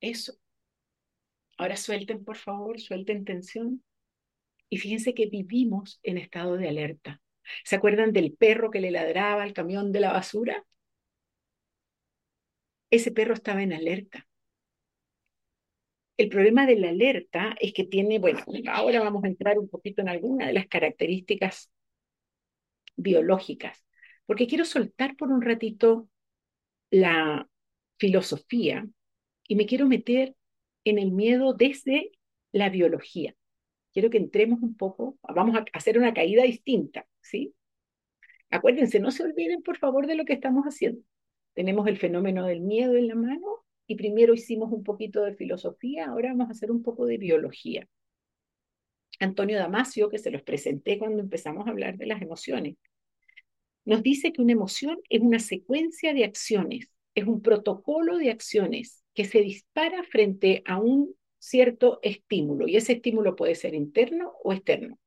Eso. 0.00 0.34
Ahora 1.58 1.76
suelten, 1.76 2.24
por 2.24 2.36
favor, 2.36 2.80
suelten 2.80 3.24
tensión. 3.24 3.84
Y 4.68 4.78
fíjense 4.78 5.14
que 5.14 5.26
vivimos 5.26 6.00
en 6.02 6.18
estado 6.18 6.56
de 6.56 6.68
alerta. 6.68 7.20
¿Se 7.64 7.76
acuerdan 7.76 8.12
del 8.12 8.32
perro 8.34 8.70
que 8.70 8.80
le 8.80 8.90
ladraba 8.90 9.42
al 9.42 9.52
camión 9.52 9.92
de 9.92 10.00
la 10.00 10.12
basura? 10.12 10.64
Ese 12.90 13.10
perro 13.10 13.34
estaba 13.34 13.62
en 13.62 13.72
alerta. 13.72 14.28
El 16.20 16.28
problema 16.28 16.66
de 16.66 16.76
la 16.76 16.90
alerta 16.90 17.56
es 17.58 17.72
que 17.72 17.84
tiene, 17.84 18.18
bueno, 18.18 18.40
ahora 18.70 19.00
vamos 19.00 19.24
a 19.24 19.28
entrar 19.28 19.58
un 19.58 19.70
poquito 19.70 20.02
en 20.02 20.10
alguna 20.10 20.48
de 20.48 20.52
las 20.52 20.66
características 20.66 21.72
biológicas, 22.94 23.82
porque 24.26 24.46
quiero 24.46 24.66
soltar 24.66 25.16
por 25.16 25.30
un 25.30 25.40
ratito 25.40 26.10
la 26.90 27.48
filosofía 27.96 28.86
y 29.48 29.56
me 29.56 29.64
quiero 29.64 29.86
meter 29.86 30.36
en 30.84 30.98
el 30.98 31.10
miedo 31.10 31.54
desde 31.54 32.10
la 32.52 32.68
biología. 32.68 33.34
Quiero 33.90 34.10
que 34.10 34.18
entremos 34.18 34.60
un 34.60 34.76
poco, 34.76 35.18
vamos 35.22 35.56
a 35.56 35.64
hacer 35.72 35.96
una 35.96 36.12
caída 36.12 36.42
distinta, 36.42 37.06
¿sí? 37.22 37.54
Acuérdense, 38.50 39.00
no 39.00 39.10
se 39.10 39.22
olviden 39.22 39.62
por 39.62 39.78
favor 39.78 40.06
de 40.06 40.16
lo 40.16 40.26
que 40.26 40.34
estamos 40.34 40.66
haciendo. 40.66 41.00
Tenemos 41.54 41.86
el 41.86 41.96
fenómeno 41.96 42.44
del 42.44 42.60
miedo 42.60 42.94
en 42.94 43.08
la 43.08 43.14
mano 43.14 43.64
y 43.90 43.96
primero 43.96 44.34
hicimos 44.34 44.70
un 44.70 44.84
poquito 44.84 45.24
de 45.24 45.34
filosofía, 45.34 46.06
ahora 46.06 46.28
vamos 46.28 46.46
a 46.46 46.52
hacer 46.52 46.70
un 46.70 46.80
poco 46.80 47.06
de 47.06 47.18
biología. 47.18 47.88
Antonio 49.18 49.58
Damasio, 49.58 50.08
que 50.08 50.18
se 50.18 50.30
los 50.30 50.42
presenté 50.42 50.96
cuando 50.96 51.20
empezamos 51.20 51.66
a 51.66 51.70
hablar 51.70 51.96
de 51.96 52.06
las 52.06 52.22
emociones, 52.22 52.76
nos 53.84 54.04
dice 54.04 54.32
que 54.32 54.42
una 54.42 54.52
emoción 54.52 55.00
es 55.08 55.20
una 55.22 55.40
secuencia 55.40 56.14
de 56.14 56.24
acciones, 56.24 56.88
es 57.16 57.24
un 57.24 57.42
protocolo 57.42 58.16
de 58.16 58.30
acciones 58.30 59.02
que 59.12 59.24
se 59.24 59.40
dispara 59.40 60.04
frente 60.04 60.62
a 60.66 60.78
un 60.78 61.12
cierto 61.40 61.98
estímulo 62.04 62.68
y 62.68 62.76
ese 62.76 62.92
estímulo 62.92 63.34
puede 63.34 63.56
ser 63.56 63.74
interno 63.74 64.34
o 64.44 64.52
externo. 64.52 65.00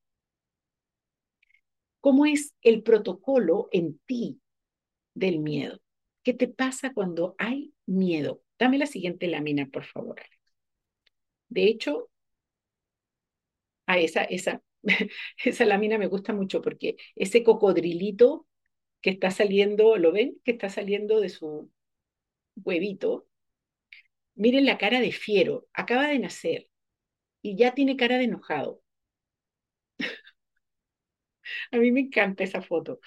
¿Cómo 2.02 2.26
es 2.26 2.54
el 2.62 2.84
protocolo 2.84 3.70
en 3.72 3.98
ti 4.06 4.42
del 5.14 5.40
miedo? 5.40 5.80
¿Qué 6.22 6.34
te 6.34 6.50
pasa 6.50 6.92
cuando 6.94 7.34
hay 7.38 7.74
miedo? 7.86 8.43
Dame 8.58 8.80
la 8.80 8.88
siguiente 8.88 9.28
lámina, 9.28 9.68
por 9.68 9.86
favor. 9.86 10.20
De 11.50 11.64
hecho, 11.64 12.10
a 13.88 13.98
esa, 14.00 14.24
esa, 14.24 14.62
esa 15.46 15.66
lámina 15.66 15.98
me 15.98 16.08
gusta 16.08 16.34
mucho 16.34 16.62
porque 16.62 16.98
ese 17.16 17.44
cocodrilito 17.44 18.48
que 19.02 19.12
está 19.12 19.32
saliendo, 19.32 19.98
¿lo 19.98 20.12
ven? 20.12 20.40
Que 20.44 20.52
está 20.52 20.70
saliendo 20.70 21.22
de 21.22 21.30
su 21.30 21.72
huevito. 22.58 23.28
Miren 24.36 24.66
la 24.68 24.78
cara 24.78 25.00
de 25.00 25.12
fiero, 25.12 25.66
acaba 25.74 26.08
de 26.08 26.20
nacer 26.20 26.70
y 27.42 27.58
ya 27.58 27.74
tiene 27.76 27.98
cara 27.98 28.18
de 28.20 28.26
enojado. 28.26 28.82
A 31.72 31.78
mí 31.78 31.92
me 31.92 32.02
encanta 32.02 32.44
esa 32.44 32.62
foto. 32.62 33.00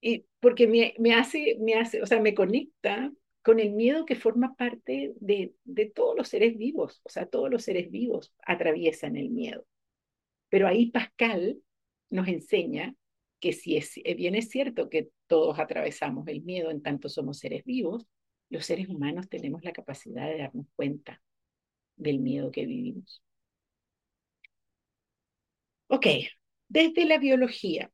Y 0.00 0.26
porque 0.40 0.68
me, 0.68 0.94
me, 0.98 1.14
hace, 1.14 1.56
me 1.60 1.74
hace, 1.76 2.02
o 2.02 2.06
sea, 2.06 2.20
me 2.20 2.34
conecta 2.34 3.12
con 3.44 3.60
el 3.60 3.72
miedo 3.72 4.06
que 4.06 4.16
forma 4.16 4.56
parte 4.56 5.12
de, 5.20 5.54
todos 5.94 6.16
los 6.16 6.28
seres 6.28 6.56
vivos. 6.56 7.02
O 7.04 7.10
sea, 7.10 7.26
todos 7.26 7.50
los 7.50 7.62
seres 7.62 7.90
vivos 7.90 8.32
atraviesan 8.46 9.16
el 9.16 9.28
miedo. 9.30 9.66
Pero 10.48 10.66
ahí 10.66 10.90
Pascal 10.90 11.60
nos 12.08 12.26
enseña 12.28 12.94
que 13.40 13.52
si 13.52 13.76
es, 13.76 13.98
eh, 13.98 14.14
bien 14.14 14.34
es 14.34 14.48
cierto 14.48 14.88
que 14.88 15.10
todos 15.26 15.58
atravesamos 15.58 16.26
el 16.28 16.42
miedo 16.42 16.70
en 16.70 16.82
tanto 16.82 17.10
somos 17.10 17.38
seres 17.38 17.64
vivos, 17.64 18.06
los 18.48 18.64
seres 18.64 18.88
humanos 18.88 19.28
tenemos 19.28 19.62
la 19.62 19.72
capacidad 19.72 20.26
de 20.26 20.38
darnos 20.38 20.66
cuenta 20.74 21.22
del 21.96 22.20
miedo 22.20 22.50
que 22.50 22.64
vivimos. 22.64 23.22
Ok, 25.88 26.06
desde 26.68 27.04
la 27.04 27.18
biología, 27.18 27.92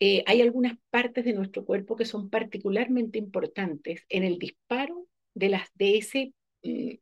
eh, 0.00 0.24
hay 0.26 0.42
algunas 0.42 0.76
partes 0.90 1.24
de 1.24 1.32
nuestro 1.32 1.64
cuerpo 1.64 1.96
que 1.96 2.04
son 2.04 2.28
particularmente 2.30 3.18
importantes 3.18 4.04
en 4.08 4.24
el 4.24 4.38
disparo 4.38 5.06
de, 5.34 5.48
las, 5.50 5.68
de 5.74 5.98
ese 5.98 6.34
mm, 6.62 6.94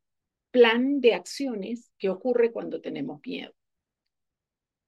plan 0.51 1.01
de 1.01 1.15
acciones 1.15 1.91
que 1.99 2.11
ocurre 2.11 2.53
cuando 2.53 2.81
tenemos 2.81 3.21
miedo. 3.25 3.53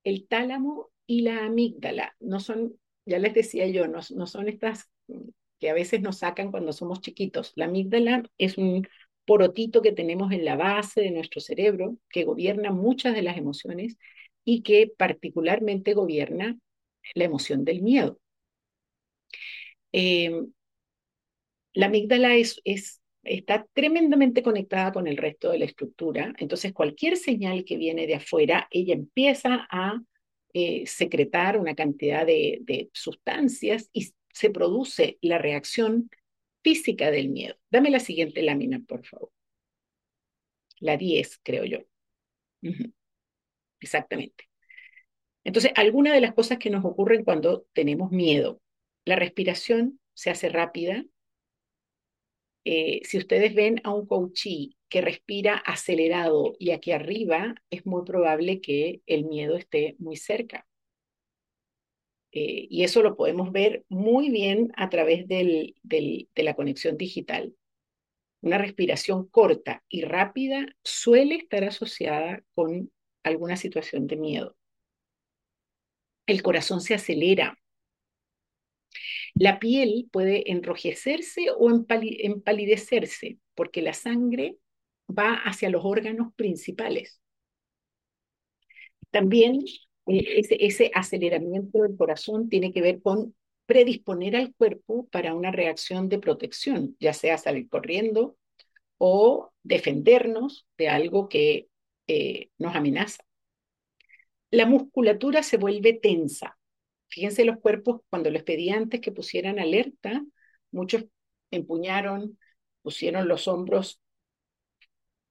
El 0.04 0.26
tálamo 0.28 0.90
y 1.06 1.22
la 1.22 1.46
amígdala 1.46 2.14
no 2.20 2.40
son, 2.40 2.78
ya 3.06 3.18
les 3.18 3.34
decía 3.34 3.66
yo, 3.68 3.86
no, 3.88 4.02
son 4.02 4.48
estas 4.48 4.90
mm, 5.08 5.28
que 5.60 5.70
a 5.70 5.74
veces 5.74 6.02
nos 6.02 6.18
sacan 6.18 6.50
cuando 6.50 6.72
somos 6.72 7.00
chiquitos. 7.00 7.52
La 7.56 7.66
amígdala 7.66 8.24
es 8.36 8.58
un 8.58 8.86
porotito 9.24 9.80
que 9.80 9.92
tenemos 9.92 10.32
en 10.32 10.44
la 10.44 10.56
base 10.56 11.00
de 11.00 11.10
nuestro 11.10 11.40
cerebro 11.40 11.96
que 12.10 12.24
gobierna 12.24 12.70
muchas 12.70 13.14
de 13.14 13.22
las 13.22 13.38
emociones 13.38 13.96
y 14.44 14.62
que 14.62 14.92
particularmente 14.94 15.94
gobierna 15.94 16.58
la 17.14 17.24
emoción 17.24 17.64
del 17.64 17.82
miedo. 17.82 18.18
Em, 19.92 20.52
la 21.72 21.86
amígdala 21.86 22.36
es, 22.36 22.60
es, 22.64 23.00
está 23.22 23.66
tremendamente 23.72 24.42
conectada 24.42 24.92
con 24.92 25.06
el 25.06 25.16
resto 25.16 25.50
de 25.50 25.58
la 25.58 25.64
estructura, 25.64 26.34
entonces 26.38 26.72
cualquier 26.72 27.16
señal 27.16 27.64
que 27.64 27.76
viene 27.76 28.06
de 28.06 28.16
afuera, 28.16 28.68
ella 28.70 28.94
empieza 28.94 29.66
a 29.70 30.00
eh, 30.52 30.84
secretar 30.86 31.58
una 31.58 31.74
cantidad 31.74 32.24
de, 32.26 32.58
de 32.62 32.90
sustancias 32.92 33.88
y 33.92 34.12
se 34.32 34.50
produce 34.50 35.18
la 35.20 35.38
reacción 35.38 36.10
física 36.62 37.10
del 37.10 37.28
miedo. 37.28 37.56
Dame 37.70 37.90
la 37.90 38.00
siguiente 38.00 38.42
lámina, 38.42 38.80
por 38.86 39.04
favor. 39.04 39.30
La 40.78 40.96
10, 40.96 41.40
creo 41.42 41.64
yo. 41.64 41.78
Exactamente. 43.80 44.48
Entonces, 45.44 45.72
algunas 45.76 46.14
de 46.14 46.20
las 46.22 46.34
cosas 46.34 46.58
que 46.58 46.70
nos 46.70 46.84
ocurren 46.84 47.24
cuando 47.24 47.66
tenemos 47.74 48.10
miedo. 48.10 48.60
La 49.04 49.16
respiración 49.16 50.00
se 50.14 50.30
hace 50.30 50.48
rápida. 50.48 51.04
Eh, 52.64 53.02
si 53.04 53.18
ustedes 53.18 53.54
ven 53.54 53.80
a 53.84 53.92
un 53.92 54.06
coachí 54.06 54.78
que 54.88 55.02
respira 55.02 55.56
acelerado 55.56 56.54
y 56.58 56.70
aquí 56.70 56.92
arriba, 56.92 57.54
es 57.68 57.84
muy 57.84 58.04
probable 58.04 58.62
que 58.62 59.02
el 59.06 59.26
miedo 59.26 59.56
esté 59.56 59.96
muy 59.98 60.16
cerca. 60.16 60.66
Eh, 62.32 62.66
y 62.70 62.82
eso 62.82 63.02
lo 63.02 63.16
podemos 63.16 63.52
ver 63.52 63.84
muy 63.88 64.30
bien 64.30 64.72
a 64.76 64.88
través 64.88 65.28
de 65.28 65.74
la 66.34 66.54
conexión 66.54 66.96
digital. 66.96 67.54
Una 68.40 68.58
respiración 68.58 69.28
corta 69.28 69.84
y 69.88 70.02
rápida 70.02 70.66
suele 70.82 71.36
estar 71.36 71.64
asociada 71.64 72.42
con 72.54 72.90
alguna 73.22 73.56
situación 73.56 74.06
de 74.06 74.16
miedo. 74.16 74.56
El 76.26 76.42
corazón 76.42 76.80
se 76.80 76.94
acelera. 76.94 77.58
La 79.34 79.58
piel 79.58 80.08
puede 80.12 80.50
enrojecerse 80.50 81.46
o 81.56 81.68
empalidecerse 81.70 83.38
porque 83.54 83.82
la 83.82 83.92
sangre 83.92 84.58
va 85.08 85.34
hacia 85.34 85.70
los 85.70 85.84
órganos 85.84 86.32
principales. 86.34 87.20
También 89.10 89.60
eh, 90.06 90.40
ese, 90.60 90.90
aceleramiento 90.94 91.82
del 91.82 91.96
corazón 91.96 92.48
tiene 92.48 92.72
que 92.72 92.82
ver 92.82 93.02
con 93.02 93.34
predisponer 93.66 94.36
al 94.36 94.54
cuerpo 94.54 95.08
para 95.10 95.34
una 95.34 95.50
reacción 95.50 96.08
de 96.08 96.18
protección, 96.18 96.96
ya 97.00 97.12
sea 97.12 97.38
salir 97.38 97.68
corriendo 97.68 98.36
o 98.98 99.52
defendernos 99.62 100.66
de 100.78 100.88
algo 100.88 101.28
que 101.28 101.68
eh, 102.06 102.50
nos 102.58 102.74
amenaza. 102.76 103.23
La 104.54 104.66
musculatura 104.66 105.42
se 105.42 105.56
vuelve 105.56 105.94
tensa. 105.94 106.56
Fíjense 107.08 107.44
los 107.44 107.58
cuerpos, 107.58 108.02
cuando 108.08 108.30
les 108.30 108.44
pedí 108.44 108.70
antes 108.70 109.00
que 109.00 109.10
pusieran 109.10 109.58
alerta, 109.58 110.24
muchos 110.70 111.06
empuñaron, 111.50 112.38
pusieron 112.80 113.26
los 113.26 113.48
hombros, 113.48 114.00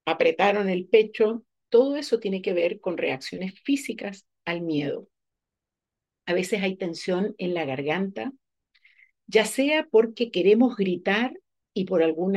apretaron 0.03 0.67
el 0.67 0.89
pecho. 0.89 1.45
Todo 1.69 1.95
eso 1.95 2.19
tiene 2.19 2.41
que 2.41 2.51
ver 2.51 2.81
con 2.81 2.97
reacciones 2.97 3.53
físicas 3.61 4.27
al 4.43 4.59
miedo. 4.59 5.07
A 6.25 6.33
veces 6.33 6.61
hay 6.61 6.75
tensión 6.75 7.33
en 7.37 7.53
la 7.53 7.63
garganta, 7.63 8.33
ya 9.27 9.45
sea 9.45 9.87
porque 9.89 10.31
queremos 10.31 10.75
gritar 10.75 11.39
y 11.73 11.85
por 11.85 12.03
algún 12.03 12.35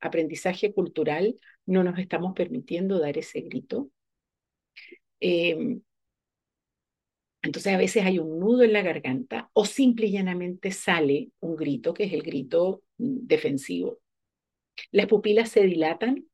aprendizaje 0.00 0.74
cultural 0.74 1.36
no 1.66 1.84
nos 1.84 2.00
estamos 2.00 2.34
permitiendo 2.34 2.98
dar 2.98 3.16
ese 3.16 3.42
grito. 3.42 3.92
Em, 5.20 5.82
entonces 7.46 7.72
a 7.72 7.78
veces 7.78 8.04
hay 8.04 8.18
un 8.18 8.38
nudo 8.40 8.62
en 8.64 8.72
la 8.72 8.82
garganta 8.82 9.50
o 9.52 9.64
simple 9.64 10.06
y 10.06 10.12
llanamente 10.12 10.72
sale 10.72 11.30
un 11.40 11.56
grito 11.56 11.94
que 11.94 12.04
es 12.04 12.12
el 12.12 12.22
grito 12.22 12.82
mm, 12.98 13.26
defensivo. 13.26 14.00
Las 14.90 15.06
pupilas 15.06 15.50
se 15.50 15.62
dilatan, 15.62 16.26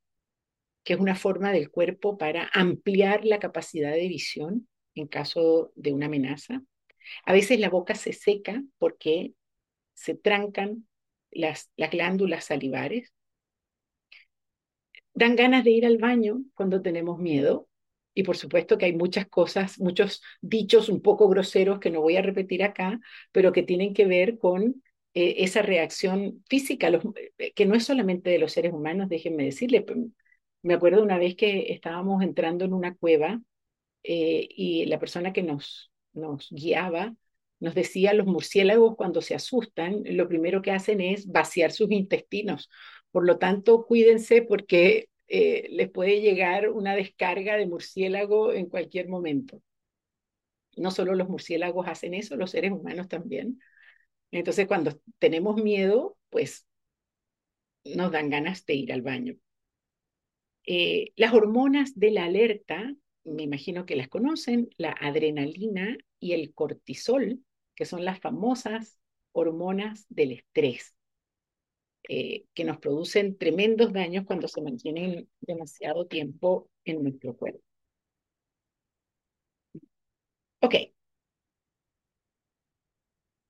que 0.85 0.95
es 0.95 1.01
una 1.01 1.15
forma 1.15 1.53
del 1.53 1.71
cuerpo 1.71 2.19
para 2.19 2.51
ampliar 2.55 3.25
la 3.25 3.39
capacidad 3.39 3.93
de 3.93 4.09
visión 4.09 4.69
en 4.95 5.07
caso 5.07 5.73
de 5.77 5.93
una 5.93 6.07
amenaza. 6.07 6.63
A 7.25 7.33
veces 7.33 7.61
la 7.61 7.69
boca 7.69 7.95
se 7.95 8.13
seca 8.13 8.63
porque 8.79 9.35
se 9.95 10.15
trancan 10.15 10.89
las, 11.31 11.71
las 11.77 11.91
glándulas 11.91 12.47
salivares. 12.47 13.13
dan 15.15 15.37
ganas 15.37 15.65
de 15.65 15.71
ir 15.71 15.87
al 15.87 15.99
baño 15.99 16.43
cuando 16.55 16.83
tenemos 16.83 17.19
miedo. 17.19 17.69
Y 18.15 18.23
por 18.25 18.37
supuesto 18.37 18.79
que 18.79 18.87
hay 18.87 18.95
muchas 18.95 19.27
cosas, 19.27 19.79
muchos 19.81 20.23
dichos 20.41 20.89
un 20.89 21.01
poco 21.03 21.29
groseros 21.29 21.79
que 21.79 21.91
no 21.91 22.01
voy 22.01 22.17
a 22.17 22.23
repetir 22.23 22.63
acá, 22.63 23.01
pero 23.33 23.53
que 23.53 23.63
tienen 23.63 23.95
que 23.95 24.07
ver 24.07 24.39
con 24.39 24.83
eh, 25.15 25.37
esa 25.39 25.63
reacción 25.63 26.45
física, 26.49 26.89
eh, 27.39 27.53
que 27.55 27.67
no 27.67 27.75
es 27.75 27.85
solamente 27.85 28.31
de 28.31 28.39
los 28.39 28.53
seres 28.53 28.73
humanos, 28.73 29.09
déjenme 29.09 29.45
decirle. 29.45 29.85
Me 30.63 30.75
acuerdo 30.75 31.03
una 31.03 31.19
vez 31.19 31.35
que 31.37 31.73
estábamos 31.73 32.23
entrando 32.23 32.65
en 32.65 32.73
una 32.75 32.95
cueva 32.95 33.41
eh, 34.03 34.49
y 34.51 34.87
la 34.87 34.99
persona 34.99 35.33
que 35.33 35.43
nos, 35.43 35.93
nos 36.13 36.49
guiaba 36.51 37.15
nos 37.61 37.75
decía, 37.77 38.13
los 38.13 38.27
murciélagos 38.27 38.97
cuando 38.97 39.23
se 39.23 39.37
asustan, 39.37 40.03
lo 40.05 40.27
primero 40.29 40.63
que 40.63 40.73
hacen 40.73 41.01
es 41.01 41.29
vaciar 41.29 41.71
sus 41.71 41.93
intestinos. 41.93 42.69
Por 43.13 43.25
lo 43.25 43.39
tanto, 43.39 43.87
cuídense 43.87 44.43
porque 44.43 45.09
eh, 45.35 45.67
les 45.71 45.91
puede 45.91 46.21
llegar 46.21 46.69
una 46.69 46.95
descarga 46.95 47.57
de 47.57 47.67
murciélago 47.67 48.53
en 48.53 48.67
cualquier 48.67 49.09
momento. 49.09 49.63
No 50.77 50.91
solo 50.91 51.15
los 51.15 51.31
murciélagos 51.31 51.89
hacen 51.89 52.13
eso, 52.13 52.37
los 52.37 52.51
seres 52.51 52.71
humanos 52.71 53.09
también. 53.09 53.59
Entonces, 54.31 54.67
cuando 54.67 55.01
tenemos 55.19 55.57
miedo, 55.57 56.19
pues 56.29 56.67
nos 57.85 58.13
dan 58.13 58.29
ganas 58.29 58.67
de 58.67 58.75
ir 58.75 58.93
al 58.93 59.01
baño. 59.01 59.37
Eh, 60.67 61.13
las 61.17 61.33
hormonas 61.33 61.99
de 61.99 62.11
la 62.11 62.27
alerta, 62.27 62.95
me 63.25 63.45
imagino 63.45 63.87
que 63.87 63.97
las 63.97 64.09
conocen, 64.09 64.69
la 64.77 64.91
adrenalina 65.01 65.97
y 66.21 66.33
el 66.33 66.53
cortisol, 66.53 67.41
que 67.75 67.87
son 67.87 68.05
las 68.05 68.21
famosas 68.21 68.99
hormonas 69.33 70.05
del 70.11 70.33
estrés. 70.33 70.95
Eh, 72.09 72.47
que 72.55 72.65
nos 72.65 72.79
producen 72.79 73.37
tremendos 73.39 73.93
daños 73.93 74.25
cuando 74.27 74.49
se 74.49 74.61
mantienen 74.61 75.29
demasiado 75.41 76.07
tiempo 76.07 76.69
en 76.85 77.03
nuestro 77.03 77.37
cuerpo. 77.37 77.63
Ok. 80.61 80.75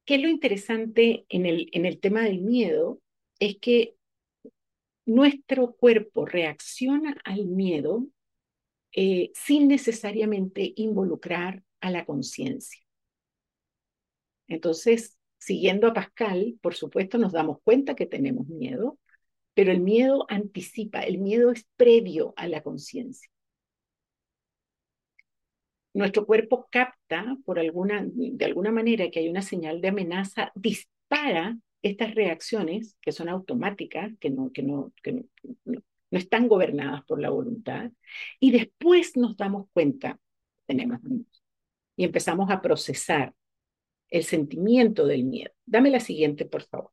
¿Qué 0.04 0.16
es 0.16 0.20
lo 0.20 0.28
interesante 0.28 1.24
en 1.28 1.46
el, 1.46 1.68
en 1.72 1.86
el 1.86 2.00
tema 2.00 2.22
del 2.22 2.40
miedo? 2.40 3.00
Es 3.38 3.56
que 3.58 3.96
nuestro 5.06 5.74
cuerpo 5.74 6.26
reacciona 6.26 7.16
al 7.24 7.46
miedo 7.46 8.06
eh, 8.92 9.30
sin 9.34 9.68
necesariamente 9.68 10.72
involucrar 10.76 11.62
a 11.80 11.90
la 11.90 12.04
conciencia. 12.04 12.80
Entonces, 14.48 15.18
Siguiendo 15.42 15.88
a 15.88 15.92
Pascal, 15.92 16.56
por 16.62 16.74
supuesto, 16.74 17.18
nos 17.18 17.32
damos 17.32 17.58
cuenta 17.64 17.96
que 17.96 18.06
tenemos 18.06 18.46
miedo, 18.46 19.00
pero 19.54 19.72
el 19.72 19.80
miedo 19.80 20.24
anticipa, 20.28 21.00
el 21.00 21.18
miedo 21.18 21.50
es 21.50 21.66
previo 21.76 22.32
a 22.36 22.46
la 22.46 22.62
conciencia. 22.62 23.28
Nuestro 25.94 26.26
cuerpo 26.26 26.68
capta 26.70 27.36
por 27.44 27.58
alguna, 27.58 28.06
de 28.06 28.44
alguna 28.44 28.70
manera 28.70 29.10
que 29.10 29.18
hay 29.18 29.28
una 29.28 29.42
señal 29.42 29.80
de 29.80 29.88
amenaza, 29.88 30.52
dispara 30.54 31.58
estas 31.82 32.14
reacciones 32.14 32.96
que 33.00 33.10
son 33.10 33.28
automáticas, 33.28 34.12
que 34.20 34.30
no, 34.30 34.52
que 34.52 34.62
no, 34.62 34.92
que 35.02 35.24
no, 35.64 35.82
están 36.12 36.46
gobernadas 36.46 37.02
por 37.02 37.20
la 37.20 37.30
voluntad, 37.30 37.90
y 38.38 38.52
después 38.52 39.16
nos 39.16 39.36
damos 39.36 39.66
cuenta, 39.72 40.20
tenemos 40.66 41.02
miedo, 41.02 41.26
y 41.96 42.04
empezamos 42.04 42.48
a 42.48 42.62
procesar 42.62 43.34
el 44.12 44.24
sentimiento 44.24 45.06
del 45.06 45.24
miedo. 45.24 45.50
Dame 45.64 45.90
la 45.90 45.98
siguiente, 45.98 46.44
por 46.44 46.62
favor. 46.64 46.92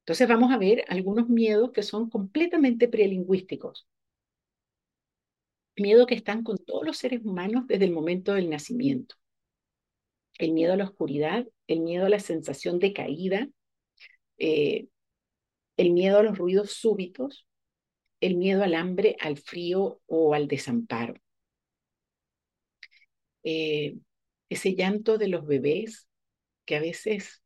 Entonces 0.00 0.26
vamos 0.26 0.52
a 0.52 0.58
ver 0.58 0.84
algunos 0.88 1.28
miedos 1.28 1.70
que 1.72 1.82
son 1.82 2.08
completamente 2.08 2.88
prelingüísticos. 2.88 3.86
Miedo 5.76 6.06
que 6.06 6.14
están 6.14 6.42
con 6.42 6.56
todos 6.56 6.84
los 6.86 6.96
seres 6.96 7.20
humanos 7.24 7.66
desde 7.66 7.84
el 7.84 7.92
momento 7.92 8.32
del 8.32 8.48
nacimiento. 8.48 9.16
El 10.38 10.52
miedo 10.52 10.72
a 10.72 10.76
la 10.76 10.84
oscuridad, 10.84 11.46
el 11.66 11.80
miedo 11.80 12.06
a 12.06 12.08
la 12.08 12.20
sensación 12.20 12.78
de 12.78 12.94
caída, 12.94 13.48
eh, 14.38 14.88
el 15.76 15.90
miedo 15.90 16.18
a 16.20 16.22
los 16.22 16.38
ruidos 16.38 16.72
súbitos, 16.72 17.46
el 18.20 18.36
miedo 18.36 18.62
al 18.62 18.74
hambre, 18.74 19.16
al 19.20 19.36
frío 19.36 20.00
o 20.06 20.32
al 20.32 20.48
desamparo. 20.48 21.14
Eh, 23.42 23.96
ese 24.54 24.74
llanto 24.74 25.18
de 25.18 25.28
los 25.28 25.46
bebés 25.46 26.08
que 26.64 26.76
a 26.76 26.80
veces 26.80 27.42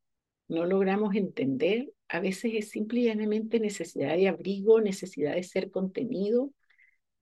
no 0.48 0.64
logramos 0.64 1.14
entender, 1.14 1.92
a 2.08 2.20
veces 2.20 2.52
es 2.54 2.70
simplemente 2.70 3.60
necesidad 3.60 4.16
de 4.16 4.28
abrigo, 4.28 4.80
necesidad 4.80 5.34
de 5.34 5.42
ser 5.42 5.70
contenido, 5.70 6.52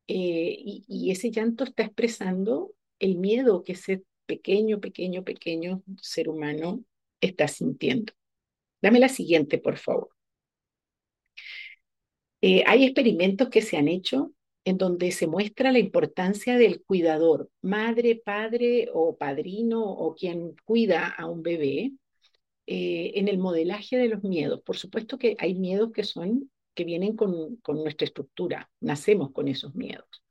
eh, 0.09 0.57
y, 0.89 1.11
ese 1.11 1.31
llanto 1.31 1.65
está 1.65 1.85
expresando 1.85 2.73
el 3.01 3.17
miedo 3.17 3.65
que 3.65 3.73
ese 3.73 4.05
pequeño, 4.27 4.81
pequeño, 4.81 5.25
pequeño 5.25 5.83
ser 6.01 6.29
humano 6.29 6.85
está 7.21 7.49
sintiendo. 7.49 8.13
Dame 8.83 9.01
la 9.01 9.09
siguiente, 9.09 9.59
por 9.59 9.79
favor. 9.79 10.11
Eh, 12.41 12.63
hay 12.67 12.85
experimentos 12.85 13.49
que 13.49 13.63
se 13.63 13.77
han 13.77 13.89
hecho 13.89 14.33
en 14.67 14.79
donde 14.79 15.13
se 15.13 15.29
muestra 15.29 15.71
la 15.71 15.79
importancia 15.79 16.59
del 16.59 16.83
cuidador, 16.83 17.51
madre, 17.63 18.17
padre 18.17 18.89
o 18.93 19.17
padrino 19.17 19.83
o 19.85 20.15
quien 20.17 20.57
cuida 20.65 21.07
a 21.07 21.27
un 21.27 21.43
bebé, 21.43 21.93
eh, 22.67 23.13
en 23.15 23.29
el 23.29 23.39
modelaje 23.39 23.97
de 23.97 24.09
los 24.09 24.25
miedos. 24.25 24.61
Por 24.63 24.77
supuesto 24.77 25.19
que 25.19 25.37
hay 25.39 25.55
miedos 25.55 25.93
que 25.93 26.03
son 26.03 26.51
que 26.75 26.85
vienen 26.85 27.17
con, 27.17 27.57
con 27.59 27.77
nuestra 27.77 28.07
estructura, 28.07 28.69
nacemos 28.81 29.31
con 29.33 29.49
esos 29.49 29.75
miedos. 29.77 30.25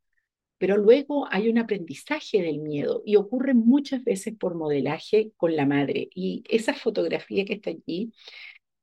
Pero 0.58 0.76
luego 0.76 1.26
hay 1.30 1.48
un 1.48 1.58
aprendizaje 1.58 2.42
del 2.42 2.58
miedo 2.58 3.02
y 3.06 3.16
ocurre 3.16 3.54
muchas 3.54 4.04
veces 4.04 4.34
por 4.38 4.54
modelaje 4.54 5.32
con 5.38 5.56
la 5.56 5.66
madre. 5.66 6.10
Y 6.14 6.44
esa 6.50 6.74
fotografía 6.74 7.46
que 7.46 7.54
está 7.54 7.70
allí 7.70 8.12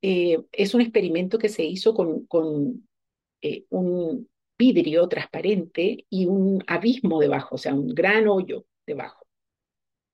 eh, 0.02 0.40
es 0.52 0.74
un 0.74 0.82
experimento 0.82 1.38
que 1.38 1.50
se 1.50 1.64
hizo 1.64 1.94
con, 1.94 2.26
con 2.26 2.88
eh, 3.42 3.66
un, 3.70 4.28
vidrio 4.58 5.08
transparente 5.08 6.06
y 6.10 6.26
un 6.26 6.64
abismo 6.68 7.20
debajo, 7.20 7.56
o 7.56 7.58
sea, 7.58 7.74
un 7.74 7.90
gran 7.90 8.28
hoyo 8.28 8.66
debajo. 8.86 9.26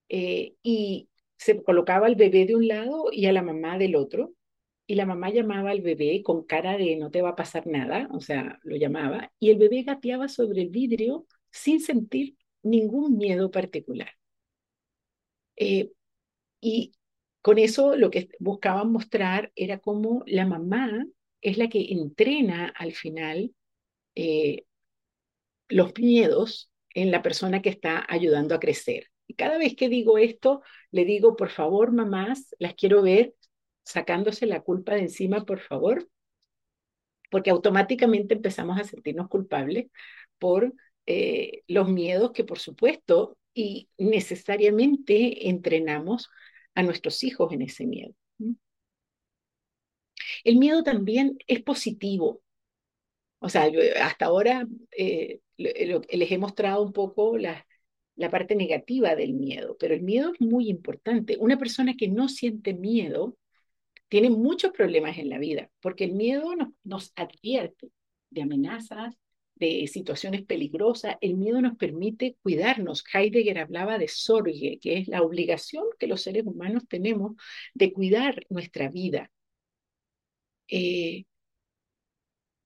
Eh, 0.10 0.56
y 0.64 1.10
se 1.38 1.64
colocaba 1.64 2.08
al 2.08 2.16
bebé 2.16 2.46
de 2.46 2.56
un 2.56 2.68
lado 2.68 3.06
y 3.12 3.28
a 3.28 3.32
la 3.32 3.44
mamá 3.44 3.78
del 3.78 3.96
otro, 3.96 4.34
y 4.88 4.96
la 4.96 5.06
mamá 5.06 5.30
llamaba 5.30 5.72
al 5.72 5.82
bebé 5.82 6.24
con 6.24 6.44
cara 6.46 6.78
de 6.78 6.96
no 6.96 7.12
te 7.12 7.22
va 7.22 7.30
a 7.30 7.36
pasar 7.36 7.68
nada, 7.68 8.10
o 8.12 8.22
sea, 8.22 8.60
lo 8.64 8.76
llamaba, 8.76 9.32
y 9.40 9.52
el 9.52 9.58
bebé 9.58 9.84
gateaba 9.84 10.28
sobre 10.28 10.64
el 10.64 10.70
vidrio 10.70 11.28
sin 11.52 11.80
sentir 11.80 12.36
ningún 12.64 13.18
miedo 13.18 13.52
particular. 13.52 14.10
Eh, 15.58 15.92
y 16.62 16.94
con 17.42 17.58
eso 17.58 17.96
lo 17.96 18.10
que 18.12 18.30
buscaban 18.40 18.92
mostrar 18.92 19.52
era 19.56 19.80
cómo 19.80 20.24
la 20.26 20.46
mamá 20.46 21.06
es 21.42 21.58
la 21.58 21.70
que 21.70 21.92
entrena 21.92 22.70
al 22.70 22.94
final 22.94 23.54
eh, 24.16 24.66
los 25.68 25.94
miedos 25.98 26.72
en 26.94 27.12
la 27.12 27.22
persona 27.22 27.62
que 27.62 27.70
está 27.70 28.06
ayudando 28.08 28.56
a 28.56 28.60
crecer. 28.60 29.08
Y 29.28 29.36
cada 29.36 29.58
vez 29.58 29.76
que 29.76 29.90
digo 29.90 30.18
esto, 30.18 30.62
le 30.92 31.06
digo, 31.06 31.36
por 31.36 31.50
favor, 31.50 31.92
mamás, 31.92 32.56
las 32.60 32.74
quiero 32.74 33.02
ver 33.02 33.36
sacándose 33.84 34.46
la 34.46 34.62
culpa 34.62 34.96
de 34.96 35.02
encima, 35.02 35.46
por 35.46 35.60
favor, 35.60 36.08
porque 37.30 37.52
automáticamente 37.52 38.36
empezamos 38.36 38.80
a 38.80 38.84
sentirnos 38.84 39.28
culpables 39.28 39.88
por 40.40 40.74
eh, 41.06 41.64
los 41.68 41.90
miedos 41.90 42.32
que, 42.32 42.44
por 42.44 42.60
supuesto, 42.60 43.38
y 43.54 43.90
necesariamente 43.98 45.50
entrenamos 45.50 46.30
a 46.76 46.84
nuestros 46.84 47.24
hijos 47.24 47.52
en 47.52 47.62
ese 47.64 47.86
miedo. 47.86 48.14
El 50.44 50.58
miedo 50.58 50.84
también 50.84 51.38
es 51.48 51.62
positivo, 51.62 52.42
o 53.40 53.50
sea, 53.50 53.70
hasta 54.02 54.26
ahora 54.26 54.68
eh, 54.98 55.40
les 55.58 56.32
he 56.32 56.38
mostrado 56.38 56.84
un 56.84 56.94
poco 56.94 57.38
la, 57.38 57.66
parte 58.32 58.56
negativa 58.56 59.16
del 59.16 59.34
miedo, 59.34 59.78
pero 59.80 59.94
el 59.94 60.02
miedo 60.02 60.34
es 60.34 60.42
muy 60.42 60.70
importante. 60.70 61.38
Una 61.40 61.58
persona 61.58 61.96
que 61.98 62.10
no 62.10 62.28
siente 62.28 62.74
miedo 62.74 63.38
tiene 64.10 64.30
muchos 64.30 64.72
problemas 64.72 65.18
en 65.18 65.30
la 65.30 65.40
vida, 65.40 65.70
porque 65.82 66.04
el 66.06 66.14
miedo 66.14 66.54
nos, 66.84 67.14
advierte 67.16 67.90
de 68.30 68.42
amenazas, 68.42 69.16
de 69.56 69.88
situaciones 69.88 70.44
peligrosas. 70.44 71.16
El 71.22 71.36
miedo 71.36 71.62
nos 71.62 71.78
permite 71.78 72.38
cuidarnos. 72.44 73.04
Heidegger 73.14 73.60
hablaba 73.60 73.98
de 73.98 74.08
sorge, 74.10 74.80
que 74.82 74.98
es 74.98 75.08
la 75.08 75.22
obligación 75.22 75.86
que 76.00 76.08
los 76.08 76.22
seres 76.22 76.46
humanos 76.46 76.84
tenemos 76.90 77.34
de 77.74 77.94
cuidar 77.94 78.46
nuestra 78.50 78.90
vida. 78.90 79.32
Eh, 80.68 81.26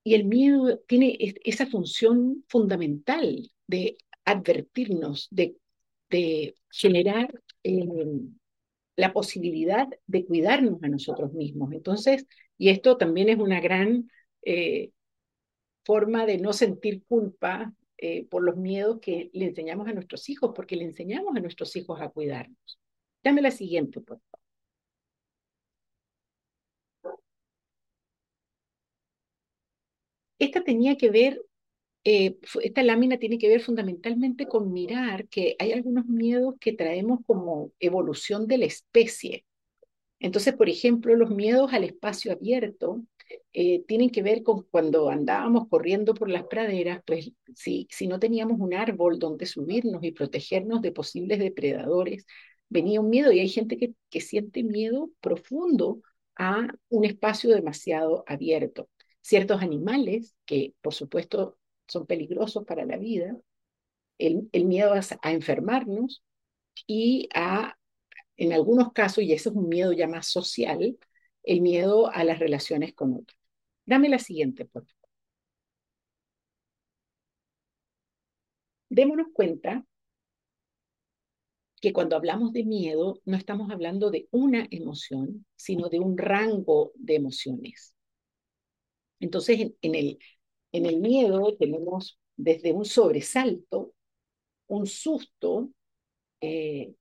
y 0.03 0.15
el 0.15 0.25
miedo 0.25 0.79
tiene 0.87 1.17
esa 1.43 1.65
función 1.65 2.43
fundamental 2.47 3.49
de 3.67 3.97
advertirnos, 4.25 5.27
de, 5.31 5.55
generar 6.69 7.33
eh, 7.63 7.87
la 8.95 9.13
posibilidad 9.13 9.87
de 10.05 10.25
cuidarnos 10.25 10.83
a 10.83 10.87
nosotros 10.87 11.33
mismos. 11.33 11.71
Entonces, 11.73 12.27
y 12.57 12.69
esto 12.69 12.97
también 12.97 13.29
es 13.29 13.39
una 13.39 13.59
gran, 13.59 14.09
eh, 14.43 14.91
forma 15.83 16.25
de 16.25 16.37
no 16.37 16.53
sentir 16.53 17.03
culpa 17.03 17.73
eh, 17.97 18.25
por 18.29 18.43
los 18.43 18.57
miedos 18.57 18.99
que 19.01 19.29
le 19.33 19.45
enseñamos 19.45 19.87
a 19.87 19.93
nuestros 19.93 20.29
hijos, 20.29 20.51
porque 20.55 20.75
le 20.75 20.85
enseñamos 20.85 21.35
a 21.35 21.39
nuestros 21.39 21.75
hijos 21.75 22.01
a 22.01 22.09
cuidarnos. 22.09 22.79
Dame 23.23 23.41
la 23.41 23.51
siguiente, 23.51 24.01
por 24.01 24.19
favor. 24.19 24.42
Esta 30.43 30.61
tenía 30.61 30.97
que 30.97 31.09
ver, 31.09 31.41
eh, 32.03 32.37
esta 32.63 32.83
lámina 32.83 33.17
tiene 33.17 33.37
que 33.37 33.47
ver 33.47 33.61
fundamentalmente 33.61 34.45
con 34.47 34.73
mirar 34.73 35.27
que 35.29 35.55
hay 35.59 35.71
algunos 35.71 36.05
miedos 36.05 36.55
que 36.59 36.73
traemos 36.73 37.19
como 37.25 37.71
evolución 37.79 38.47
de 38.47 38.57
la 38.57 38.65
especie. 38.65 39.45
Entonces, 40.19 40.53
por 40.55 40.69
ejemplo, 40.69 41.15
los 41.15 41.29
miedos 41.29 41.73
al 41.73 41.85
espacio 41.85 42.33
abierto 42.33 43.03
eh, 43.53 43.83
tienen 43.87 44.09
que 44.09 44.21
ver 44.21 44.43
con 44.43 44.63
cuando 44.63 45.09
andábamos 45.09 45.69
corriendo 45.69 46.13
por 46.13 46.29
las 46.29 46.43
praderas, 46.45 47.01
pues 47.05 47.31
si, 47.55 47.87
si 47.89 48.07
no 48.07 48.19
teníamos 48.19 48.59
un 48.59 48.73
árbol 48.73 49.19
donde 49.19 49.45
subirnos 49.45 50.03
y 50.03 50.11
protegernos 50.11 50.81
de 50.81 50.91
posibles 50.91 51.39
depredadores, 51.39 52.25
venía 52.69 52.99
un 53.01 53.09
miedo 53.09 53.31
y 53.31 53.39
hay 53.39 53.49
gente 53.49 53.77
que, 53.77 53.93
que 54.09 54.21
siente 54.21 54.63
miedo 54.63 55.09
profundo 55.21 56.01
a 56.35 56.67
un 56.89 57.05
espacio 57.05 57.49
demasiado 57.51 58.25
abierto. 58.27 58.89
Ciertos 59.23 59.63
animales, 59.63 60.35
que 60.45 60.75
por 60.81 60.93
supuesto 60.93 61.57
son 61.87 62.05
peligrosos 62.05 62.65
para 62.65 62.85
la 62.85 62.97
vida, 62.97 63.35
el, 64.19 64.49
miedo 64.65 64.93
a, 64.93 65.01
a 65.23 65.31
enfermarnos 65.31 66.23
y 66.87 67.29
a, 67.35 67.77
en 68.37 68.53
algunos 68.53 68.93
casos, 68.93 69.23
y 69.23 69.33
ese 69.33 69.49
es 69.49 69.55
un 69.55 69.69
miedo 69.69 69.93
ya 69.93 70.07
más 70.07 70.27
social, 70.27 70.97
el 71.43 71.61
miedo 71.61 72.11
a 72.11 72.23
las 72.25 72.39
relaciones 72.39 72.93
con 72.93 73.13
otros. 73.15 73.39
Dame 73.85 74.09
la 74.09 74.19
siguiente, 74.19 74.65
por 74.65 74.85
favor. 74.85 75.09
Démonos 78.89 79.27
cuenta 79.33 79.85
que 81.81 81.93
cuando 81.93 82.15
hablamos 82.15 82.51
de 82.53 82.63
miedo 82.63 83.21
no 83.25 83.37
estamos 83.37 83.69
hablando 83.69 84.09
de 84.09 84.27
una 84.31 84.67
emoción, 84.71 85.45
sino 85.55 85.89
de 85.89 85.99
un 85.99 86.17
rango 86.17 86.93
de 86.95 87.15
emociones. 87.15 87.92
Entonces, 89.23 89.71
en, 89.81 89.95
el, 90.73 90.99
miedo 90.99 91.55
tenemos 91.55 92.19
desde 92.35 92.73
un 92.73 92.83
sobresalto, 92.83 93.93
un 94.67 94.85
susto, 94.85 95.69
eh, 96.41 96.93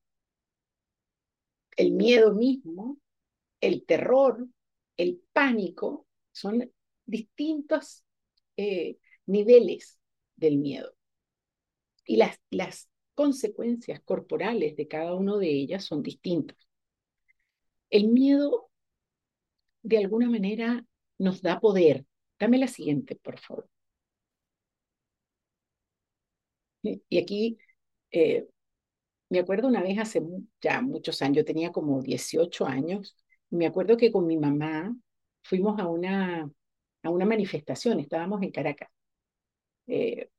el 1.77 1.91
miedo 1.91 2.33
mismo, 2.33 2.97
el 3.61 3.85
terror, 3.85 4.47
el 4.97 5.21
pánico, 5.33 6.07
son 6.31 6.71
distintos 7.07 8.05
eh, 8.57 8.99
niveles 9.27 9.99
del 10.37 10.59
miedo. 10.59 10.95
Y 12.07 12.19
las, 12.19 12.39
las 12.51 12.89
consecuencias 13.17 14.01
corporales 14.05 14.77
de 14.77 14.87
cada 14.87 15.17
uno 15.17 15.39
de 15.39 15.49
ellas 15.49 15.85
son 15.85 16.05
distintas. 16.05 16.69
El 17.91 18.07
miedo, 18.11 18.71
de 19.83 19.99
alguna 19.99 20.31
manera, 20.31 20.87
nos 21.19 21.43
da 21.43 21.59
poder. 21.59 22.07
Dame 22.43 22.59
la 22.59 22.69
siguiente, 22.69 23.17
por 23.17 23.39
favor. 23.39 23.67
Y 26.83 27.19
aquí 27.19 27.59
eh, 28.11 28.47
me 29.31 29.41
acuerdo 29.41 29.69
una 29.69 29.83
vez 29.83 29.99
hace 29.99 30.23
ya 30.63 30.83
muchos 30.83 31.23
años, 31.23 31.39
yo 31.39 31.45
tenía 31.45 31.73
como 31.73 32.03
18 32.03 32.67
años, 32.67 33.17
me 33.51 33.67
acuerdo 33.67 33.97
que 33.97 34.13
con 34.13 34.27
mi 34.27 34.39
mamá 34.39 34.97
fuimos 35.43 35.81
a 35.81 35.89
una, 35.89 36.51
a 37.05 37.11
una 37.11 37.27
manifestación, 37.27 38.01
estábamos 38.01 38.43
en 38.43 38.53
Caracas. 38.53 38.91
Eh, 39.87 40.31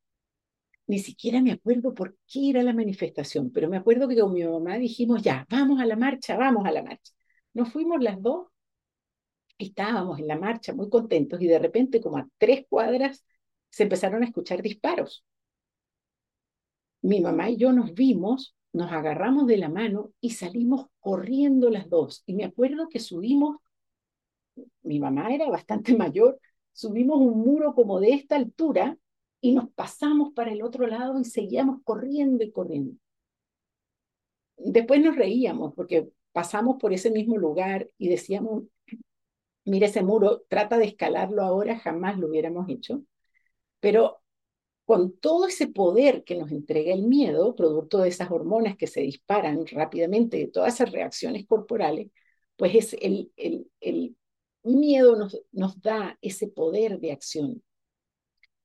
ni 0.88 1.00
siquiera 1.00 1.42
me 1.42 1.52
acuerdo 1.54 1.94
por 1.94 2.18
qué 2.28 2.50
era 2.52 2.64
la 2.64 2.74
manifestación, 2.74 3.52
pero 3.52 3.70
me 3.70 3.78
acuerdo 3.78 4.08
que 4.08 4.20
con 4.20 4.34
mi 4.34 4.44
mamá 4.44 4.78
dijimos, 4.78 5.22
ya, 5.24 5.46
vamos 5.50 5.80
a 5.82 5.86
la 5.86 5.96
marcha, 5.98 6.38
vamos 6.38 6.66
a 6.66 6.72
la 6.72 6.84
marcha. 6.84 7.14
Nos 7.54 7.72
fuimos 7.72 8.02
las 8.04 8.22
dos, 8.22 8.48
estábamos 9.58 10.20
en 10.20 10.28
la 10.28 10.38
marcha 10.38 10.74
muy 10.74 10.90
contentos 10.90 11.42
y 11.42 11.48
de 11.48 11.60
repente 11.60 12.02
como 12.02 12.18
a 12.18 12.28
tres 12.38 12.66
cuadras 12.70 13.26
se 13.70 13.84
empezaron 13.84 14.24
a 14.24 14.26
escuchar 14.26 14.62
disparos. 14.62 15.24
Mi 17.02 17.22
mamá 17.22 17.50
y 17.50 17.58
yo 17.58 17.72
nos 17.72 17.94
vimos 17.94 18.56
nos 18.74 18.92
agarramos 18.92 19.46
de 19.48 19.58
la 19.58 19.70
mano 19.70 20.12
y 20.20 20.32
salimos 20.32 20.88
corriendo 21.00 21.70
las 21.70 21.90
dos. 21.90 22.24
Y 22.26 22.34
me 22.34 22.44
acuerdo 22.44 22.90
que 22.90 23.00
subimos, 23.00 23.58
mi 24.82 25.00
mamá 25.00 25.34
era 25.34 25.50
bastante 25.50 25.96
mayor, 25.98 26.40
subimos 26.74 27.20
un 27.20 27.40
muro 27.40 27.74
como 27.76 28.00
de 28.00 28.14
esta 28.14 28.36
altura 28.36 28.98
y 29.42 29.54
nos 29.54 29.70
pasamos 29.70 30.34
para 30.34 30.52
el 30.52 30.64
otro 30.64 30.88
lado 30.88 31.20
y 31.20 31.26
seguíamos 31.26 31.82
corriendo 31.84 32.44
y 32.44 32.52
corriendo. 32.52 32.96
Después 34.58 35.02
nos 35.02 35.16
reíamos 35.16 35.74
porque 35.76 36.10
pasamos 36.32 36.78
por 36.80 36.94
ese 36.94 37.12
mismo 37.12 37.38
lugar 37.38 37.90
y 37.98 38.10
decíamos, 38.10 38.64
mira 39.66 39.88
ese 39.88 40.04
muro, 40.04 40.44
trata 40.50 40.78
de 40.78 40.86
escalarlo 40.86 41.44
ahora, 41.44 41.80
jamás 41.80 42.18
lo 42.18 42.28
hubiéramos 42.28 42.70
hecho. 42.70 43.04
Pero 43.80 44.22
con 44.86 45.18
todo 45.20 45.48
ese 45.48 45.68
poder 45.68 46.24
que 46.24 46.36
nos 46.36 46.52
entrega 46.52 46.94
el 46.94 47.04
miedo, 47.04 47.56
producto 47.56 48.00
de 48.00 48.10
esas 48.10 48.32
hormonas 48.32 48.78
que 48.78 48.88
se 48.88 49.02
disparan 49.02 49.66
rápidamente, 49.68 50.38
de 50.38 50.48
todas 50.48 50.76
esas 50.76 50.92
reacciones 50.92 51.46
corporales, 51.48 52.12
pues 52.58 52.76
es 52.76 52.94
el, 53.02 53.32
el, 53.38 53.72
el 53.82 54.16
miedo 54.64 55.16
nos, 55.16 55.40
nos, 55.52 55.82
da 55.82 56.18
ese 56.22 56.48
poder 56.48 57.00
de 57.00 57.12
acción. 57.12 57.64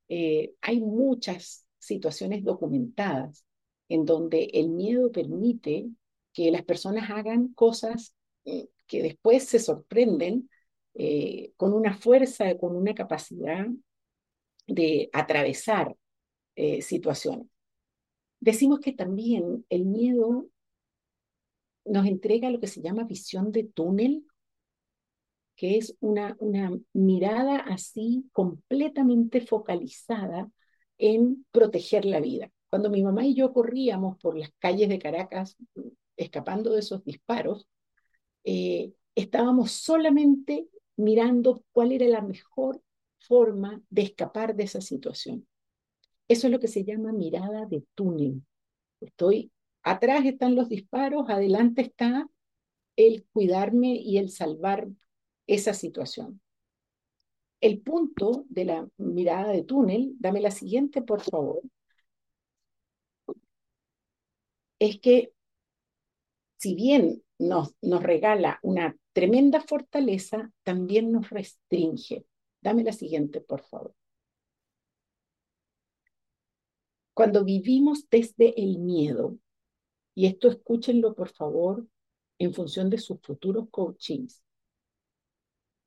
Eh, 0.09 0.53
hay 0.61 0.79
muchas 0.81 1.65
situaciones 1.77 2.43
documentadas 2.43 3.45
en 3.89 4.05
donde 4.05 4.45
el 4.53 4.69
miedo 4.69 5.11
permite 5.11 5.89
que 6.33 6.51
las 6.51 6.63
personas 6.63 7.09
hagan 7.09 7.49
cosas 7.53 8.15
eh, 8.45 8.69
que 8.87 9.01
después 9.03 9.45
se 9.45 9.59
sorprenden 9.59 10.49
eh, 10.93 11.53
con 11.57 11.73
una 11.73 11.93
fuerza, 11.93 12.57
con 12.57 12.75
una 12.75 12.93
capacidad 12.93 13.67
de 14.67 15.09
atravesar 15.13 15.95
eh, 16.55 16.81
situaciones. 16.81 17.47
Decimos 18.39 18.79
que 18.79 18.93
también 18.93 19.65
el 19.69 19.85
miedo 19.85 20.47
nos 21.85 22.05
entrega 22.05 22.49
lo 22.49 22.59
que 22.59 22.67
se 22.67 22.81
llama 22.81 23.03
visión 23.03 23.51
de 23.51 23.63
túnel, 23.63 24.25
que 25.55 25.77
es 25.77 25.97
una, 25.99 26.37
una 26.39 26.71
mirada 26.93 27.57
así 27.57 28.29
completamente 28.31 29.41
focalizada 29.41 30.49
en 30.97 31.45
proteger 31.51 32.05
la 32.05 32.21
vida. 32.21 32.51
Cuando 32.69 32.89
mi 32.89 33.03
mamá 33.03 33.25
y 33.25 33.33
yo 33.33 33.51
corríamos 33.51 34.17
por 34.19 34.37
las 34.37 34.51
calles 34.59 34.89
de 34.89 34.99
Caracas 34.99 35.57
escapando 36.15 36.71
de 36.71 36.79
esos 36.79 37.03
disparos, 37.03 37.67
eh, 38.43 38.93
estábamos 39.15 39.71
solamente 39.71 40.67
mirando 40.99 41.63
cuál 41.71 41.93
era 41.93 42.07
la 42.07 42.21
mejor 42.21 42.81
forma 43.19 43.81
de 43.89 44.01
escapar 44.01 44.55
de 44.55 44.63
esa 44.63 44.81
situación. 44.81 45.47
Eso 46.27 46.47
es 46.47 46.51
lo 46.51 46.59
que 46.59 46.67
se 46.67 46.83
llama 46.83 47.13
mirada 47.13 47.65
de 47.65 47.85
túnel. 47.95 48.43
Estoy, 48.99 49.51
atrás 49.81 50.25
están 50.25 50.55
los 50.55 50.67
disparos, 50.67 51.29
adelante 51.29 51.81
está 51.83 52.29
el 52.97 53.25
cuidarme 53.31 53.95
y 53.95 54.17
el 54.17 54.29
salvar 54.29 54.89
esa 55.47 55.73
situación. 55.73 56.41
El 57.61 57.79
punto 57.79 58.45
de 58.49 58.65
la 58.65 58.89
mirada 58.97 59.53
de 59.53 59.63
túnel, 59.63 60.15
dame 60.19 60.41
la 60.41 60.51
siguiente, 60.51 61.01
por 61.01 61.21
favor, 61.21 61.61
es 64.79 64.99
que 64.99 65.31
si 66.57 66.75
bien 66.75 67.23
nos, 67.37 67.73
nos 67.81 68.03
regala 68.03 68.59
una 68.63 68.97
tremenda 69.19 69.59
fortaleza, 69.59 70.49
también 70.63 71.11
nos 71.11 71.29
restringe. 71.29 72.25
Dame 72.61 72.85
la 72.85 72.93
siguiente, 72.93 73.41
por 73.41 73.59
favor. 73.59 73.93
Cuando 77.13 77.43
vivimos 77.43 78.09
desde 78.09 78.57
el 78.63 78.77
miedo, 78.79 79.37
y 80.15 80.27
esto 80.27 80.47
escúchenlo 80.47 81.15
por 81.15 81.27
favor 81.27 81.85
en 82.37 82.53
función 82.53 82.89
de 82.89 82.97
sus 82.97 83.19
futuros 83.19 83.67
coachings, 83.69 84.41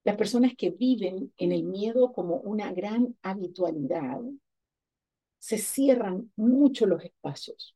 las 0.04 0.18
personas 0.18 0.52
que 0.54 0.68
viven 0.68 1.32
en 1.38 1.52
el 1.52 1.64
miedo 1.64 2.12
como 2.12 2.36
una 2.36 2.70
gran 2.74 3.16
habitualidad, 3.22 4.20
se 5.38 5.56
cierran 5.56 6.30
mucho 6.36 6.84
los 6.84 7.02
espacios. 7.02 7.74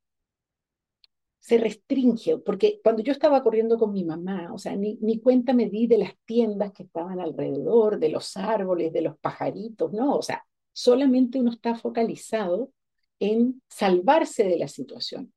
Se 1.46 1.58
restringe, 1.58 2.38
porque 2.38 2.80
cuando 2.82 3.02
yo 3.02 3.12
estaba 3.12 3.40
corriendo 3.42 3.78
con 3.78 3.92
mi 3.92 4.04
mamá, 4.04 4.52
o 4.52 4.58
sea, 4.58 4.74
ni, 4.74 4.96
ni, 5.00 5.20
cuenta 5.20 5.52
me 5.52 5.68
di 5.68 5.86
de 5.86 5.98
las 5.98 6.12
tiendas 6.24 6.72
que 6.72 6.82
estaban 6.82 7.20
alrededor, 7.20 8.00
de 8.00 8.08
los 8.08 8.36
árboles, 8.36 8.92
de 8.92 9.02
los 9.02 9.16
pajaritos, 9.18 9.92
no, 9.92 10.16
o 10.16 10.22
sea, 10.22 10.44
solamente 10.72 11.38
uno 11.38 11.52
está 11.52 11.76
focalizado 11.76 12.72
en 13.20 13.62
salvarse 13.68 14.42
de 14.44 14.58
la 14.58 14.66
situación. 14.66 15.32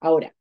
Ahora, 0.00 0.34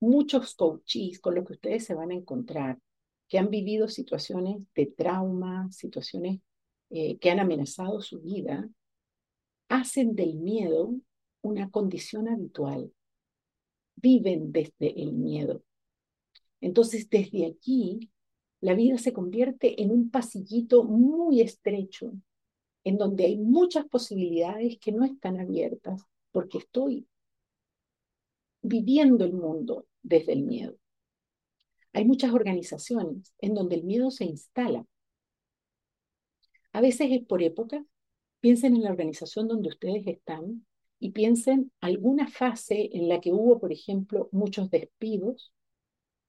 muchos 0.00 0.54
coaches 0.54 1.18
con 1.18 1.34
los 1.34 1.46
que 1.46 1.54
ustedes 1.54 1.84
se 1.86 1.94
van 1.94 2.10
a 2.10 2.14
encontrar, 2.14 2.78
que 3.26 3.38
han 3.38 3.48
vivido 3.48 3.88
situaciones 3.88 4.58
de 4.74 4.86
trauma, 4.86 5.70
situaciones 5.72 6.40
eh, 6.90 7.18
que 7.18 7.30
han 7.30 7.40
amenazado 7.40 8.02
su 8.02 8.20
vida, 8.20 8.68
hacen 9.70 10.14
del 10.14 10.34
miedo 10.34 10.94
una 11.42 11.70
condición 11.70 12.28
habitual. 12.28 12.92
Viven 13.96 14.52
desde 14.52 15.00
el 15.00 15.12
miedo. 15.12 15.62
Entonces, 16.60 17.10
desde 17.10 17.46
aquí, 17.46 18.10
la 18.60 18.74
vida 18.74 18.96
se 18.96 19.12
convierte 19.12 19.82
en 19.82 19.90
un 19.90 20.10
pasillito 20.10 20.84
muy 20.84 21.40
estrecho, 21.40 22.12
en 22.84 22.96
donde 22.96 23.26
hay 23.26 23.36
muchas 23.36 23.86
posibilidades 23.86 24.78
que 24.78 24.92
no 24.92 25.04
están 25.04 25.40
abiertas, 25.40 26.02
porque 26.30 26.58
estoy 26.58 27.06
viviendo 28.62 29.24
el 29.24 29.32
mundo 29.32 29.86
desde 30.02 30.32
el 30.32 30.42
miedo. 30.42 30.76
Hay 31.92 32.04
muchas 32.04 32.32
organizaciones 32.32 33.34
en 33.38 33.54
donde 33.54 33.76
el 33.76 33.84
miedo 33.84 34.10
se 34.10 34.24
instala. 34.24 34.86
A 36.72 36.80
veces 36.80 37.08
es 37.10 37.24
por 37.26 37.42
época. 37.42 37.84
Piensen 38.40 38.76
en 38.76 38.82
la 38.82 38.90
organización 38.90 39.46
donde 39.46 39.68
ustedes 39.68 40.06
están 40.06 40.64
y 41.02 41.10
piensen 41.10 41.72
alguna 41.80 42.28
fase 42.28 42.88
en 42.92 43.08
la 43.08 43.20
que 43.20 43.32
hubo, 43.32 43.58
por 43.58 43.72
ejemplo, 43.72 44.28
muchos 44.30 44.70
despidos, 44.70 45.52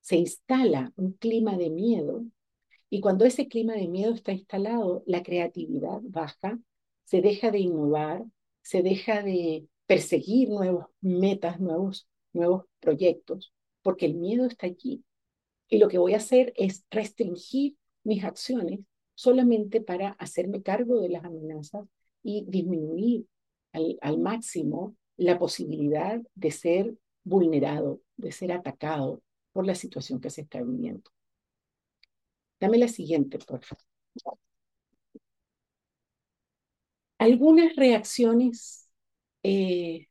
se 0.01 0.15
instala 0.15 0.91
un 0.95 1.11
clima 1.13 1.57
de 1.57 1.69
miedo 1.69 2.25
y 2.89 2.99
cuando 2.99 3.23
ese 3.23 3.47
clima 3.47 3.73
de 3.73 3.87
miedo 3.87 4.15
está 4.15 4.31
instalado, 4.31 5.03
la 5.05 5.21
creatividad 5.21 5.99
baja, 6.01 6.57
se 7.03 7.21
deja 7.21 7.51
de 7.51 7.59
innovar, 7.59 8.23
se 8.63 8.81
deja 8.81 9.21
de 9.21 9.67
perseguir 9.85 10.49
nuevas 10.49 10.87
metas, 11.01 11.59
nuevos, 11.59 12.07
nuevos 12.33 12.65
proyectos, 12.79 13.53
porque 13.83 14.07
el 14.07 14.15
miedo 14.15 14.47
está 14.47 14.65
allí. 14.65 15.03
Y 15.69 15.77
lo 15.77 15.87
que 15.87 15.99
voy 15.99 16.15
a 16.15 16.17
hacer 16.17 16.51
es 16.55 16.83
restringir 16.89 17.75
mis 18.03 18.23
acciones 18.23 18.79
solamente 19.13 19.81
para 19.81 20.13
hacerme 20.13 20.63
cargo 20.63 20.99
de 20.99 21.09
las 21.09 21.25
amenazas 21.25 21.85
y 22.23 22.43
disminuir 22.47 23.27
al, 23.73 24.19
máximo 24.19 24.95
la 25.17 25.37
posibilidad 25.37 26.21
de 26.35 26.51
ser 26.51 26.95
vulnerado, 27.23 28.01
de 28.17 28.31
ser 28.31 28.51
atacado 28.51 29.21
por 29.51 29.65
la 29.65 29.75
situación 29.75 30.19
que 30.21 30.29
se 30.29 30.41
está 30.41 30.61
viviendo. 30.61 31.11
Dame 32.59 32.77
la 32.77 32.87
siguiente, 32.87 33.39
por 33.39 33.63
favor. 33.63 33.83
Algunas 37.17 37.75
reacciones 37.75 38.89
eh, 39.43 40.07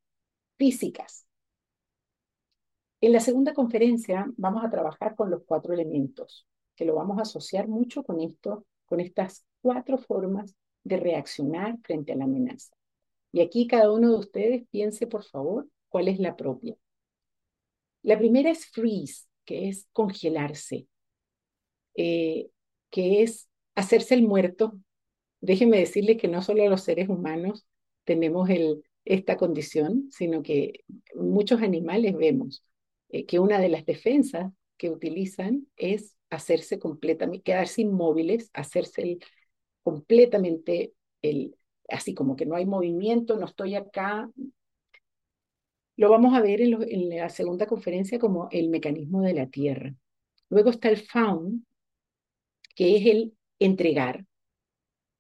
físicas. 0.57 1.27
En 3.01 3.13
la 3.13 3.21
segunda 3.21 3.53
conferencia 3.53 4.27
vamos 4.37 4.65
a 4.65 4.71
trabajar 4.71 5.17
con 5.17 5.31
los 5.31 5.43
cuatro 5.45 5.75
elementos, 5.75 6.47
que 6.77 6.85
lo 6.85 6.95
vamos 6.95 7.19
a 7.19 7.23
asociar 7.23 7.69
mucho 7.69 8.05
con 8.05 8.21
esto, 8.21 8.65
con 8.87 9.01
estas 9.01 9.45
cuatro 9.61 9.99
formas 9.99 10.55
de 10.85 10.97
reaccionar 10.99 11.79
frente 11.83 12.13
a 12.13 12.17
la 12.17 12.25
amenaza. 12.25 12.75
Y 13.33 13.41
aquí 13.41 13.67
cada 13.67 13.91
uno 13.91 14.11
de 14.11 14.19
ustedes 14.19 14.65
piense, 14.71 15.07
por 15.07 15.25
favor, 15.25 15.69
cuál 15.89 16.09
es 16.09 16.19
la 16.19 16.37
propia. 16.37 16.77
La 18.03 18.19
primera 18.19 18.51
es 18.51 18.67
freeze, 18.67 19.27
que 19.45 19.69
es 19.69 19.89
congelarse. 19.93 20.87
Eh, 21.95 22.49
que 22.91 23.23
es 23.23 23.49
hacerse 23.75 24.15
el 24.15 24.23
muerto. 24.23 24.79
Déjenme 25.41 25.79
decirle 25.79 26.17
que 26.17 26.29
no 26.29 26.43
solo 26.43 26.69
los 26.69 26.83
seres 26.83 27.09
humanos 27.09 27.67
tenemos 28.05 28.49
el, 28.51 28.85
esta 29.05 29.37
condición, 29.37 30.09
sino 30.11 30.43
que 30.43 30.85
muchos 31.15 31.63
animales 31.63 32.17
vemos 32.17 32.65
eh, 33.09 33.27
que 33.27 33.41
una 33.41 33.59
de 33.59 33.69
las 33.69 33.85
defensas 33.85 34.53
que 34.77 34.91
utilizan 34.91 35.67
es 35.77 36.17
hacerse 36.31 36.79
completamente, 36.79 37.43
quedarse 37.43 37.83
inmóviles, 37.83 38.51
hacerse 38.53 39.19
completamente 39.83 40.93
el, 41.23 41.57
así 41.93 42.15
como 42.15 42.37
que 42.37 42.47
no 42.47 42.57
hay 42.57 42.67
movimiento, 42.67 43.37
no 43.37 43.47
estoy 43.47 43.75
acá. 43.75 44.31
Lo 45.97 46.11
vamos 46.11 46.35
a 46.35 46.41
ver 46.41 46.61
en, 46.61 47.09
la 47.09 47.29
segunda 47.29 47.67
conferencia 47.67 48.19
como 48.19 48.49
el 48.51 48.69
mecanismo 48.69 49.23
de 49.23 49.35
la 49.35 49.47
Tierra. 49.47 49.95
Luego 50.49 50.71
está 50.71 50.89
el 50.89 50.97
faun, 50.97 51.67
que 52.75 52.97
es 52.97 53.07
el 53.07 53.37
entregar, 53.59 54.25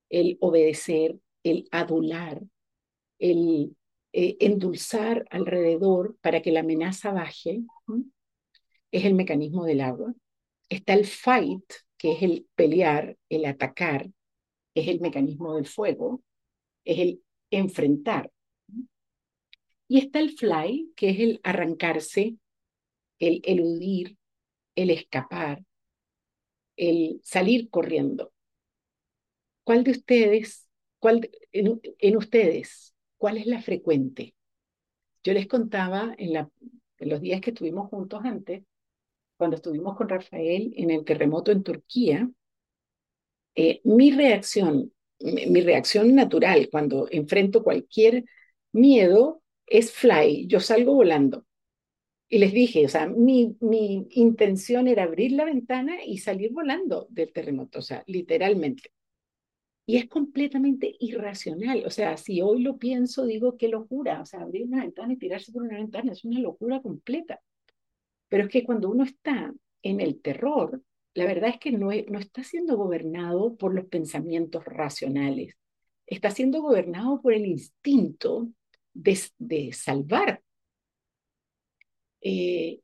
el 0.08 0.38
obedecer, 0.40 1.18
el 1.42 1.68
adular, 1.70 2.42
el 3.18 3.76
eh, 4.12 4.36
endulzar 4.40 5.24
alrededor 5.30 6.16
para 6.20 6.42
que 6.42 6.52
la 6.52 6.60
amenaza 6.60 7.12
baje, 7.12 7.62
es 8.90 9.04
el 9.04 9.14
mecanismo 9.14 9.64
del 9.64 9.80
agua. 9.80 10.14
Está 10.68 10.94
el 10.94 11.06
fight, 11.06 11.64
que 11.96 12.12
es 12.12 12.22
el 12.22 12.46
pelear, 12.54 13.16
el 13.28 13.44
atacar, 13.44 14.10
es 14.74 14.88
el 14.88 15.00
mecanismo 15.00 15.54
del 15.56 15.66
fuego, 15.66 16.22
es 16.84 16.98
el 16.98 17.22
enfrentar. 17.50 18.30
Y 19.88 19.98
está 19.98 20.20
el 20.20 20.30
fly, 20.30 20.92
que 20.96 21.10
es 21.10 21.20
el 21.20 21.40
arrancarse, 21.42 22.36
el 23.18 23.42
eludir, 23.44 24.16
el 24.74 24.90
escapar, 24.90 25.62
el 26.76 27.20
salir 27.22 27.68
corriendo. 27.70 28.32
¿Cuál 29.64 29.84
de 29.84 29.92
ustedes, 29.92 30.68
cuál, 30.98 31.30
en, 31.52 32.16
ustedes, 32.16 32.94
cuál 33.16 33.36
es 33.36 33.46
la 33.46 33.60
frecuente? 33.62 34.34
Yo 35.22 35.34
les 35.34 35.46
contaba 35.46 36.14
en, 36.18 36.32
la, 36.32 36.50
en 36.98 37.08
los 37.08 37.20
días 37.20 37.40
que 37.40 37.50
estuvimos 37.50 37.88
juntos 37.90 38.20
antes, 38.24 38.64
cuando 39.36 39.56
estuvimos 39.56 39.96
con 39.96 40.08
Rafael 40.08 40.72
en 40.76 40.90
el 40.90 41.04
terremoto 41.04 41.52
en 41.52 41.62
Turquía, 41.62 42.30
eh, 43.54 43.80
mi 43.84 44.10
reacción, 44.10 44.92
mi 45.24 45.60
reacción 45.60 46.14
natural 46.14 46.68
cuando 46.70 47.08
enfrento 47.10 47.62
cualquier 47.62 48.24
miedo 48.72 49.42
es 49.66 49.92
fly, 49.92 50.46
yo 50.46 50.60
salgo 50.60 50.94
volando. 50.94 51.46
Y 52.28 52.38
les 52.38 52.52
dije, 52.52 52.86
o 52.86 52.88
sea, 52.88 53.06
mi, 53.08 53.56
mi 53.60 54.06
intención 54.10 54.88
era 54.88 55.04
abrir 55.04 55.32
la 55.32 55.44
ventana 55.44 56.04
y 56.04 56.18
salir 56.18 56.50
volando 56.52 57.06
del 57.10 57.32
terremoto, 57.32 57.80
o 57.80 57.82
sea, 57.82 58.02
literalmente. 58.06 58.90
Y 59.84 59.96
es 59.96 60.08
completamente 60.08 60.94
irracional. 61.00 61.84
O 61.84 61.90
sea, 61.90 62.16
si 62.16 62.40
hoy 62.40 62.62
lo 62.62 62.78
pienso, 62.78 63.26
digo, 63.26 63.56
qué 63.56 63.68
locura. 63.68 64.22
O 64.22 64.26
sea, 64.26 64.40
abrir 64.40 64.64
una 64.64 64.82
ventana 64.82 65.12
y 65.12 65.16
tirarse 65.16 65.52
por 65.52 65.62
una 65.62 65.76
ventana 65.76 66.12
es 66.12 66.24
una 66.24 66.40
locura 66.40 66.80
completa. 66.80 67.40
Pero 68.28 68.44
es 68.44 68.50
que 68.50 68.64
cuando 68.64 68.90
uno 68.90 69.04
está 69.04 69.52
en 69.82 70.00
el 70.00 70.20
terror, 70.22 70.80
la 71.14 71.26
verdad 71.26 71.50
es 71.50 71.58
que 71.58 71.72
no, 71.72 71.90
no 72.08 72.18
está 72.18 72.44
siendo 72.44 72.76
gobernado 72.76 73.56
por 73.56 73.74
los 73.74 73.86
pensamientos 73.86 74.64
racionales. 74.64 75.54
Está 76.06 76.30
siendo 76.30 76.62
gobernado 76.62 77.20
por 77.22 77.34
el 77.34 77.46
instinto 77.46 78.48
de, 78.94 79.18
de 79.38 79.72
salvar 79.72 80.42
eh, 82.22 82.80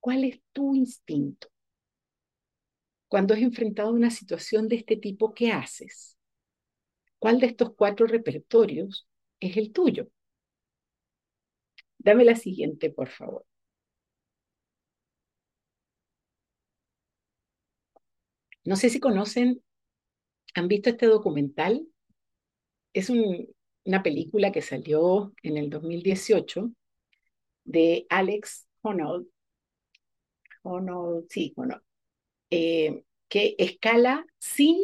¿cuál 0.00 0.24
es 0.24 0.40
tu 0.52 0.74
instinto? 0.74 1.48
Cuando 3.08 3.34
has 3.34 3.40
enfrentado 3.40 3.92
una 3.92 4.10
situación 4.10 4.68
de 4.68 4.76
este 4.76 4.96
tipo, 4.96 5.32
¿qué 5.34 5.52
haces? 5.52 6.18
¿Cuál 7.18 7.40
de 7.40 7.46
estos 7.46 7.74
cuatro 7.74 8.06
repertorios 8.06 9.08
es 9.40 9.56
el 9.56 9.72
tuyo? 9.72 10.08
Dame 11.98 12.24
la 12.24 12.36
siguiente, 12.36 12.90
por 12.90 13.08
favor. 13.08 13.44
No 18.64 18.76
sé 18.76 18.88
si 18.88 19.00
conocen, 19.00 19.62
han 20.54 20.68
visto 20.68 20.90
este 20.90 21.06
documental. 21.06 21.86
Es 22.92 23.10
una 23.10 24.02
película 24.02 24.52
que 24.52 24.62
salió 24.62 25.34
en 25.42 25.56
el 25.58 25.68
2018 25.68 26.70
de 27.64 28.06
Alex 28.08 28.66
Honnold, 28.82 29.26
Honnold 30.62 31.26
sí, 31.28 31.52
Honnold, 31.56 31.82
eh, 32.50 33.04
que 33.28 33.54
escala 33.58 34.24
sin, 34.38 34.76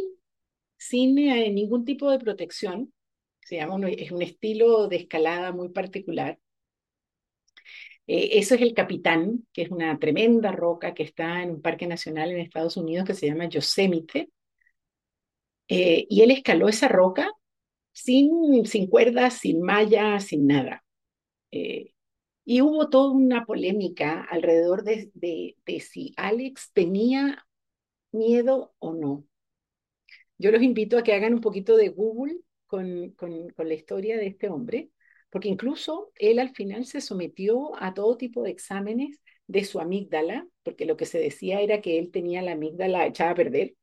sin 0.76 1.18
eh, 1.18 1.50
ningún 1.50 1.84
tipo 1.84 2.10
de 2.10 2.18
protección. 2.18 2.92
Se 3.44 3.56
llama 3.56 3.88
es 3.88 4.10
un 4.12 4.22
estilo 4.22 4.88
de 4.88 4.96
escalada 4.96 5.52
muy 5.52 5.70
particular. 5.70 6.38
Eh, 8.12 8.38
eso 8.38 8.54
es 8.54 8.62
el 8.62 8.74
Capitán, 8.74 9.46
que 9.52 9.62
es 9.62 9.70
una 9.70 9.98
tremenda 9.98 10.52
roca 10.52 10.94
que 10.94 11.04
está 11.04 11.42
en 11.42 11.50
un 11.50 11.62
parque 11.62 11.86
nacional 11.86 12.30
en 12.32 12.40
Estados 12.40 12.76
Unidos 12.76 13.06
que 13.06 13.14
se 13.14 13.26
llama 13.26 13.48
Yosemite. 13.48 14.30
y 15.68 16.22
él 16.22 16.30
escaló 16.32 16.68
esa 16.68 16.88
roca 16.88 17.30
sin, 17.92 18.66
sin 18.66 18.88
cuerdas, 18.88 19.34
sin 19.34 19.62
malla, 19.62 20.18
sin 20.20 20.46
nada. 20.46 20.84
Y 22.50 22.62
hubo 22.62 22.88
toda 22.90 23.12
una 23.12 23.46
polémica 23.46 24.26
alrededor 24.28 24.82
de, 24.82 25.12
de, 25.14 25.80
si 25.80 26.12
Alex 26.16 26.72
tenía 26.72 27.46
miedo 28.11 28.74
o 28.80 28.92
no. 28.94 29.24
Yo 30.36 30.50
los 30.50 30.61
invito 30.61 30.98
a 30.98 31.04
que 31.04 31.14
hagan 31.14 31.34
un 31.34 31.40
poquito 31.40 31.76
de 31.76 31.90
Google 31.90 32.38
con, 32.66 33.11
con, 33.12 33.52
la 33.56 33.74
historia 33.74 34.16
de 34.16 34.26
este 34.26 34.48
hombre, 34.48 34.90
porque 35.30 35.48
incluso 35.48 36.12
él 36.16 36.38
al 36.38 36.50
final 36.54 36.84
se 36.84 37.00
sometió 37.00 37.72
a 37.82 37.94
todo 37.94 38.16
tipo 38.16 38.42
de 38.42 38.50
exámenes 38.50 39.20
de 39.46 39.64
su 39.64 39.80
amígdala, 39.80 40.46
porque 40.62 40.84
lo 40.84 40.96
que 40.96 41.06
se 41.06 41.18
decía 41.18 41.60
era 41.60 41.80
que 41.80 41.98
él 41.98 42.10
tenía 42.10 42.42
la 42.42 42.52
amígdala 42.52 43.06
echada 43.06 43.30
a 43.30 43.34
perder, 43.34 43.74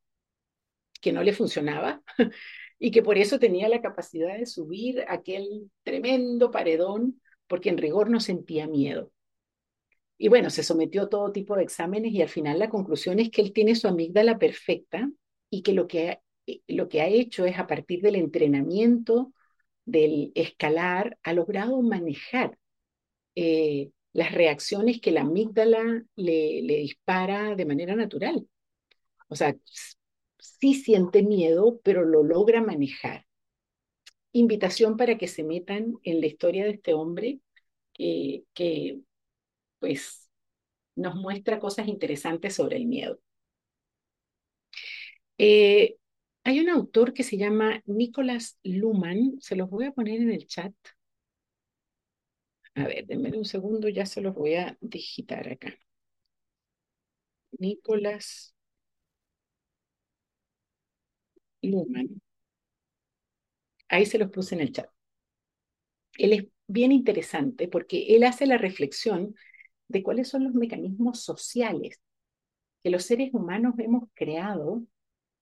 que 1.02 1.12
no 1.12 1.24
le 1.24 1.34
funcionaba. 1.34 2.02
y 2.80 2.92
que 2.92 3.02
por 3.02 3.18
eso 3.18 3.40
tenía 3.40 3.70
la 3.70 3.82
capacidad 3.82 4.38
de 4.38 4.46
subir 4.46 5.04
aquel 5.08 5.72
tremendo 5.84 6.52
paredón, 6.52 7.22
porque 7.48 7.70
en 7.70 7.78
rigor 7.78 8.10
no 8.10 8.20
sentía 8.20 8.68
miedo. 8.68 9.12
Y 10.18 10.30
bueno, 10.30 10.50
se 10.50 10.64
sometió 10.64 11.04
a 11.04 11.10
todo 11.10 11.32
tipo 11.32 11.56
de 11.56 11.64
exámenes 11.64 12.12
y 12.12 12.22
al 12.22 12.30
final 12.30 12.60
la 12.60 12.70
conclusión 12.70 13.20
es 13.20 13.30
que 13.30 13.42
él 13.42 13.54
tiene 13.54 13.76
su 13.76 13.88
amígdala 13.88 14.38
perfecta 14.40 15.10
y 15.50 15.62
que 15.62 15.74
lo 15.74 15.88
que 15.88 16.10
ha, 16.10 16.22
lo 16.68 16.90
que 16.90 17.02
ha 17.02 17.08
hecho 17.08 17.46
es 17.46 17.58
a 17.60 17.68
partir 17.68 18.02
del 18.02 18.16
entrenamiento, 18.16 19.34
del 19.88 20.32
escalar, 20.36 21.18
ha 21.24 21.34
logrado 21.34 21.82
manejar 21.82 22.60
eh, 23.36 23.92
las 24.14 24.34
reacciones 24.34 25.00
que 25.02 25.12
la 25.12 25.22
amígdala 25.22 26.04
le, 26.16 26.62
dispara 26.62 27.56
de 27.56 27.66
manera 27.66 27.96
natural. 27.96 28.48
O 29.30 29.36
sea, 29.36 29.56
sí 30.40 30.74
siente 30.74 31.24
miedo, 31.24 31.80
pero 31.84 32.04
lo 32.04 32.24
logra 32.24 32.62
manejar. 32.62 33.26
Invitación 34.34 34.98
para 34.98 35.18
que 35.18 35.28
se 35.28 35.44
metan 35.44 35.96
en 36.04 36.20
la 36.22 36.28
historia 36.28 36.66
de 36.66 36.72
este 36.72 36.94
hombre 36.94 37.40
que, 37.94 38.44
que 38.54 39.00
pues 39.80 40.30
nos 40.96 41.16
muestra 41.16 41.60
cosas 41.60 41.88
interesantes 41.88 42.56
sobre 42.56 42.78
el 42.78 42.88
miedo. 42.88 43.20
Eh, 45.38 45.98
hay 46.48 46.62
un 46.62 46.70
autor 46.70 47.14
que 47.14 47.24
se 47.24 47.36
llama 47.38 47.82
Nicholas 47.86 48.58
Luhmann, 48.64 49.36
se 49.42 49.58
los 49.58 49.70
voy 49.70 49.84
a 49.86 49.92
poner 49.92 50.22
en 50.22 50.32
el 50.32 50.48
chat. 50.48 50.74
A 52.76 52.84
ver, 52.88 53.06
denme 53.08 53.38
un 53.38 53.44
segundo, 53.44 53.90
ya 53.90 54.06
se 54.06 54.22
los 54.22 54.34
voy 54.34 54.56
a 54.56 54.78
digitar 54.80 55.50
acá. 55.52 55.78
Nicholas 57.60 58.54
Luhmann. 61.62 62.20
Ahí 63.90 64.06
se 64.06 64.18
los 64.18 64.30
puse 64.32 64.56
en 64.56 64.62
el 64.62 64.72
chat. 64.72 64.90
Él 66.18 66.34
es 66.34 66.46
bien 66.68 66.92
interesante 66.92 67.68
porque 67.68 68.16
él 68.16 68.24
hace 68.24 68.46
la 68.46 68.58
reflexión 68.58 69.36
de 69.88 70.04
cuáles 70.04 70.30
son 70.30 70.44
los 70.46 70.54
mecanismos 70.54 71.22
sociales 71.22 72.00
que 72.84 72.90
los 72.92 73.04
seres 73.04 73.34
humanos 73.34 73.76
hemos 73.80 74.10
creado 74.16 74.84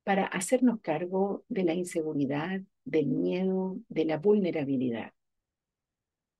para 0.05 0.27
hacernos 0.27 0.81
cargo 0.81 1.43
de 1.49 1.63
la 1.63 1.73
inseguridad, 1.73 2.61
del 2.85 3.07
miedo, 3.07 3.79
de 3.89 4.05
la 4.05 4.19
vulnerabilidad. 4.19 5.13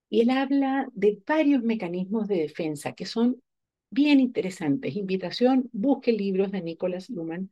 Y 0.07 0.22
él 0.22 0.30
habla 0.30 0.88
de 0.93 1.20
varios 1.26 1.63
mecanismos 1.63 2.28
de 2.28 2.38
defensa 2.38 2.93
que 2.93 3.07
son 3.07 3.41
bien 3.89 4.20
interesantes. 4.20 4.95
Invitación, 4.95 5.68
busque 5.74 6.11
libros 6.11 6.51
de 6.51 6.61
Nicholas 6.61 7.09
Luhmann 7.09 7.51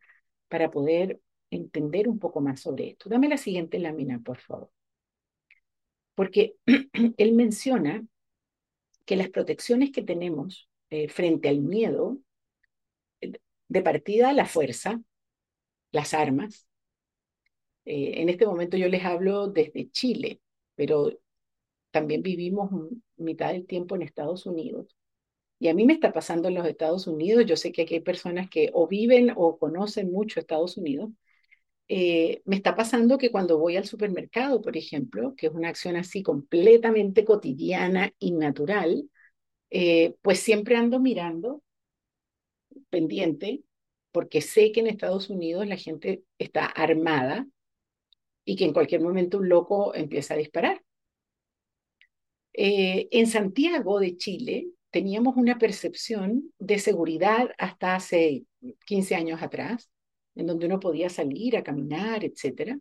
para 0.50 0.70
poder 0.70 1.20
entender 1.50 2.08
un 2.08 2.20
poco 2.20 2.42
más 2.42 2.62
sobre 2.62 2.90
esto. 2.90 3.10
Dame 3.10 3.28
la 3.28 3.38
siguiente 3.38 3.80
lámina, 3.80 4.20
por 4.20 4.38
favor. 4.38 4.70
Porque 6.14 6.58
él 7.18 7.34
menciona 7.34 8.06
que 9.06 9.16
las 9.16 9.30
protecciones 9.30 9.92
que 9.92 10.04
tenemos 10.04 10.70
eh, 10.92 11.10
frente 11.10 11.50
al 11.50 11.60
miedo, 11.62 12.20
de 13.20 13.82
partida 13.82 14.32
la 14.32 14.46
fuerza, 14.46 15.02
las 15.94 16.14
armas. 16.16 16.68
Eh, 17.86 18.22
en 18.22 18.30
este 18.30 18.46
momento 18.46 18.78
yo 18.78 18.88
les 18.88 19.04
hablo 19.06 19.48
desde 19.48 19.90
Chile, 19.92 20.42
pero 20.76 21.12
también 21.92 22.24
vivimos 22.24 22.72
mitad 23.18 23.52
del 23.54 23.68
tiempo 23.68 23.96
en 23.96 24.04
Estados 24.04 24.46
Unidos. 24.46 24.98
Y 25.60 25.70
a 25.70 25.76
mí 25.76 25.86
me 25.86 25.94
está 25.94 26.14
pasando 26.14 26.50
en 26.50 26.56
los 26.56 26.68
Estados 26.68 27.08
Unidos, 27.08 27.46
yo 27.48 27.58
sé 27.58 27.72
que 27.72 27.84
aquí 27.84 27.96
hay 27.96 28.02
personas 28.02 28.50
que 28.50 28.72
o 28.74 28.88
viven 28.88 29.34
o 29.36 29.58
conocen 29.60 30.12
mucho 30.12 30.40
Estados 30.40 30.78
Unidos, 30.78 31.12
eh, 31.90 32.42
me 32.46 32.56
está 32.58 32.76
pasando 32.76 33.18
que 33.18 33.32
cuando 33.32 33.60
voy 33.60 33.78
al 33.78 33.86
supermercado, 33.86 34.62
por 34.62 34.78
ejemplo, 34.78 35.36
que 35.38 35.48
es 35.48 35.54
una 35.54 35.70
acción 35.70 35.96
así 35.98 36.24
completamente 36.24 37.26
cotidiana 37.26 38.14
y 38.20 38.32
natural, 38.34 39.10
eh, 39.72 40.16
pues 40.24 40.40
siempre 40.40 40.78
ando 40.78 41.00
mirando, 41.00 41.64
pendiente, 42.90 43.64
porque 44.14 44.42
sé 44.42 44.72
que 44.72 44.80
en 44.80 44.88
Estados 44.88 45.30
Unidos 45.30 45.68
la 45.68 45.76
gente 45.76 46.24
está 46.38 46.66
armada 46.66 47.46
y 48.46 48.56
que 48.56 48.66
en 48.66 48.74
cualquier 48.74 49.02
momento 49.02 49.40
un 49.40 49.50
loco 49.50 49.94
empieza 49.96 50.36
a 50.36 50.38
disparar. 50.38 50.82
Eh, 52.54 53.08
en 53.12 53.28
Santiago 53.28 54.00
de 54.00 54.16
Chile 54.16 54.68
teníamos 54.92 55.36
una 55.36 55.58
percepción 55.58 56.54
de 56.60 56.78
seguridad 56.78 57.50
hasta 57.58 57.96
hace 57.96 58.46
15 58.86 59.16
años 59.16 59.42
atrás, 59.42 59.90
en 60.36 60.46
donde 60.46 60.68
uno 60.68 60.80
podía 60.80 61.10
salir 61.10 61.58
a 61.58 61.64
caminar, 61.64 62.24
etc. 62.24 62.78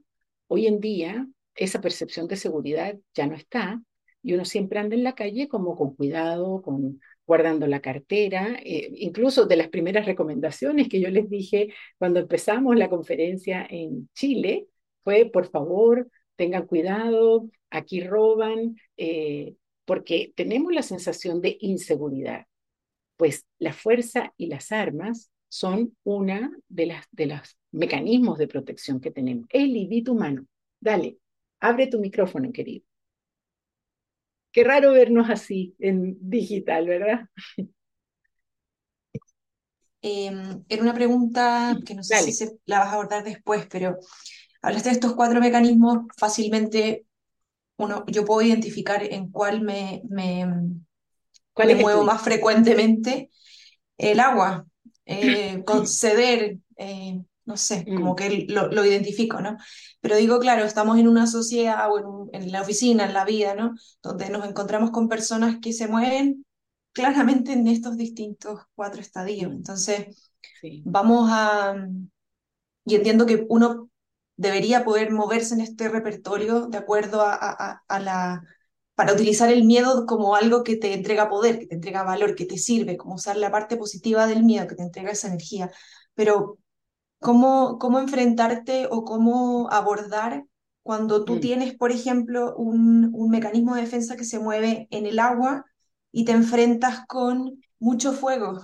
Hoy 0.49 0.67
en 0.67 0.81
día 0.81 1.27
esa 1.55 1.81
percepción 1.81 2.29
de 2.29 2.37
seguridad 2.37 2.99
ya 3.15 3.27
no 3.27 3.35
está 3.35 3.83
y 4.23 4.35
uno 4.35 4.45
siempre 4.45 4.79
anda 4.79 4.95
en 4.95 5.05
la 5.05 5.15
calle 5.15 5.49
como 5.49 5.77
con 5.77 5.95
cuidado, 5.95 6.61
con 6.61 7.01
guardando 7.33 7.67
la 7.67 7.81
cartera, 7.81 8.59
eh, 8.63 8.93
incluso 8.97 9.47
de 9.47 9.57
las 9.57 9.69
primeras 9.69 10.05
recomendaciones 10.05 10.87
que 10.91 11.01
yo 11.01 11.09
les 11.09 11.31
dije 11.31 11.73
cuando 11.97 12.21
empezamos 12.21 12.77
la 12.77 12.91
conferencia 12.91 13.67
en 13.71 14.11
Chile 14.13 14.67
fue, 15.03 15.25
por 15.25 15.49
favor, 15.49 16.11
tengan 16.37 16.67
cuidado, 16.67 17.49
aquí 17.71 18.03
roban, 18.03 18.77
eh, 18.99 19.55
porque 19.87 20.35
tenemos 20.37 20.75
la 20.75 20.83
sensación 20.83 21.41
de 21.41 21.57
inseguridad. 21.61 22.45
Pues 23.17 23.47
la 23.59 23.73
fuerza 23.73 24.35
y 24.37 24.49
las 24.49 24.71
armas 24.71 25.31
son 25.49 25.97
una 26.05 26.55
de 26.69 26.85
las 26.85 27.07
de 27.13 27.27
los 27.29 27.57
mecanismos 27.71 28.37
de 28.37 28.47
protección 28.47 29.01
que 29.01 29.11
tenemos. 29.11 29.47
Eli, 29.49 29.87
vi 29.87 30.03
tu. 30.03 30.19
Dale, 30.81 31.17
abre 31.61 31.87
tu 31.87 31.99
micrófono, 31.99 32.53
querido. 32.53 32.92
Qué 34.53 34.65
raro 34.65 34.93
vernos 34.93 35.31
así 35.31 35.75
en 35.79 36.17
digital, 36.21 36.87
¿verdad? 36.87 37.21
Em, 40.03 40.65
era 40.69 40.83
una 40.83 40.95
pregunta 40.95 41.79
que 41.87 41.95
no 41.95 42.03
sé 42.03 42.19
si 42.23 42.33
se, 42.33 42.59
la 42.67 42.81
vas 42.81 42.89
a 42.89 42.93
abordar 42.95 43.23
después, 43.23 43.67
pero 43.71 43.99
hablaste 44.61 44.89
de 44.89 44.95
estos 44.95 45.15
cuatro 45.15 45.41
mecanismos, 45.41 46.07
fácilmente 46.19 47.07
uno, 47.77 48.05
yo 48.09 48.25
puedo 48.25 48.43
identificar 48.43 49.03
en 49.03 49.31
cuál 49.31 49.63
me, 49.63 50.03
me, 50.09 50.47
me 51.57 51.75
muevo 51.77 52.05
más 52.05 52.23
frecuentemente. 52.23 53.31
El 53.97 54.21
agua, 54.21 54.67
eh, 55.07 55.63
conceder, 55.67 56.59
eh, 56.77 57.23
no 57.45 57.57
sé, 57.57 57.85
como 57.85 58.13
mm. 58.13 58.17
que 58.17 58.47
lo, 58.49 58.69
lo, 58.69 58.85
identifico, 58.85 59.41
¿no? 59.41 59.57
Pero 60.01 60.17
digo, 60.17 60.39
claro, 60.39 60.65
estamos 60.65 60.99
en 60.99 61.09
una 61.09 61.27
sociedad 61.27 61.91
o 61.91 62.31
en, 62.33 62.43
en, 62.43 62.53
la 62.53 62.63
oficina, 62.63 63.05
en 63.05 63.15
la 63.15 63.25
vida, 63.25 63.55
¿no? 63.55 63.75
Donde 64.03 64.31
nos 64.31 64.47
encontramos 64.47 64.91
con 64.91 65.09
personas 65.09 65.59
que 65.61 65.73
se 65.73 65.89
mueven 65.89 66.45
claramente 66.93 67.53
en 67.53 67.67
estos 67.67 67.97
distintos 67.97 68.61
cuatro 68.75 69.01
estadios. 69.01 69.51
Mm. 69.51 69.57
Entonces, 69.57 70.33
vamos 70.85 71.29
a... 71.31 71.77
Y 72.85 72.97
entiendo 72.97 73.27
que 73.27 73.47
uno 73.49 73.91
debería 74.37 74.85
poder 74.85 75.13
moverse 75.13 75.55
en 75.55 75.61
este 75.61 75.89
repertorio 75.89 76.67
de 76.67 76.79
acuerdo 76.79 77.23
a, 77.23 77.35
a, 77.35 77.83
a 77.87 78.01
la 78.01 78.43
para 78.95 79.15
utilizar 79.15 79.51
el 79.51 79.65
miedo 79.65 80.07
como 80.07 80.37
algo 80.37 80.63
que 80.63 80.77
te 80.77 80.93
entrega 80.95 81.29
poder, 81.29 81.59
que 81.59 81.67
te 81.67 81.75
entrega 81.75 82.03
valor, 82.03 82.35
que 82.35 82.45
te 82.45 82.59
sirve, 82.59 82.97
como 82.97 83.15
usar 83.15 83.37
la 83.37 83.51
parte 83.51 83.77
positiva 83.77 84.27
del 84.27 84.45
miedo, 84.45 84.67
que 84.67 84.75
te 84.75 84.83
entrega 84.83 85.11
esa 85.11 85.29
energía. 85.29 85.71
Pero, 86.15 86.59
¿cómo, 87.23 87.79
cómo 87.79 88.01
enfrentarte 88.01 88.87
o 88.91 89.05
cómo 89.05 89.71
abordar 89.71 90.45
cuando 90.83 91.25
tú 91.25 91.37
mm. 91.37 91.41
tienes, 91.41 91.75
por 91.75 91.93
ejemplo, 91.93 92.55
un, 92.57 93.11
un 93.15 93.31
mecanismo 93.31 93.75
de 93.75 93.83
defensa 93.83 94.17
que 94.17 94.25
se 94.25 94.39
mueve 94.39 94.89
en 94.91 95.07
el 95.07 95.19
agua 95.19 95.65
y 96.11 96.25
te 96.25 96.33
enfrentas 96.33 97.07
con 97.07 97.63
mucho 97.79 98.13
fuego? 98.13 98.61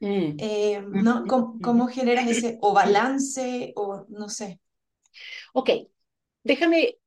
Mm. 0.00 0.36
Eh, 0.38 0.82
¿no? 0.86 1.24
¿Cómo, 1.26 1.58
¿Cómo, 1.60 1.88
generas 1.88 2.28
ese 2.28 2.58
o 2.60 2.72
balance 2.72 3.72
o 3.74 4.06
no 4.08 4.28
sé? 4.28 4.60
Ok, 5.52 5.70
déjame, 6.44 6.98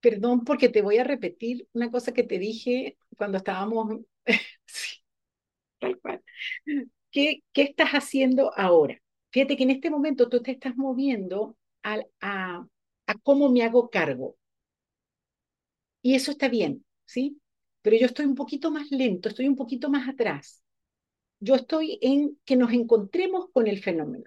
perdón 0.00 0.44
porque 0.44 0.68
te 0.68 0.82
voy 0.82 0.98
a 0.98 1.04
repetir 1.04 1.68
una 1.72 1.90
cosa 1.90 2.12
que 2.12 2.24
te 2.24 2.38
dije 2.38 2.98
cuando 3.16 3.38
estábamos, 3.38 4.00
¿Qué, 7.18 7.42
¿Qué 7.52 7.62
estás 7.62 7.90
haciendo 7.94 8.52
ahora? 8.56 8.96
Fíjate 9.32 9.56
que 9.56 9.64
en 9.64 9.70
este 9.72 9.90
momento 9.90 10.28
tú 10.28 10.40
te 10.40 10.52
estás 10.52 10.76
moviendo 10.76 11.56
a, 11.82 11.98
a, 12.20 12.64
a 13.08 13.14
cómo 13.24 13.48
me 13.50 13.64
hago 13.64 13.90
cargo. 13.90 14.36
Y 16.02 16.14
eso 16.14 16.32
está 16.32 16.48
bien, 16.48 16.84
¿sí? 17.04 17.40
Pero 17.82 17.96
yo 17.96 18.06
estoy 18.06 18.26
un 18.26 18.34
poquito 18.34 18.70
más 18.70 18.90
lento, 18.90 19.28
estoy 19.28 19.46
un 19.48 19.56
poquito 19.56 19.88
más 19.90 20.08
atrás. 20.08 20.62
Yo 21.40 21.56
estoy 21.56 21.98
en 22.02 22.38
que 22.46 22.56
nos 22.56 22.72
encontremos 22.72 23.48
con 23.52 23.66
el 23.68 23.82
fenómeno. 23.82 24.26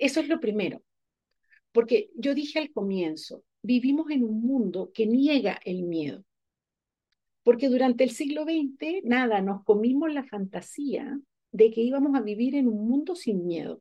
Eso 0.00 0.20
es 0.20 0.28
lo 0.28 0.40
primero. 0.40 0.82
Porque 1.72 2.10
yo 2.16 2.34
dije 2.34 2.58
al 2.60 2.72
comienzo, 2.72 3.44
vivimos 3.62 4.10
en 4.10 4.24
un 4.24 4.42
mundo 4.42 4.92
que 4.94 5.06
niega 5.06 5.60
el 5.64 5.84
miedo. 5.84 6.24
Porque 7.48 7.70
durante 7.70 8.04
el 8.04 8.10
siglo 8.10 8.44
XX, 8.44 9.00
nada, 9.04 9.40
nos 9.40 9.64
comimos 9.64 10.12
la 10.12 10.22
fantasía 10.22 11.18
de 11.50 11.70
que 11.70 11.80
íbamos 11.80 12.14
a 12.14 12.20
vivir 12.20 12.54
en 12.54 12.68
un 12.68 12.86
mundo 12.86 13.14
sin 13.14 13.46
miedo. 13.46 13.80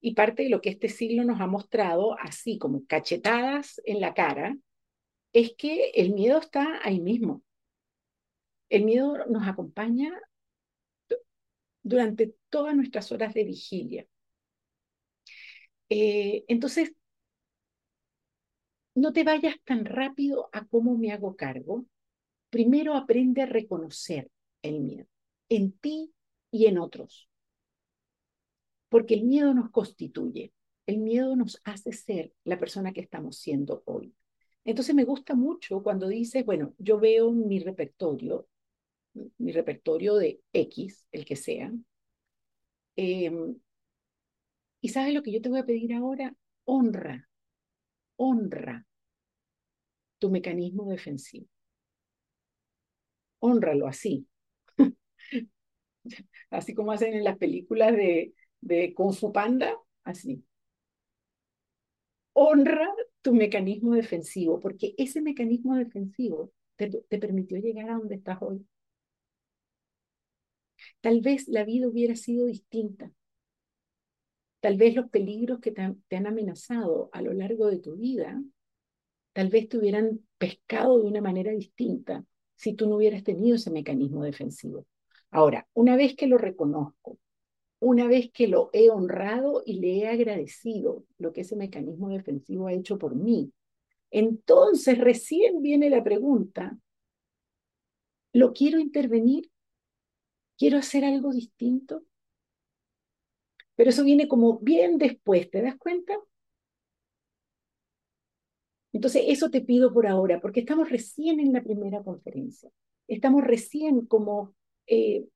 y 0.00 0.14
parte 0.14 0.42
de 0.42 0.48
lo 0.48 0.60
que 0.60 0.70
este 0.70 0.88
siglo 0.88 1.22
nos 1.22 1.40
ha 1.40 1.46
mostrado, 1.46 2.18
así 2.18 2.58
como 2.58 2.84
cachetadas 2.86 3.80
en 3.84 4.00
la 4.00 4.14
cara, 4.14 4.56
es 5.32 5.54
que 5.56 5.90
el 5.90 6.12
miedo 6.12 6.40
está 6.40 6.80
ahí 6.82 6.98
mismo. 7.00 7.44
El 8.68 8.84
miedo 8.84 9.24
nos 9.26 9.46
acompaña 9.46 10.10
durante 11.84 12.34
todas 12.50 12.74
nuestras 12.74 13.12
horas 13.12 13.32
de 13.32 13.44
vigilia. 13.44 14.06
Eh, 15.88 16.44
entonces, 16.48 16.92
no 18.96 19.12
te 19.12 19.22
vayas 19.22 19.54
tan 19.64 19.84
rápido 19.84 20.50
a 20.52 20.66
cómo 20.66 20.98
me 20.98 21.12
hago 21.12 21.36
cargo. 21.36 21.86
Primero 22.50 22.94
aprende 22.94 23.42
a 23.42 23.46
reconocer 23.46 24.30
el 24.62 24.80
miedo 24.80 25.06
en 25.48 25.72
ti 25.72 26.12
y 26.50 26.66
en 26.66 26.78
otros. 26.78 27.28
Porque 28.88 29.14
el 29.14 29.24
miedo 29.24 29.52
nos 29.52 29.70
constituye, 29.70 30.52
el 30.86 30.98
miedo 30.98 31.36
nos 31.36 31.60
hace 31.64 31.92
ser 31.92 32.32
la 32.44 32.58
persona 32.58 32.92
que 32.92 33.00
estamos 33.00 33.38
siendo 33.38 33.82
hoy. 33.86 34.14
Entonces 34.64 34.94
me 34.94 35.04
gusta 35.04 35.34
mucho 35.34 35.82
cuando 35.82 36.08
dices, 36.08 36.44
bueno, 36.44 36.74
yo 36.78 36.98
veo 36.98 37.32
mi 37.32 37.58
repertorio, 37.60 38.48
mi 39.38 39.52
repertorio 39.52 40.16
de 40.16 40.40
X, 40.52 41.06
el 41.12 41.24
que 41.24 41.36
sea, 41.36 41.72
em, 42.96 43.56
y 44.80 44.88
sabes 44.88 45.14
lo 45.14 45.22
que 45.22 45.32
yo 45.32 45.40
te 45.40 45.48
voy 45.48 45.60
a 45.60 45.66
pedir 45.66 45.94
ahora, 45.94 46.34
honra, 46.64 47.28
honra 48.16 48.86
tu 50.18 50.30
mecanismo 50.30 50.90
defensivo. 50.90 51.48
Honralo 53.40 53.86
así. 53.86 54.26
así 56.50 56.74
como 56.74 56.92
hacen 56.92 57.14
en 57.14 57.24
las 57.24 57.38
películas 57.38 57.92
de, 57.92 58.34
de 58.60 58.94
Kung 58.94 59.14
Fu 59.14 59.32
Panda, 59.32 59.76
así. 60.04 60.44
Honra 62.32 62.88
tu 63.22 63.34
mecanismo 63.34 63.94
defensivo, 63.94 64.60
porque 64.60 64.94
ese 64.96 65.20
mecanismo 65.20 65.76
defensivo 65.76 66.52
te, 66.76 66.88
te 66.88 67.18
permitió 67.18 67.58
llegar 67.58 67.90
a 67.90 67.94
donde 67.98 68.14
estás 68.14 68.38
hoy. 68.40 68.64
Tal 71.00 71.20
vez 71.20 71.48
la 71.48 71.64
vida 71.64 71.88
hubiera 71.88 72.14
sido 72.14 72.46
distinta. 72.46 73.10
Tal 74.60 74.76
vez 74.76 74.94
los 74.94 75.08
peligros 75.10 75.60
que 75.60 75.70
te 75.70 75.82
han, 75.82 76.26
amenazado 76.26 77.10
a 77.12 77.22
lo 77.22 77.32
largo 77.32 77.66
de 77.68 77.78
tu 77.78 77.96
vida, 77.96 78.42
tal 79.32 79.48
vez 79.50 79.68
te 79.68 79.78
hubieran 79.78 80.20
pescado 80.38 80.98
de 81.00 81.06
una 81.06 81.20
manera 81.20 81.52
distinta 81.52 82.24
si 82.58 82.74
tú 82.74 82.88
no 82.88 82.96
hubieras 82.96 83.22
tenido 83.22 83.54
ese 83.54 83.70
mecanismo 83.70 84.24
defensivo. 84.24 84.84
Ahora, 85.30 85.66
una 85.74 85.96
vez 85.96 86.16
que 86.16 86.26
lo 86.26 86.38
reconozco, 86.38 87.18
una 87.80 88.08
vez 88.08 88.30
que 88.32 88.48
lo 88.48 88.70
he 88.72 88.90
honrado 88.90 89.62
y 89.64 89.74
le 89.74 89.98
he 89.98 90.08
agradecido 90.08 91.04
lo 91.18 91.32
que 91.32 91.42
ese 91.42 91.54
mecanismo 91.54 92.08
defensivo 92.08 92.66
ha 92.66 92.72
hecho 92.72 92.98
por 92.98 93.14
mí, 93.14 93.52
entonces 94.10 94.98
recién 94.98 95.62
viene 95.62 95.88
la 95.88 96.02
pregunta, 96.02 96.76
¿lo 98.32 98.52
quiero 98.52 98.80
intervenir? 98.80 99.50
¿Quiero 100.56 100.78
hacer 100.78 101.04
algo 101.04 101.30
distinto? 101.30 102.02
Pero 103.76 103.90
eso 103.90 104.02
viene 104.02 104.26
como 104.26 104.58
bien 104.58 104.98
después, 104.98 105.48
¿te 105.48 105.62
das 105.62 105.76
cuenta? 105.76 106.18
Entonces, 108.92 109.24
eso 109.26 109.50
te 109.50 109.60
pido 109.60 109.92
por 109.92 110.06
ahora, 110.06 110.40
porque 110.40 110.60
estamos 110.60 110.90
recién 110.90 111.40
en 111.40 111.52
la 111.52 111.62
primera 111.62 112.02
conferencia. 112.02 112.70
Estamos 113.06 113.44
recién 113.44 114.06
como 114.06 114.54
eh, 114.86 115.26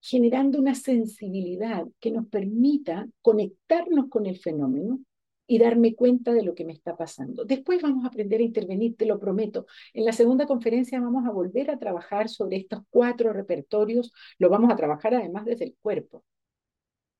generando 0.00 0.58
una 0.58 0.74
sensibilidad 0.74 1.86
que 2.00 2.10
nos 2.10 2.26
permita 2.28 3.08
conectarnos 3.22 4.08
con 4.08 4.26
el 4.26 4.38
fenómeno 4.38 5.00
y 5.46 5.58
darme 5.58 5.94
cuenta 5.94 6.32
de 6.32 6.42
lo 6.42 6.54
que 6.54 6.64
me 6.64 6.72
está 6.72 6.96
pasando. 6.96 7.44
Después 7.44 7.82
vamos 7.82 8.04
a 8.04 8.08
aprender 8.08 8.40
a 8.40 8.44
intervenir, 8.44 8.96
te 8.96 9.06
lo 9.06 9.18
prometo. 9.18 9.66
En 9.92 10.04
la 10.04 10.12
segunda 10.12 10.46
conferencia 10.46 11.00
vamos 11.00 11.26
a 11.26 11.30
volver 11.30 11.70
a 11.70 11.78
trabajar 11.78 12.28
sobre 12.28 12.58
estos 12.58 12.80
cuatro 12.90 13.32
repertorios, 13.32 14.12
lo 14.38 14.48
vamos 14.50 14.70
a 14.70 14.76
trabajar 14.76 15.14
además 15.14 15.44
desde 15.44 15.64
el 15.64 15.76
cuerpo 15.80 16.24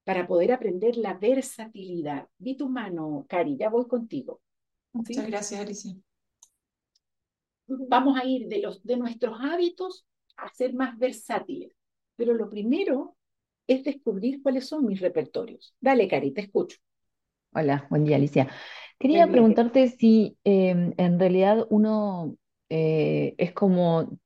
para 0.05 0.27
poder 0.27 0.53
aprender 0.53 0.97
la 0.97 1.15
versatilidad. 1.15 2.29
Vi 2.39 2.57
tu 2.57 2.69
mano, 2.69 3.25
Cari, 3.29 3.57
ya 3.57 3.71
voy 3.71 3.87
contigo. 3.87 4.41
Muchas 4.95 5.27
gracias, 5.27 5.61
Alicia. 5.61 5.95
Vamos 7.67 8.17
a 8.19 8.25
ir 8.25 8.47
de, 8.47 8.61
los, 8.61 8.83
de 8.85 8.97
nuestros 8.97 9.37
hábitos 9.41 10.07
a 10.37 10.49
ser 10.49 10.73
más 10.73 10.97
versátiles. 10.97 11.75
Pero 12.17 12.33
lo 12.33 12.49
primero 12.49 13.17
es 13.67 13.83
descubrir 13.83 14.41
cuáles 14.41 14.69
son 14.69 14.87
mis 14.87 15.01
repertorios. 15.01 15.75
Dale, 15.81 16.07
Cari, 16.07 16.31
te 16.31 16.43
escucho. 16.43 16.79
Hola, 17.53 17.87
buen 17.91 18.05
día, 18.05 18.17
Alicia. 18.17 18.49
Quería 18.99 19.27
preguntarte 19.27 19.89
si 19.89 20.37
em, 20.45 20.95
en 20.97 21.19
realidad 21.19 21.67
uno 21.71 22.37
eh, 22.69 23.35
es 23.37 23.53
como 23.53 24.17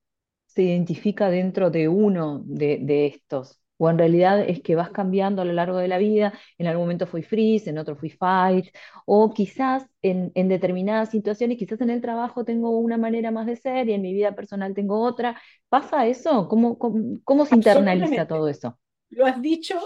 se 0.46 0.62
identifica 0.64 1.30
dentro 1.30 1.70
de 1.70 1.88
uno 1.88 2.42
de, 2.44 2.78
de 2.82 3.06
estos 3.06 3.58
o 3.78 3.88
en 3.88 3.98
realidad 3.98 4.40
es 4.40 4.60
que 4.60 4.76
vas 4.76 4.90
cambiando 4.90 5.40
a 5.40 5.44
lo 5.44 5.52
largo 5.52 5.78
de 5.78 5.88
la 5.88 5.98
vida, 5.98 6.34
en 6.58 6.66
algún 6.66 6.84
momento 6.84 7.06
fui 7.06 7.22
freeze, 7.22 7.70
en 7.70 7.78
otro 7.78 7.96
fui 7.96 8.10
fight, 8.10 8.66
o 9.06 9.32
quizás 9.32 9.86
en, 10.02 10.32
determinadas 10.34 11.10
situaciones, 11.10 11.56
quizás 11.56 11.80
en 11.80 11.90
el 11.90 12.02
trabajo 12.02 12.44
tengo 12.44 12.76
una 12.78 12.98
manera 12.98 13.30
más 13.30 13.46
de 13.46 13.56
ser 13.56 13.88
y 13.88 13.94
en 13.94 14.02
mi 14.02 14.12
vida 14.12 14.34
personal 14.34 14.74
tengo 14.74 15.00
otra. 15.00 15.40
¿Pasa 15.68 16.06
eso? 16.06 16.48
¿Cómo, 16.48 16.76
cómo, 16.78 17.46
se 17.46 17.54
internaliza 17.54 18.26
todo 18.26 18.48
eso? 18.48 18.78
Lo 19.10 19.24
has 19.24 19.40
dicho 19.40 19.78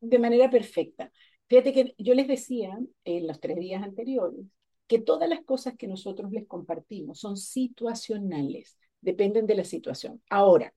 de 0.00 0.18
manera 0.18 0.50
perfecta. 0.50 1.10
Fíjate 1.48 1.72
que 1.72 1.94
yo 1.98 2.14
les 2.14 2.28
decía 2.28 2.78
en 3.04 3.26
los 3.26 3.40
tres 3.40 3.56
días 3.56 3.82
anteriores 3.82 4.40
que 4.86 4.98
todas 4.98 5.28
las 5.28 5.40
cosas 5.44 5.74
que 5.76 5.88
nosotros 5.88 6.30
les 6.30 6.46
compartimos 6.46 7.20
son 7.20 7.36
situacionales, 7.36 8.78
dependen 9.00 9.46
de 9.46 9.56
la 9.56 9.64
situación. 9.64 10.22
Ahora, 10.30 10.72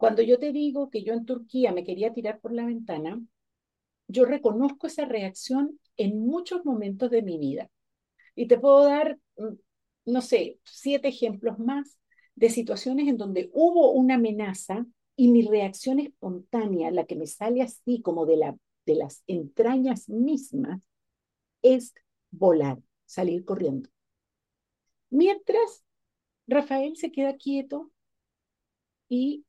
cuando 0.00 0.22
yo 0.22 0.38
te 0.38 0.50
digo 0.50 0.88
que 0.88 1.04
yo 1.04 1.12
en 1.12 1.26
Turquía 1.26 1.72
me 1.74 1.84
quería 1.84 2.14
tirar 2.14 2.40
por 2.40 2.54
la 2.54 2.64
ventana, 2.64 3.22
yo 4.08 4.24
reconozco 4.24 4.86
esa 4.86 5.04
reacción 5.04 5.78
en 5.98 6.24
muchos 6.26 6.64
momentos 6.64 7.10
de 7.10 7.20
mi 7.20 7.36
vida. 7.36 7.70
Y 8.34 8.48
te 8.48 8.58
puedo 8.58 8.82
dar, 8.84 9.18
mm, 9.36 9.56
no 10.06 10.22
sé, 10.22 10.58
siete 10.64 11.08
ejemplos 11.08 11.58
más 11.58 11.98
de 12.34 12.48
situaciones 12.48 13.08
en 13.08 13.18
donde 13.18 13.50
hubo 13.52 13.92
una 13.92 14.14
amenaza 14.14 14.86
y 15.16 15.28
mi 15.28 15.42
reacción 15.46 16.00
espontánea, 16.00 16.90
la 16.90 17.04
que 17.04 17.16
me 17.16 17.26
sale 17.26 17.60
así 17.60 18.00
como 18.00 18.24
de, 18.24 18.38
la, 18.38 18.56
de 18.86 18.94
las 18.94 19.22
entrañas 19.26 20.08
mismas, 20.08 20.80
es 21.60 21.92
volar, 22.30 22.78
salir 23.04 23.44
corriendo. 23.44 23.90
Mientras 25.10 25.84
Rafael 26.46 26.96
se 26.96 27.12
queda 27.12 27.36
quieto 27.36 27.92
y 29.10 29.44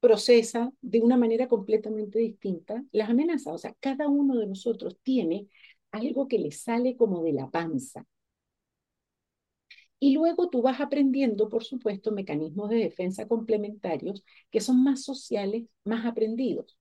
procesa 0.00 0.72
de 0.80 1.00
una 1.00 1.16
manera 1.16 1.48
completamente 1.48 2.18
distinta 2.18 2.84
las 2.92 3.10
amenazas. 3.10 3.54
O 3.54 3.58
sea, 3.58 3.74
cada 3.80 4.08
uno 4.08 4.36
de 4.38 4.46
nosotros 4.46 4.98
tiene 5.02 5.48
algo 5.92 6.28
que 6.28 6.38
le 6.38 6.52
sale 6.52 6.96
como 6.96 7.22
de 7.22 7.32
la 7.32 7.50
panza. 7.50 8.06
Y 9.98 10.14
luego 10.14 10.48
tú 10.48 10.62
vas 10.62 10.80
aprendiendo, 10.80 11.48
por 11.48 11.64
supuesto, 11.64 12.10
mecanismos 12.12 12.70
de 12.70 12.76
defensa 12.76 13.28
complementarios 13.28 14.24
que 14.50 14.60
son 14.60 14.82
más 14.82 15.04
sociales, 15.04 15.64
más 15.84 16.06
aprendidos. 16.06 16.78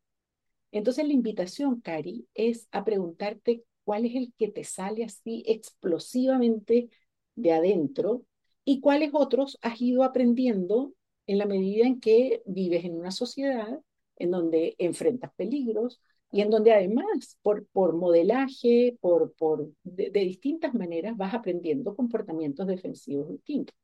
Entonces 0.72 1.06
la 1.08 1.14
invitación, 1.14 1.82
Cari, 1.82 2.28
es 2.34 2.68
a 2.72 2.86
preguntarte 2.86 3.64
cuál 3.84 4.06
es 4.06 4.16
el 4.16 4.34
que 4.38 4.50
te 4.50 4.64
sale 4.64 5.04
así 5.04 5.44
explosivamente 5.48 6.90
de 7.36 7.52
adentro 7.54 8.24
y 8.66 8.82
cuáles 8.82 9.12
otros 9.14 9.58
has 9.62 9.82
ido 9.82 10.04
aprendiendo 10.04 10.94
en 11.30 11.38
la 11.38 11.46
medida 11.46 11.86
en 11.86 12.00
que 12.00 12.42
vives 12.48 12.84
en 12.86 12.96
una 13.00 13.12
sociedad 13.12 13.80
en 14.16 14.32
donde 14.32 14.74
enfrentas 14.80 15.32
peligros 15.36 16.02
y 16.32 16.42
en 16.42 16.50
donde 16.50 16.74
además 16.74 17.38
por, 17.44 17.68
por 17.68 17.94
modelaje, 17.94 18.98
por, 19.00 19.34
por, 19.34 19.70
de, 19.84 20.10
distintas 20.10 20.74
maneras 20.74 21.16
vas 21.18 21.36
aprendiendo 21.36 21.96
comportamientos 21.96 22.66
defensivos 22.66 23.30
distintos. 23.30 23.76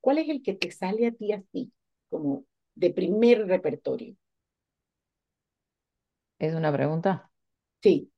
¿Cuál 0.00 0.16
es 0.16 0.30
el 0.30 0.42
que 0.42 0.54
te 0.54 0.70
sale 0.70 1.06
a 1.06 1.12
ti 1.12 1.32
así, 1.32 1.70
como 2.08 2.46
de 2.74 2.90
primer 2.90 3.46
repertorio? 3.46 4.16
¿Es 6.38 6.54
una 6.54 6.72
pregunta? 6.72 7.30
Sí. 7.82 8.10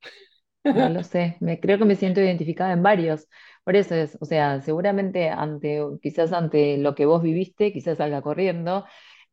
No 0.73 0.89
lo 0.89 1.03
sé, 1.03 1.37
me, 1.41 1.61
creo 1.61 1.79
que 1.79 1.85
me 1.85 1.97
siento 1.97 2.21
identificada 2.21 2.73
en 2.73 2.83
varios. 2.83 3.29
Por 3.64 3.77
eso 3.77 3.95
es, 3.95 4.16
o 4.21 4.25
sea, 4.25 4.61
seguramente 4.61 5.29
ante, 5.31 5.83
quizás 6.03 6.33
ante 6.33 6.77
lo 6.79 6.95
que 6.95 7.07
vos 7.07 7.23
viviste, 7.23 7.73
quizás 7.73 7.99
salga 7.99 8.23
corriendo, 8.23 8.85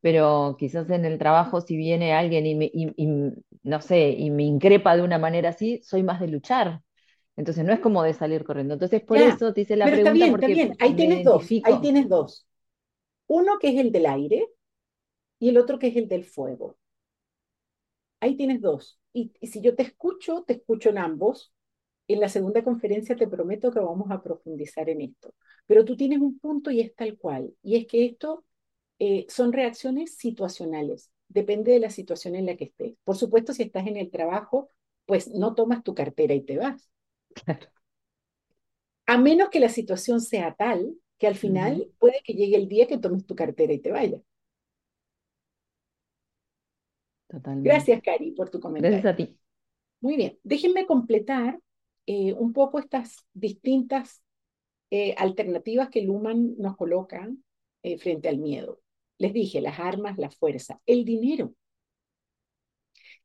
pero 0.01 0.55
quizás 0.57 0.89
en 0.89 1.05
el 1.05 1.17
trabajo 1.17 1.61
si 1.61 1.77
viene 1.77 2.13
alguien 2.13 2.45
y, 2.45 2.55
me, 2.55 2.71
no 3.63 3.81
sé, 3.81 4.09
y 4.11 4.29
me 4.29 4.43
increpa 4.43 4.95
de 4.95 5.03
una 5.03 5.17
manera 5.17 5.49
así, 5.49 5.81
soy 5.83 6.03
más 6.03 6.19
de 6.19 6.27
luchar. 6.27 6.81
Entonces 7.37 7.65
no 7.65 7.73
es 7.73 7.79
como 7.79 8.01
de 8.03 8.13
salir 8.13 8.43
corriendo. 8.45 8.75
Entonces 8.75 9.01
por 9.01 9.17
eso 9.17 9.53
te 9.53 9.61
hice 9.61 9.75
la 9.75 9.85
pregunta. 9.85 10.11
Está 10.11 10.13
bien, 10.13 10.31
porque 10.31 10.45
está 10.53 10.67
bien. 10.67 10.77
Ahí 10.79 10.95
tienes 10.95 11.23
dos. 11.23 11.47
Ahí 11.63 11.81
tienes 11.81 12.09
dos. 12.09 12.47
Uno 13.27 13.57
que 13.59 13.69
es 13.69 13.77
el 13.77 13.91
del 13.91 14.05
aire 14.05 14.47
y 15.39 15.49
el 15.49 15.57
otro 15.57 15.79
que 15.79 15.87
es 15.87 15.95
el 15.97 16.07
del 16.07 16.25
fuego. 16.25 16.77
Ahí 18.19 18.35
tienes 18.35 18.61
dos. 18.61 18.99
Y, 19.15 19.47
si 19.47 19.61
yo 19.61 19.75
te 19.75 19.83
escucho, 19.83 20.43
te 20.45 20.53
escucho 20.53 20.89
en 20.89 20.97
ambos. 20.97 21.53
En 22.07 22.19
la 22.19 22.29
segunda 22.29 22.63
conferencia 22.63 23.15
te 23.15 23.27
prometo 23.27 23.71
que 23.71 23.79
vamos 23.79 24.11
a 24.11 24.21
profundizar 24.21 24.89
en 24.89 25.01
esto. 25.01 25.33
Pero 25.65 25.85
tú 25.85 25.95
tienes 25.95 26.19
un 26.19 26.37
punto 26.37 26.69
y 26.69 26.81
es 26.81 26.93
tal 26.93 27.17
cual. 27.17 27.55
Y 27.63 27.77
es 27.77 27.87
que 27.87 28.05
esto 28.05 28.45
eh, 28.99 29.25
son 29.29 29.53
reacciones 29.53 30.15
situacionales. 30.17 31.09
Depende 31.29 31.71
de 31.71 31.79
la 31.79 31.89
situación 31.89 32.35
en 32.35 32.45
la 32.45 32.57
que 32.57 32.65
estés. 32.65 32.95
Por 33.03 33.15
supuesto, 33.15 33.53
si 33.53 33.63
estás 33.63 33.87
en 33.87 33.97
el 33.97 34.11
trabajo, 34.11 34.69
pues 35.05 35.29
no 35.29 35.55
tomas 35.55 35.81
tu 35.81 35.95
cartera 35.95 36.33
y 36.33 36.41
te 36.41 36.57
vas. 36.57 36.89
A 39.07 39.17
menos 39.17 39.49
que 39.49 39.59
la 39.59 39.69
situación 39.69 40.19
sea 40.19 40.55
tal 40.55 40.93
que 41.17 41.27
al 41.27 41.35
final 41.35 41.87
puede 41.99 42.21
que 42.23 42.33
llegue 42.33 42.57
el 42.57 42.67
día 42.67 42.87
que 42.87 42.97
tomes 42.97 43.25
tu 43.25 43.35
cartera 43.35 43.71
y 43.71 43.79
te 43.79 43.91
vayas. 43.91 44.21
Gracias, 47.43 48.01
Cari, 48.01 48.31
por 48.31 48.49
tu 48.49 48.59
comentario. 48.59 48.99
Gracias 48.99 49.13
a 49.13 49.17
ti. 49.17 49.37
Muy 50.01 50.17
bien, 50.17 50.37
déjenme 50.43 50.85
completar 50.85 51.59
eh, 52.05 52.33
un 52.33 52.53
poco 52.53 52.79
estas 52.79 53.25
distintas 53.33 54.21
eh, 54.91 55.15
alternativas 55.17 55.89
que 55.89 56.03
Luhmann 56.03 56.55
nos 56.57 56.77
coloca 56.77 57.27
eh, 57.81 57.97
frente 57.97 58.29
al 58.29 58.37
miedo. 58.37 58.81
Les 59.17 59.33
dije, 59.33 59.61
las 59.61 59.79
armas, 59.79 60.17
la 60.17 60.29
fuerza, 60.29 60.79
el 60.85 61.05
dinero. 61.05 61.55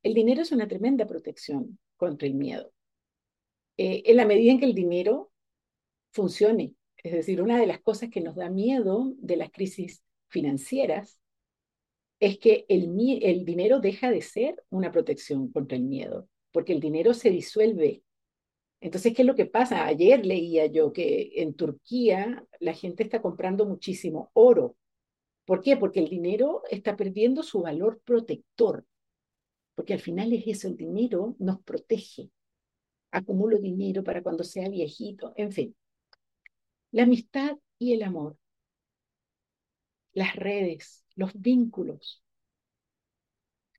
El 0.02 0.14
dinero 0.14 0.40
es 0.40 0.52
una 0.52 0.66
tremenda 0.66 1.06
protección 1.06 1.78
contra 1.96 2.26
el 2.26 2.34
miedo. 2.34 2.72
en 3.76 4.16
la 4.16 4.26
medida 4.26 4.52
en 4.52 4.60
que 4.60 4.66
el 4.66 4.74
dinero 4.74 5.30
funcione, 6.12 6.74
es 6.96 7.12
decir, 7.12 7.42
una 7.42 7.58
de 7.58 7.66
las 7.66 7.80
cosas 7.80 8.08
que 8.10 8.20
nos 8.20 8.36
da 8.36 8.48
miedo 8.48 9.12
de 9.18 9.36
las 9.36 9.50
crisis 9.50 10.02
financieras 10.28 11.19
es 12.20 12.38
que 12.38 12.66
el, 12.68 12.94
el 13.22 13.44
dinero 13.44 13.80
deja 13.80 14.10
de 14.10 14.20
ser 14.20 14.62
una 14.68 14.92
protección 14.92 15.50
contra 15.50 15.76
el 15.76 15.84
miedo, 15.84 16.28
porque 16.52 16.74
el 16.74 16.80
dinero 16.80 17.14
se 17.14 17.30
disuelve. 17.30 18.02
Entonces, 18.80 19.14
¿qué 19.14 19.22
es 19.22 19.26
lo 19.26 19.34
que 19.34 19.46
pasa? 19.46 19.86
Ayer 19.86 20.24
leía 20.24 20.66
yo 20.66 20.92
que 20.92 21.32
en 21.36 21.54
Turquía 21.54 22.46
la 22.60 22.74
gente 22.74 23.02
está 23.02 23.22
comprando 23.22 23.66
muchísimo 23.66 24.30
oro. 24.34 24.76
¿Por 25.46 25.62
qué? 25.62 25.76
Porque 25.76 26.00
el 26.00 26.08
dinero 26.08 26.62
está 26.70 26.96
perdiendo 26.96 27.42
su 27.42 27.62
valor 27.62 28.00
protector. 28.04 28.86
Porque 29.74 29.94
al 29.94 30.00
final 30.00 30.32
es 30.32 30.46
eso, 30.46 30.68
el 30.68 30.76
dinero 30.76 31.36
nos 31.38 31.62
protege. 31.62 32.30
Acumulo 33.10 33.58
dinero 33.58 34.04
para 34.04 34.22
cuando 34.22 34.44
sea 34.44 34.68
viejito, 34.68 35.32
en 35.36 35.52
fin. 35.52 35.76
La 36.92 37.04
amistad 37.04 37.56
y 37.78 37.94
el 37.94 38.02
amor. 38.02 38.36
Las 40.12 40.36
redes, 40.36 41.04
los 41.20 41.38
vínculos. 41.38 42.22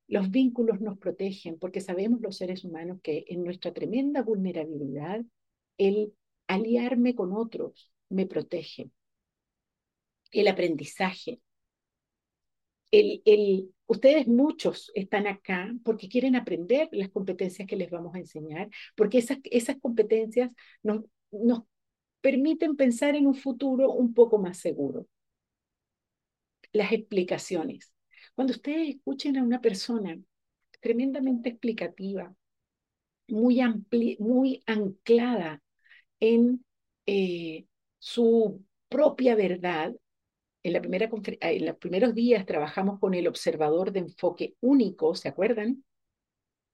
Los 0.07 0.29
vínculos 0.29 0.79
nos 0.79 0.99
protegen 0.99 1.57
porque 1.57 1.81
sabemos 1.81 2.21
los 2.21 2.37
seres 2.37 2.63
humanos 2.63 2.99
que 3.01 3.25
en 3.29 3.43
nuestra 3.43 3.73
tremenda 3.73 4.21
vulnerabilidad, 4.21 5.21
el 5.79 6.13
aliarme 6.45 7.15
con 7.15 7.33
otros 7.33 7.91
me 8.09 8.27
protege. 8.27 8.91
El 10.31 10.49
aprendizaje. 10.49 11.41
El, 12.91 13.23
el, 13.25 13.73
ustedes 13.87 14.27
muchos 14.27 14.91
están 14.93 15.25
acá 15.25 15.73
porque 15.83 16.09
quieren 16.09 16.35
aprender 16.35 16.89
las 16.91 17.09
competencias 17.09 17.67
que 17.67 17.77
les 17.77 17.89
vamos 17.89 18.13
a 18.13 18.19
enseñar, 18.19 18.69
porque 18.95 19.17
esas, 19.17 19.39
esas 19.45 19.79
competencias 19.79 20.53
nos, 20.83 21.05
nos 21.31 21.63
permiten 22.19 22.75
pensar 22.75 23.15
en 23.15 23.25
un 23.25 23.33
futuro 23.33 23.91
un 23.91 24.13
poco 24.13 24.37
más 24.37 24.59
seguro 24.59 25.07
las 26.73 26.91
explicaciones. 26.91 27.93
Cuando 28.35 28.53
ustedes 28.53 28.95
escuchen 28.95 29.37
a 29.37 29.43
una 29.43 29.61
persona 29.61 30.17
tremendamente 30.79 31.49
explicativa, 31.49 32.33
muy, 33.27 33.61
muy 34.19 34.63
anclada 34.65 35.61
en 36.19 36.63
eh, 37.05 37.65
su 37.97 38.63
propia 38.89 39.35
verdad, 39.35 39.93
en, 40.63 40.73
la 40.73 40.81
primera 40.81 41.09
en 41.41 41.65
los 41.65 41.77
primeros 41.77 42.13
días 42.13 42.45
trabajamos 42.45 42.99
con 42.99 43.13
el 43.13 43.27
observador 43.27 43.91
de 43.91 43.99
enfoque 43.99 44.55
único, 44.59 45.15
¿se 45.15 45.29
acuerdan? 45.29 45.83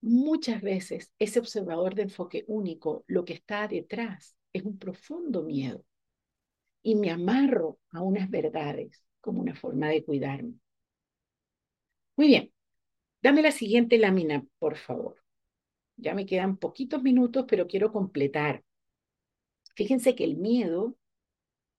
Muchas 0.01 0.61
veces 0.61 1.11
ese 1.19 1.39
observador 1.39 1.95
de 1.95 2.03
enfoque 2.03 2.43
único, 2.47 3.03
lo 3.07 3.25
que 3.25 3.33
está 3.33 3.67
detrás 3.67 4.35
es 4.53 4.63
un 4.63 4.77
profundo 4.77 5.43
miedo. 5.43 5.83
Y 6.81 6.95
me 6.95 7.11
amarro 7.11 7.79
a 7.91 8.01
unas 8.01 8.29
verdades 8.29 9.03
como 9.21 9.41
una 9.41 9.55
forma 9.55 9.89
de 9.89 10.03
cuidarme. 10.03 10.53
Muy 12.17 12.27
bien, 12.27 12.51
dame 13.23 13.41
la 13.43 13.51
siguiente 13.51 13.97
lámina, 13.99 14.45
por 14.59 14.77
favor. 14.77 15.17
Ya 15.97 16.15
me 16.15 16.25
quedan 16.25 16.57
poquitos 16.57 17.03
minutos, 17.03 17.45
pero 17.49 17.67
quiero 17.67 17.91
completar. 17.93 18.63
Fíjense 19.75 20.15
que 20.15 20.23
el 20.23 20.37
miedo 20.37 20.97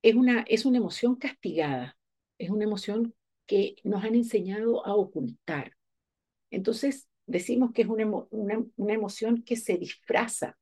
es 0.03 0.15
una, 0.15 0.43
es 0.49 0.67
una 0.67 0.79
emoción 0.79 1.17
castigada, 1.17 1.99
es 2.39 2.51
una 2.51 2.65
emoción 2.65 3.15
que 3.47 3.77
nos 3.85 4.05
han 4.05 4.15
enseñado 4.15 4.87
a 4.87 4.95
ocultar. 4.95 5.75
Entonces, 6.51 7.09
decimos 7.27 7.73
que 7.73 7.83
es 7.83 7.89
una, 7.89 8.07
una, 8.31 8.65
una 8.77 8.95
emoción 8.95 9.43
que 9.43 9.57
se 9.57 9.79
disfraza 9.79 10.59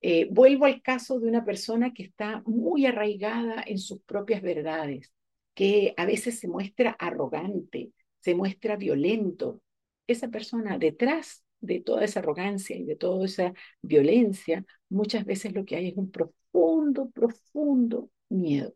eh, 0.00 0.28
vuelvo 0.30 0.66
al 0.66 0.82
caso 0.82 1.18
de 1.20 1.28
una 1.28 1.44
persona 1.44 1.92
que 1.92 2.04
está 2.04 2.42
muy 2.46 2.86
arraigada 2.86 3.62
en 3.66 3.78
sus 3.78 4.00
propias 4.02 4.42
verdades, 4.42 5.12
que 5.56 5.94
a 5.96 6.04
veces 6.04 6.38
se 6.38 6.48
muestra 6.48 6.90
arrogante, 7.00 7.90
se 8.20 8.34
muestra 8.34 8.76
violento. 8.76 9.62
Esa 10.06 10.28
persona 10.28 10.78
detrás 10.78 11.44
de 11.60 11.80
toda 11.80 12.04
esa 12.04 12.20
arrogancia 12.20 12.76
y 12.76 12.84
de 12.84 12.94
toda 12.94 13.24
esa 13.24 13.54
violencia, 13.80 14.66
muchas 14.90 15.24
veces 15.24 15.54
lo 15.54 15.64
que 15.64 15.76
hay 15.76 15.88
es 15.88 15.96
un 15.96 16.10
profundo, 16.10 17.10
profundo 17.10 18.10
miedo. 18.28 18.74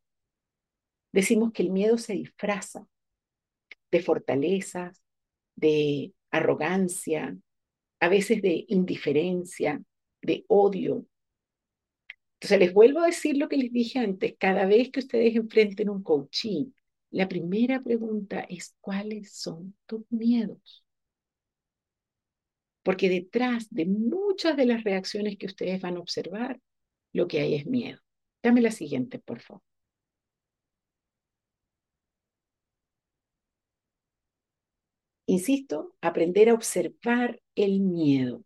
Decimos 1.12 1.52
que 1.52 1.64
el 1.64 1.70
miedo 1.70 1.98
se 1.98 2.14
disfraza 2.14 2.86
de 3.90 4.00
fortalezas, 4.00 5.02
de 5.56 6.14
arrogancia, 6.30 7.36
a 8.00 8.08
veces 8.08 8.40
de 8.40 8.64
indiferencia, 8.68 9.82
de 10.22 10.46
odio, 10.48 11.04
entonces, 12.40 12.58
les 12.58 12.72
vuelvo 12.72 13.00
a 13.00 13.06
decir 13.06 13.36
lo 13.36 13.48
que 13.50 13.58
les 13.58 13.70
dije 13.70 13.98
antes, 13.98 14.34
cada 14.38 14.64
vez 14.64 14.90
que 14.90 15.00
ustedes 15.00 15.36
enfrenten 15.36 15.90
un 15.90 16.02
coaching, 16.02 16.72
la 17.10 17.28
primera 17.28 17.82
pregunta 17.82 18.40
es, 18.48 18.74
¿cuáles 18.80 19.34
son 19.34 19.76
tus 19.84 20.02
miedos? 20.10 20.82
Porque 22.82 23.10
detrás 23.10 23.68
de 23.70 23.84
muchas 23.84 24.56
de 24.56 24.64
las 24.66 24.84
reacciones 24.84 25.36
que 25.36 25.46
ustedes 25.46 25.82
van 25.82 25.96
a 25.96 26.00
observar, 26.00 26.60
lo 27.12 27.28
que 27.28 27.40
hay 27.40 27.54
es 27.56 27.66
miedo. 27.66 28.00
Dame 28.42 28.62
la 28.62 28.70
siguiente, 28.70 29.18
por 29.18 29.40
favor. 29.40 29.62
Insisto, 35.26 35.94
aprender 36.00 36.48
a 36.48 36.54
observar 36.54 37.40
el 37.54 37.80
miedo. 37.80 38.44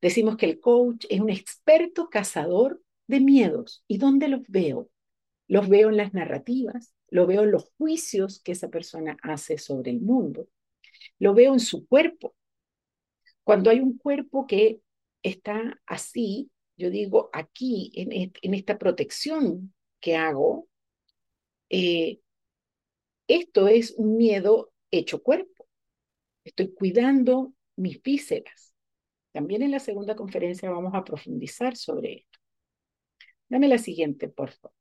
Decimos 0.00 0.36
que 0.36 0.46
el 0.46 0.60
coach 0.60 1.04
es 1.10 1.20
un 1.20 1.30
experto 1.30 2.08
cazador 2.10 2.80
de 3.08 3.20
miedos. 3.20 3.82
¿Y 3.88 3.98
dónde 3.98 4.28
los 4.28 4.42
veo? 4.46 4.88
Los 5.48 5.68
veo 5.68 5.88
en 5.88 5.96
las 5.96 6.14
narrativas, 6.14 6.94
lo 7.08 7.26
veo 7.26 7.42
en 7.42 7.50
los 7.50 7.70
juicios 7.76 8.40
que 8.40 8.52
esa 8.52 8.68
persona 8.68 9.16
hace 9.22 9.58
sobre 9.58 9.90
el 9.90 10.00
mundo, 10.00 10.48
lo 11.18 11.34
veo 11.34 11.52
en 11.54 11.60
su 11.60 11.86
cuerpo. 11.88 12.36
Cuando 13.42 13.70
hay 13.70 13.80
un 13.80 13.96
cuerpo 13.96 14.46
que 14.46 14.80
está 15.22 15.80
así, 15.86 16.50
yo 16.76 16.90
digo, 16.90 17.30
aquí, 17.32 17.90
en, 17.94 18.54
esta 18.54 18.78
protección 18.78 19.74
que 20.00 20.16
hago, 20.16 20.68
eh, 21.70 22.20
esto 23.26 23.68
es 23.68 23.94
un 23.96 24.16
miedo 24.16 24.70
hecho 24.90 25.22
cuerpo. 25.22 25.66
Estoy 26.44 26.72
cuidando 26.72 27.52
mis 27.74 28.00
vísceras. 28.02 28.74
También 29.32 29.62
en 29.62 29.72
la 29.72 29.80
segunda 29.80 30.14
conferencia 30.14 30.70
vamos 30.70 30.94
a 30.94 31.04
profundizar 31.04 31.76
sobre. 31.76 32.27
Dame 33.50 33.68
la 33.68 33.76
siguiente, 33.78 34.28
por 34.28 34.52
favor. 34.52 34.74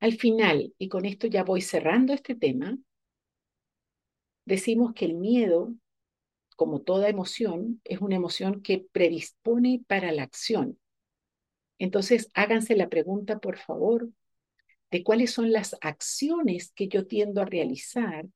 Al 0.00 0.12
final, 0.14 0.74
y 0.78 0.88
con 0.88 1.04
esto 1.06 1.26
ya 1.26 1.44
voy 1.44 1.60
cerrando 1.60 2.12
este 2.12 2.34
tema, 2.34 2.76
decimos 4.44 4.92
que 4.94 5.04
el 5.04 5.14
miedo, 5.14 5.74
como 6.56 6.82
toda 6.82 7.08
emoción, 7.08 7.80
es 7.84 8.00
una 8.00 8.16
emoción 8.16 8.62
que 8.62 8.86
predispone 8.92 9.82
para 9.86 10.12
la 10.12 10.22
acción. 10.24 10.78
Entonces, 11.78 12.30
háganse 12.34 12.76
la 12.76 12.88
pregunta, 12.88 13.38
por 13.38 13.56
favor, 13.58 14.08
de 14.90 15.04
cuáles 15.04 15.32
son 15.32 15.52
las 15.52 15.76
acciones 15.80 16.72
que 16.72 16.88
yo 16.88 17.06
tiendo 17.06 17.40
a 17.42 17.46
realizar 17.46 18.26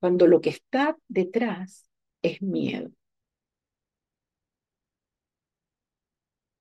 cuando 0.00 0.26
lo 0.26 0.40
que 0.40 0.50
está 0.50 0.96
detrás 1.08 1.88
es 2.22 2.42
miedo. 2.42 2.90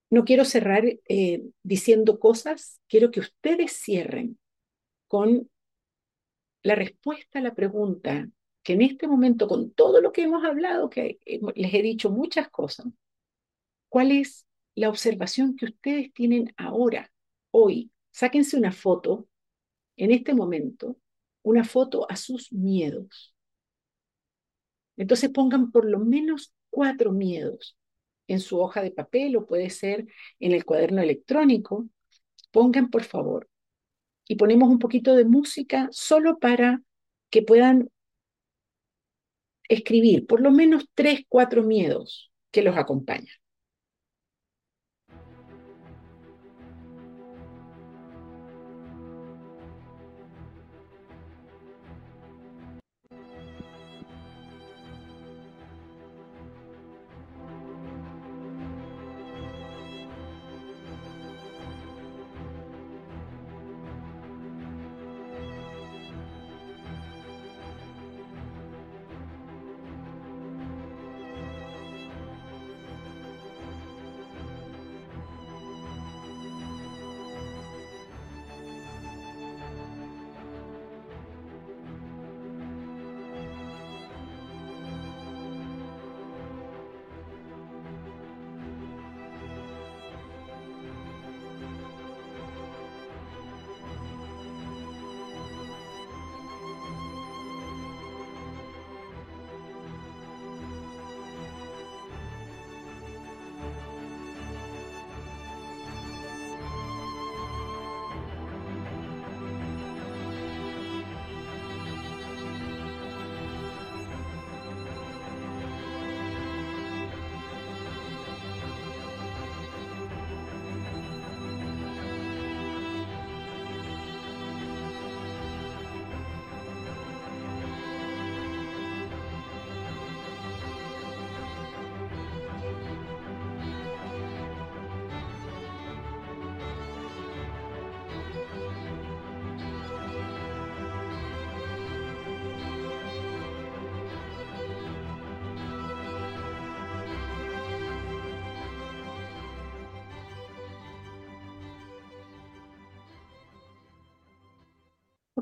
No 0.10 0.24
quiero 0.24 0.45
cerrar 0.45 0.86
eh, 0.86 1.43
diciendo 1.64 2.20
cosas, 2.20 2.80
quiero 2.88 3.12
que 3.12 3.20
ustedes 3.20 3.74
cierren 3.74 4.38
con 5.08 5.49
la 6.64 6.76
respuesta 6.76 7.39
a 7.39 7.41
la 7.41 7.53
pregunta 7.53 8.30
que 8.64 8.74
en 8.74 8.82
este 8.82 9.08
momento, 9.08 9.47
con 9.47 9.72
todo 9.72 10.01
lo 10.01 10.12
que 10.12 10.24
hemos 10.24 10.43
hablado, 10.43 10.89
que 10.89 11.20
les 11.56 11.74
he 11.74 11.82
dicho 11.84 12.10
muchas 12.10 12.49
cosas, 12.49 12.88
¿cuál 13.89 14.12
es 14.12 14.47
la 14.74 14.89
observación 14.89 15.56
que 15.56 15.66
ustedes 15.66 16.12
tienen 16.14 16.53
ahora, 16.58 17.12
hoy? 17.51 17.91
Sáquense 18.12 18.58
una 18.58 18.72
foto 18.72 19.28
en 19.97 20.12
este 20.12 20.34
momento, 20.34 20.97
una 21.43 21.64
foto 21.64 22.10
a 22.10 22.16
sus 22.16 22.51
miedos. 22.51 23.36
Entonces 24.97 25.30
pongan 25.30 25.72
por 25.72 25.86
lo 25.86 25.99
menos 25.99 26.53
cuatro 26.72 27.12
miedos 27.12 27.78
en 28.28 28.39
su 28.39 28.59
hoja 28.59 28.82
de 28.82 28.91
papel 28.91 29.36
o 29.36 29.45
puede 29.45 29.69
ser 29.69 30.07
en 30.39 30.51
el 30.51 30.65
cuaderno 30.65 31.01
electrónico. 31.01 31.88
Pongan, 32.51 32.89
por 32.89 33.03
favor. 33.03 33.49
Y 34.28 34.36
ponemos 34.36 34.69
un 34.69 34.80
poquito 34.80 35.15
de 35.15 35.26
música 35.26 35.88
solo 35.91 36.39
para 36.39 36.82
que 37.30 37.41
puedan 37.41 37.89
escribir 39.67 40.26
por 40.26 40.41
lo 40.41 40.51
menos 40.51 40.86
tres, 40.93 41.21
cuatro 41.28 41.63
miedos 41.63 42.32
que 42.51 42.61
los 42.61 42.78
acompañan. 42.78 43.36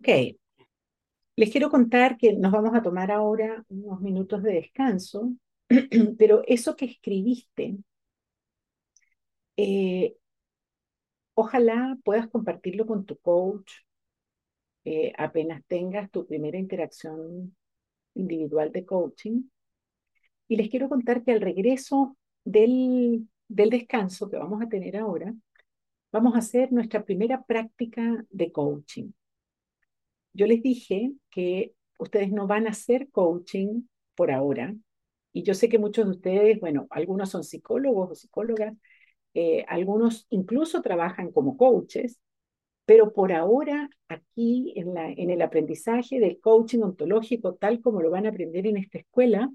Ok, 0.03 0.35
les 1.37 1.49
quiero 1.51 1.69
contar 1.69 2.17
que 2.17 2.33
nos 2.33 2.51
vamos 2.51 2.75
a 2.75 2.81
tomar 2.81 3.09
ahora 3.09 3.63
unos 3.69 4.01
minutos 4.01 4.43
de 4.43 4.53
descanso, 4.53 5.33
pero 6.19 6.43
eso 6.45 6.75
que 6.75 6.83
escribiste, 6.85 7.77
eh, 9.55 10.17
ojalá 11.35 11.97
puedas 12.03 12.27
compartirlo 12.27 12.85
con 12.85 13.05
tu 13.05 13.17
coach 13.19 13.71
eh, 14.83 15.13
apenas 15.17 15.63
tengas 15.67 16.11
tu 16.11 16.27
primera 16.27 16.57
interacción 16.57 17.55
individual 18.15 18.73
de 18.73 18.85
coaching. 18.85 19.43
Y 20.49 20.57
les 20.57 20.69
quiero 20.69 20.89
contar 20.89 21.23
que 21.23 21.31
al 21.31 21.39
regreso 21.39 22.17
del, 22.43 23.29
del 23.47 23.69
descanso 23.69 24.29
que 24.29 24.37
vamos 24.37 24.61
a 24.61 24.67
tener 24.67 24.97
ahora, 24.97 25.33
vamos 26.11 26.35
a 26.35 26.39
hacer 26.39 26.73
nuestra 26.73 27.05
primera 27.05 27.43
práctica 27.43 28.25
de 28.29 28.51
coaching 28.51 29.11
yo 30.33 30.47
les 30.47 30.61
dije 30.61 31.13
que 31.31 31.73
ustedes 31.99 32.31
no 32.31 32.47
van 32.47 32.67
a 32.67 32.71
hacer 32.71 33.09
coaching 33.11 33.83
por 34.15 34.31
ahora. 34.31 34.75
Y 35.31 35.43
yo 35.43 35.53
sé 35.53 35.69
que 35.69 35.79
muchos 35.79 36.05
de 36.05 36.11
ustedes, 36.11 36.59
bueno, 36.59 36.87
algunos 36.89 37.29
son 37.31 37.43
psicólogos 37.43 38.11
o 38.11 38.15
psicólogas, 38.15 38.73
eh, 39.33 39.65
algunos 39.67 40.27
incluso 40.29 40.81
trabajan 40.81 41.31
como 41.31 41.57
coaches, 41.57 42.19
pero 42.85 43.13
por 43.13 43.31
ahora 43.33 43.89
aquí 44.09 44.73
en, 44.75 44.93
la, 44.93 45.09
en 45.11 45.29
el 45.29 45.41
aprendizaje 45.41 46.19
del 46.19 46.39
coaching 46.41 46.81
ontológico, 46.81 47.55
tal 47.55 47.81
como 47.81 48.01
lo 48.01 48.11
van 48.11 48.25
a 48.25 48.29
aprender 48.29 48.67
en 48.67 48.77
esta 48.77 48.99
escuela, 48.99 49.51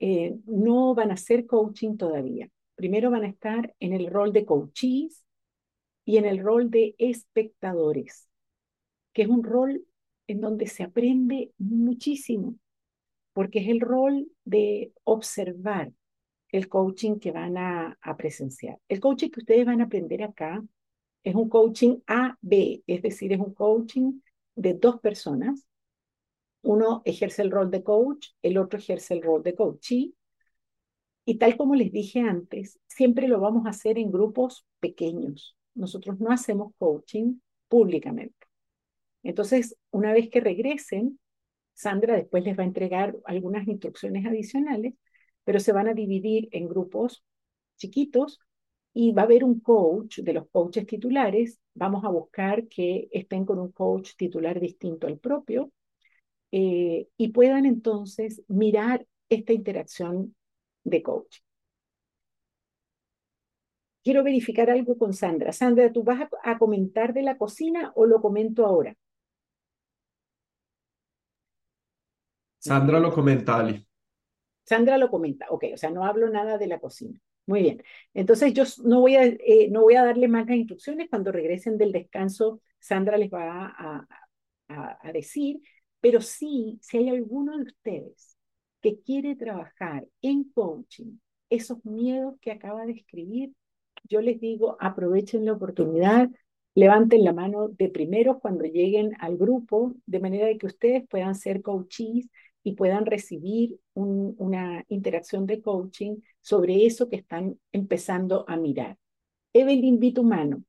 eh, 0.00 0.36
no 0.46 0.94
van 0.94 1.10
a 1.10 1.14
hacer 1.14 1.46
coaching 1.46 1.96
todavía. 1.96 2.48
Primero 2.76 3.10
van 3.10 3.24
a 3.24 3.28
estar 3.28 3.74
en 3.80 3.92
el 3.94 4.08
rol 4.08 4.32
de 4.32 4.44
coaches 4.44 5.24
y 6.04 6.18
en 6.18 6.24
el 6.26 6.38
rol 6.40 6.70
de 6.70 6.94
espectadores, 6.98 8.28
que 9.12 9.22
es 9.22 9.28
un 9.28 9.44
rol 9.44 9.84
en 10.28 10.40
donde 10.40 10.66
se 10.68 10.84
aprende 10.84 11.52
muchísimo, 11.58 12.54
porque 13.32 13.60
es 13.60 13.68
el 13.68 13.80
rol 13.80 14.30
de 14.44 14.92
observar 15.04 15.92
el 16.50 16.68
coaching 16.68 17.18
que 17.18 17.32
van 17.32 17.56
a, 17.56 17.98
presenciar. 18.16 18.78
El 18.88 19.00
coaching 19.00 19.30
que 19.30 19.40
ustedes 19.40 19.66
van 19.66 19.80
a 19.80 19.84
aprender 19.84 20.22
acá 20.22 20.62
es 21.22 21.34
un 21.34 21.48
coaching 21.48 21.98
A-B, 22.06 22.82
es 22.86 23.02
decir, 23.02 23.32
es 23.32 23.40
un 23.40 23.54
coaching 23.54 24.20
de 24.54 24.74
dos 24.74 25.00
personas. 25.00 25.66
Uno 26.62 27.02
ejerce 27.04 27.42
el 27.42 27.50
rol 27.50 27.70
de 27.70 27.82
coach, 27.82 28.28
el 28.42 28.58
otro 28.58 28.78
ejerce 28.78 29.14
el 29.14 29.22
rol 29.22 29.42
de 29.42 29.54
coachee. 29.54 30.14
Y 31.24 31.36
tal 31.36 31.56
como 31.56 31.74
les 31.74 31.92
dije 31.92 32.20
antes, 32.20 32.78
siempre 32.86 33.28
lo 33.28 33.40
vamos 33.40 33.66
a 33.66 33.70
hacer 33.70 33.98
en 33.98 34.10
grupos 34.10 34.66
pequeños. 34.80 35.56
Nosotros 35.74 36.18
no 36.18 36.30
hacemos 36.30 36.72
coaching 36.78 37.38
públicamente. 37.68 38.37
Entonces, 39.22 39.76
una 39.90 40.12
vez 40.12 40.30
que 40.30 40.40
regresen, 40.40 41.18
Sandra 41.74 42.16
después 42.16 42.44
les 42.44 42.58
va 42.58 42.62
a 42.64 42.66
entregar 42.66 43.16
algunas 43.26 43.68
instrucciones 43.68 44.26
adicionales, 44.26 44.94
pero 45.44 45.60
se 45.60 45.72
van 45.72 45.88
a 45.88 45.94
dividir 45.94 46.48
en 46.52 46.68
grupos 46.68 47.24
chiquitos 47.76 48.40
y 48.94 49.12
va 49.12 49.22
a 49.22 49.24
haber 49.26 49.44
un 49.44 49.60
coach 49.60 50.20
de 50.20 50.32
los 50.34 50.48
coaches 50.50 50.86
titulares. 50.86 51.60
Vamos 51.74 52.04
a 52.04 52.08
buscar 52.10 52.68
que 52.68 53.08
estén 53.12 53.44
con 53.46 53.58
un 53.58 53.72
coach 53.72 54.12
titular 54.16 54.60
distinto 54.60 55.06
al 55.06 55.18
propio 55.18 55.72
eh, 56.52 57.08
y 57.16 57.28
puedan 57.28 57.66
entonces 57.66 58.42
mirar 58.48 59.06
esta 59.28 59.52
interacción 59.52 60.34
de 60.84 61.02
coach. 61.02 61.38
Quiero 64.02 64.24
verificar 64.24 64.70
algo 64.70 64.98
con 64.98 65.12
Sandra. 65.12 65.52
Sandra, 65.52 65.92
¿tú 65.92 66.02
vas 66.02 66.22
a, 66.22 66.28
a 66.50 66.58
comentar 66.58 67.14
de 67.14 67.22
la 67.22 67.38
cocina 67.38 67.92
o 67.94 68.06
lo 68.06 68.20
comento 68.20 68.66
ahora? 68.66 68.96
Sandra 72.68 73.00
lo 73.00 73.12
comenta, 73.12 73.58
Ali. 73.58 73.84
Sandra 74.64 74.98
lo 74.98 75.10
comenta, 75.10 75.46
ok, 75.48 75.64
o 75.74 75.76
sea, 75.76 75.90
no 75.90 76.04
hablo 76.04 76.28
nada 76.28 76.58
de 76.58 76.66
la 76.66 76.78
cocina. 76.78 77.18
Muy 77.46 77.62
bien. 77.62 77.82
Entonces 78.12 78.52
yo 78.52 78.64
no 78.84 79.00
voy 79.00 79.16
a, 79.16 79.24
eh, 79.24 79.68
no 79.70 79.80
voy 79.80 79.94
a 79.94 80.04
darle 80.04 80.28
más 80.28 80.46
las 80.46 80.58
instrucciones. 80.58 81.08
Cuando 81.08 81.32
regresen 81.32 81.78
del 81.78 81.92
descanso, 81.92 82.60
Sandra 82.78 83.16
les 83.16 83.30
va 83.30 83.74
a, 83.78 84.06
a, 84.68 85.12
decir, 85.12 85.60
pero 86.00 86.20
sí, 86.20 86.78
si 86.82 86.98
hay 86.98 87.08
alguno 87.08 87.56
de 87.56 87.62
ustedes 87.62 88.36
que 88.82 89.00
quiere 89.00 89.34
trabajar 89.34 90.06
en 90.20 90.44
coaching, 90.52 91.18
esos 91.48 91.82
miedos 91.86 92.34
que 92.42 92.52
acaba 92.52 92.84
de 92.84 92.92
escribir, 92.92 93.52
yo 94.04 94.20
les 94.20 94.38
digo, 94.38 94.76
aprovechen 94.78 95.46
la 95.46 95.54
oportunidad, 95.54 96.28
levanten 96.74 97.24
la 97.24 97.32
mano 97.32 97.68
de 97.68 97.88
primero 97.88 98.40
cuando 98.40 98.64
lleguen 98.64 99.16
al 99.20 99.38
grupo, 99.38 99.94
de 100.04 100.20
manera 100.20 100.46
de 100.46 100.58
que 100.58 100.66
ustedes 100.66 101.08
puedan 101.08 101.34
ser 101.34 101.62
coaches 101.62 102.28
y 102.62 102.74
puedan 102.74 103.06
recibir 103.06 103.80
una 103.94 104.84
interacción 104.88 105.46
de 105.46 105.62
coaching 105.62 106.16
sobre 106.40 106.86
eso 106.86 107.08
que 107.08 107.16
están 107.16 107.58
empezando 107.72 108.44
a 108.48 108.56
mirar. 108.56 108.98
Evelyn 109.54 110.00
Vitumano, 110.00 110.64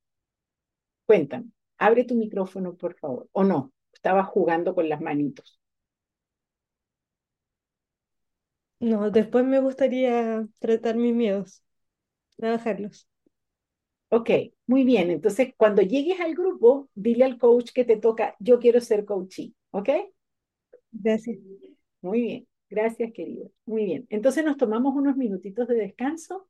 cuéntame, 1.05 1.49
abre 1.77 2.05
tu 2.05 2.15
micrófono, 2.15 2.75
por 2.75 2.95
favor. 2.95 3.27
¿O 3.33 3.43
no? 3.43 3.73
Estaba 3.93 4.23
jugando 4.23 4.73
con 4.75 4.87
las 4.89 5.01
manitos. 5.01 5.59
No, 8.79 9.09
después 9.11 9.45
me 9.45 9.59
gustaría 9.59 10.47
tratar 10.59 10.95
mis 10.95 11.13
miedos, 11.15 11.63
trabajarlos. 12.37 13.07
Ok, 14.11 14.29
muy 14.67 14.83
bien. 14.83 15.09
Entonces, 15.11 15.53
cuando 15.57 15.81
llegues 15.81 16.19
al 16.19 16.33
grupo, 16.35 16.89
dile 16.95 17.25
al 17.25 17.37
coach 17.37 17.71
que 17.73 17.85
te 17.85 17.97
toca, 17.97 18.35
yo 18.39 18.59
quiero 18.59 18.81
ser 18.81 19.05
coachee, 19.05 19.53
¿ok? 19.71 19.89
Gracias. 20.91 21.37
Muy 22.01 22.21
bien, 22.21 22.47
gracias 22.69 23.11
querido. 23.13 23.51
Muy 23.65 23.85
bien. 23.85 24.05
Entonces 24.09 24.43
nos 24.45 24.57
tomamos 24.57 24.95
unos 24.95 25.15
minutitos 25.17 25.67
de 25.67 25.75
descanso 25.75 26.47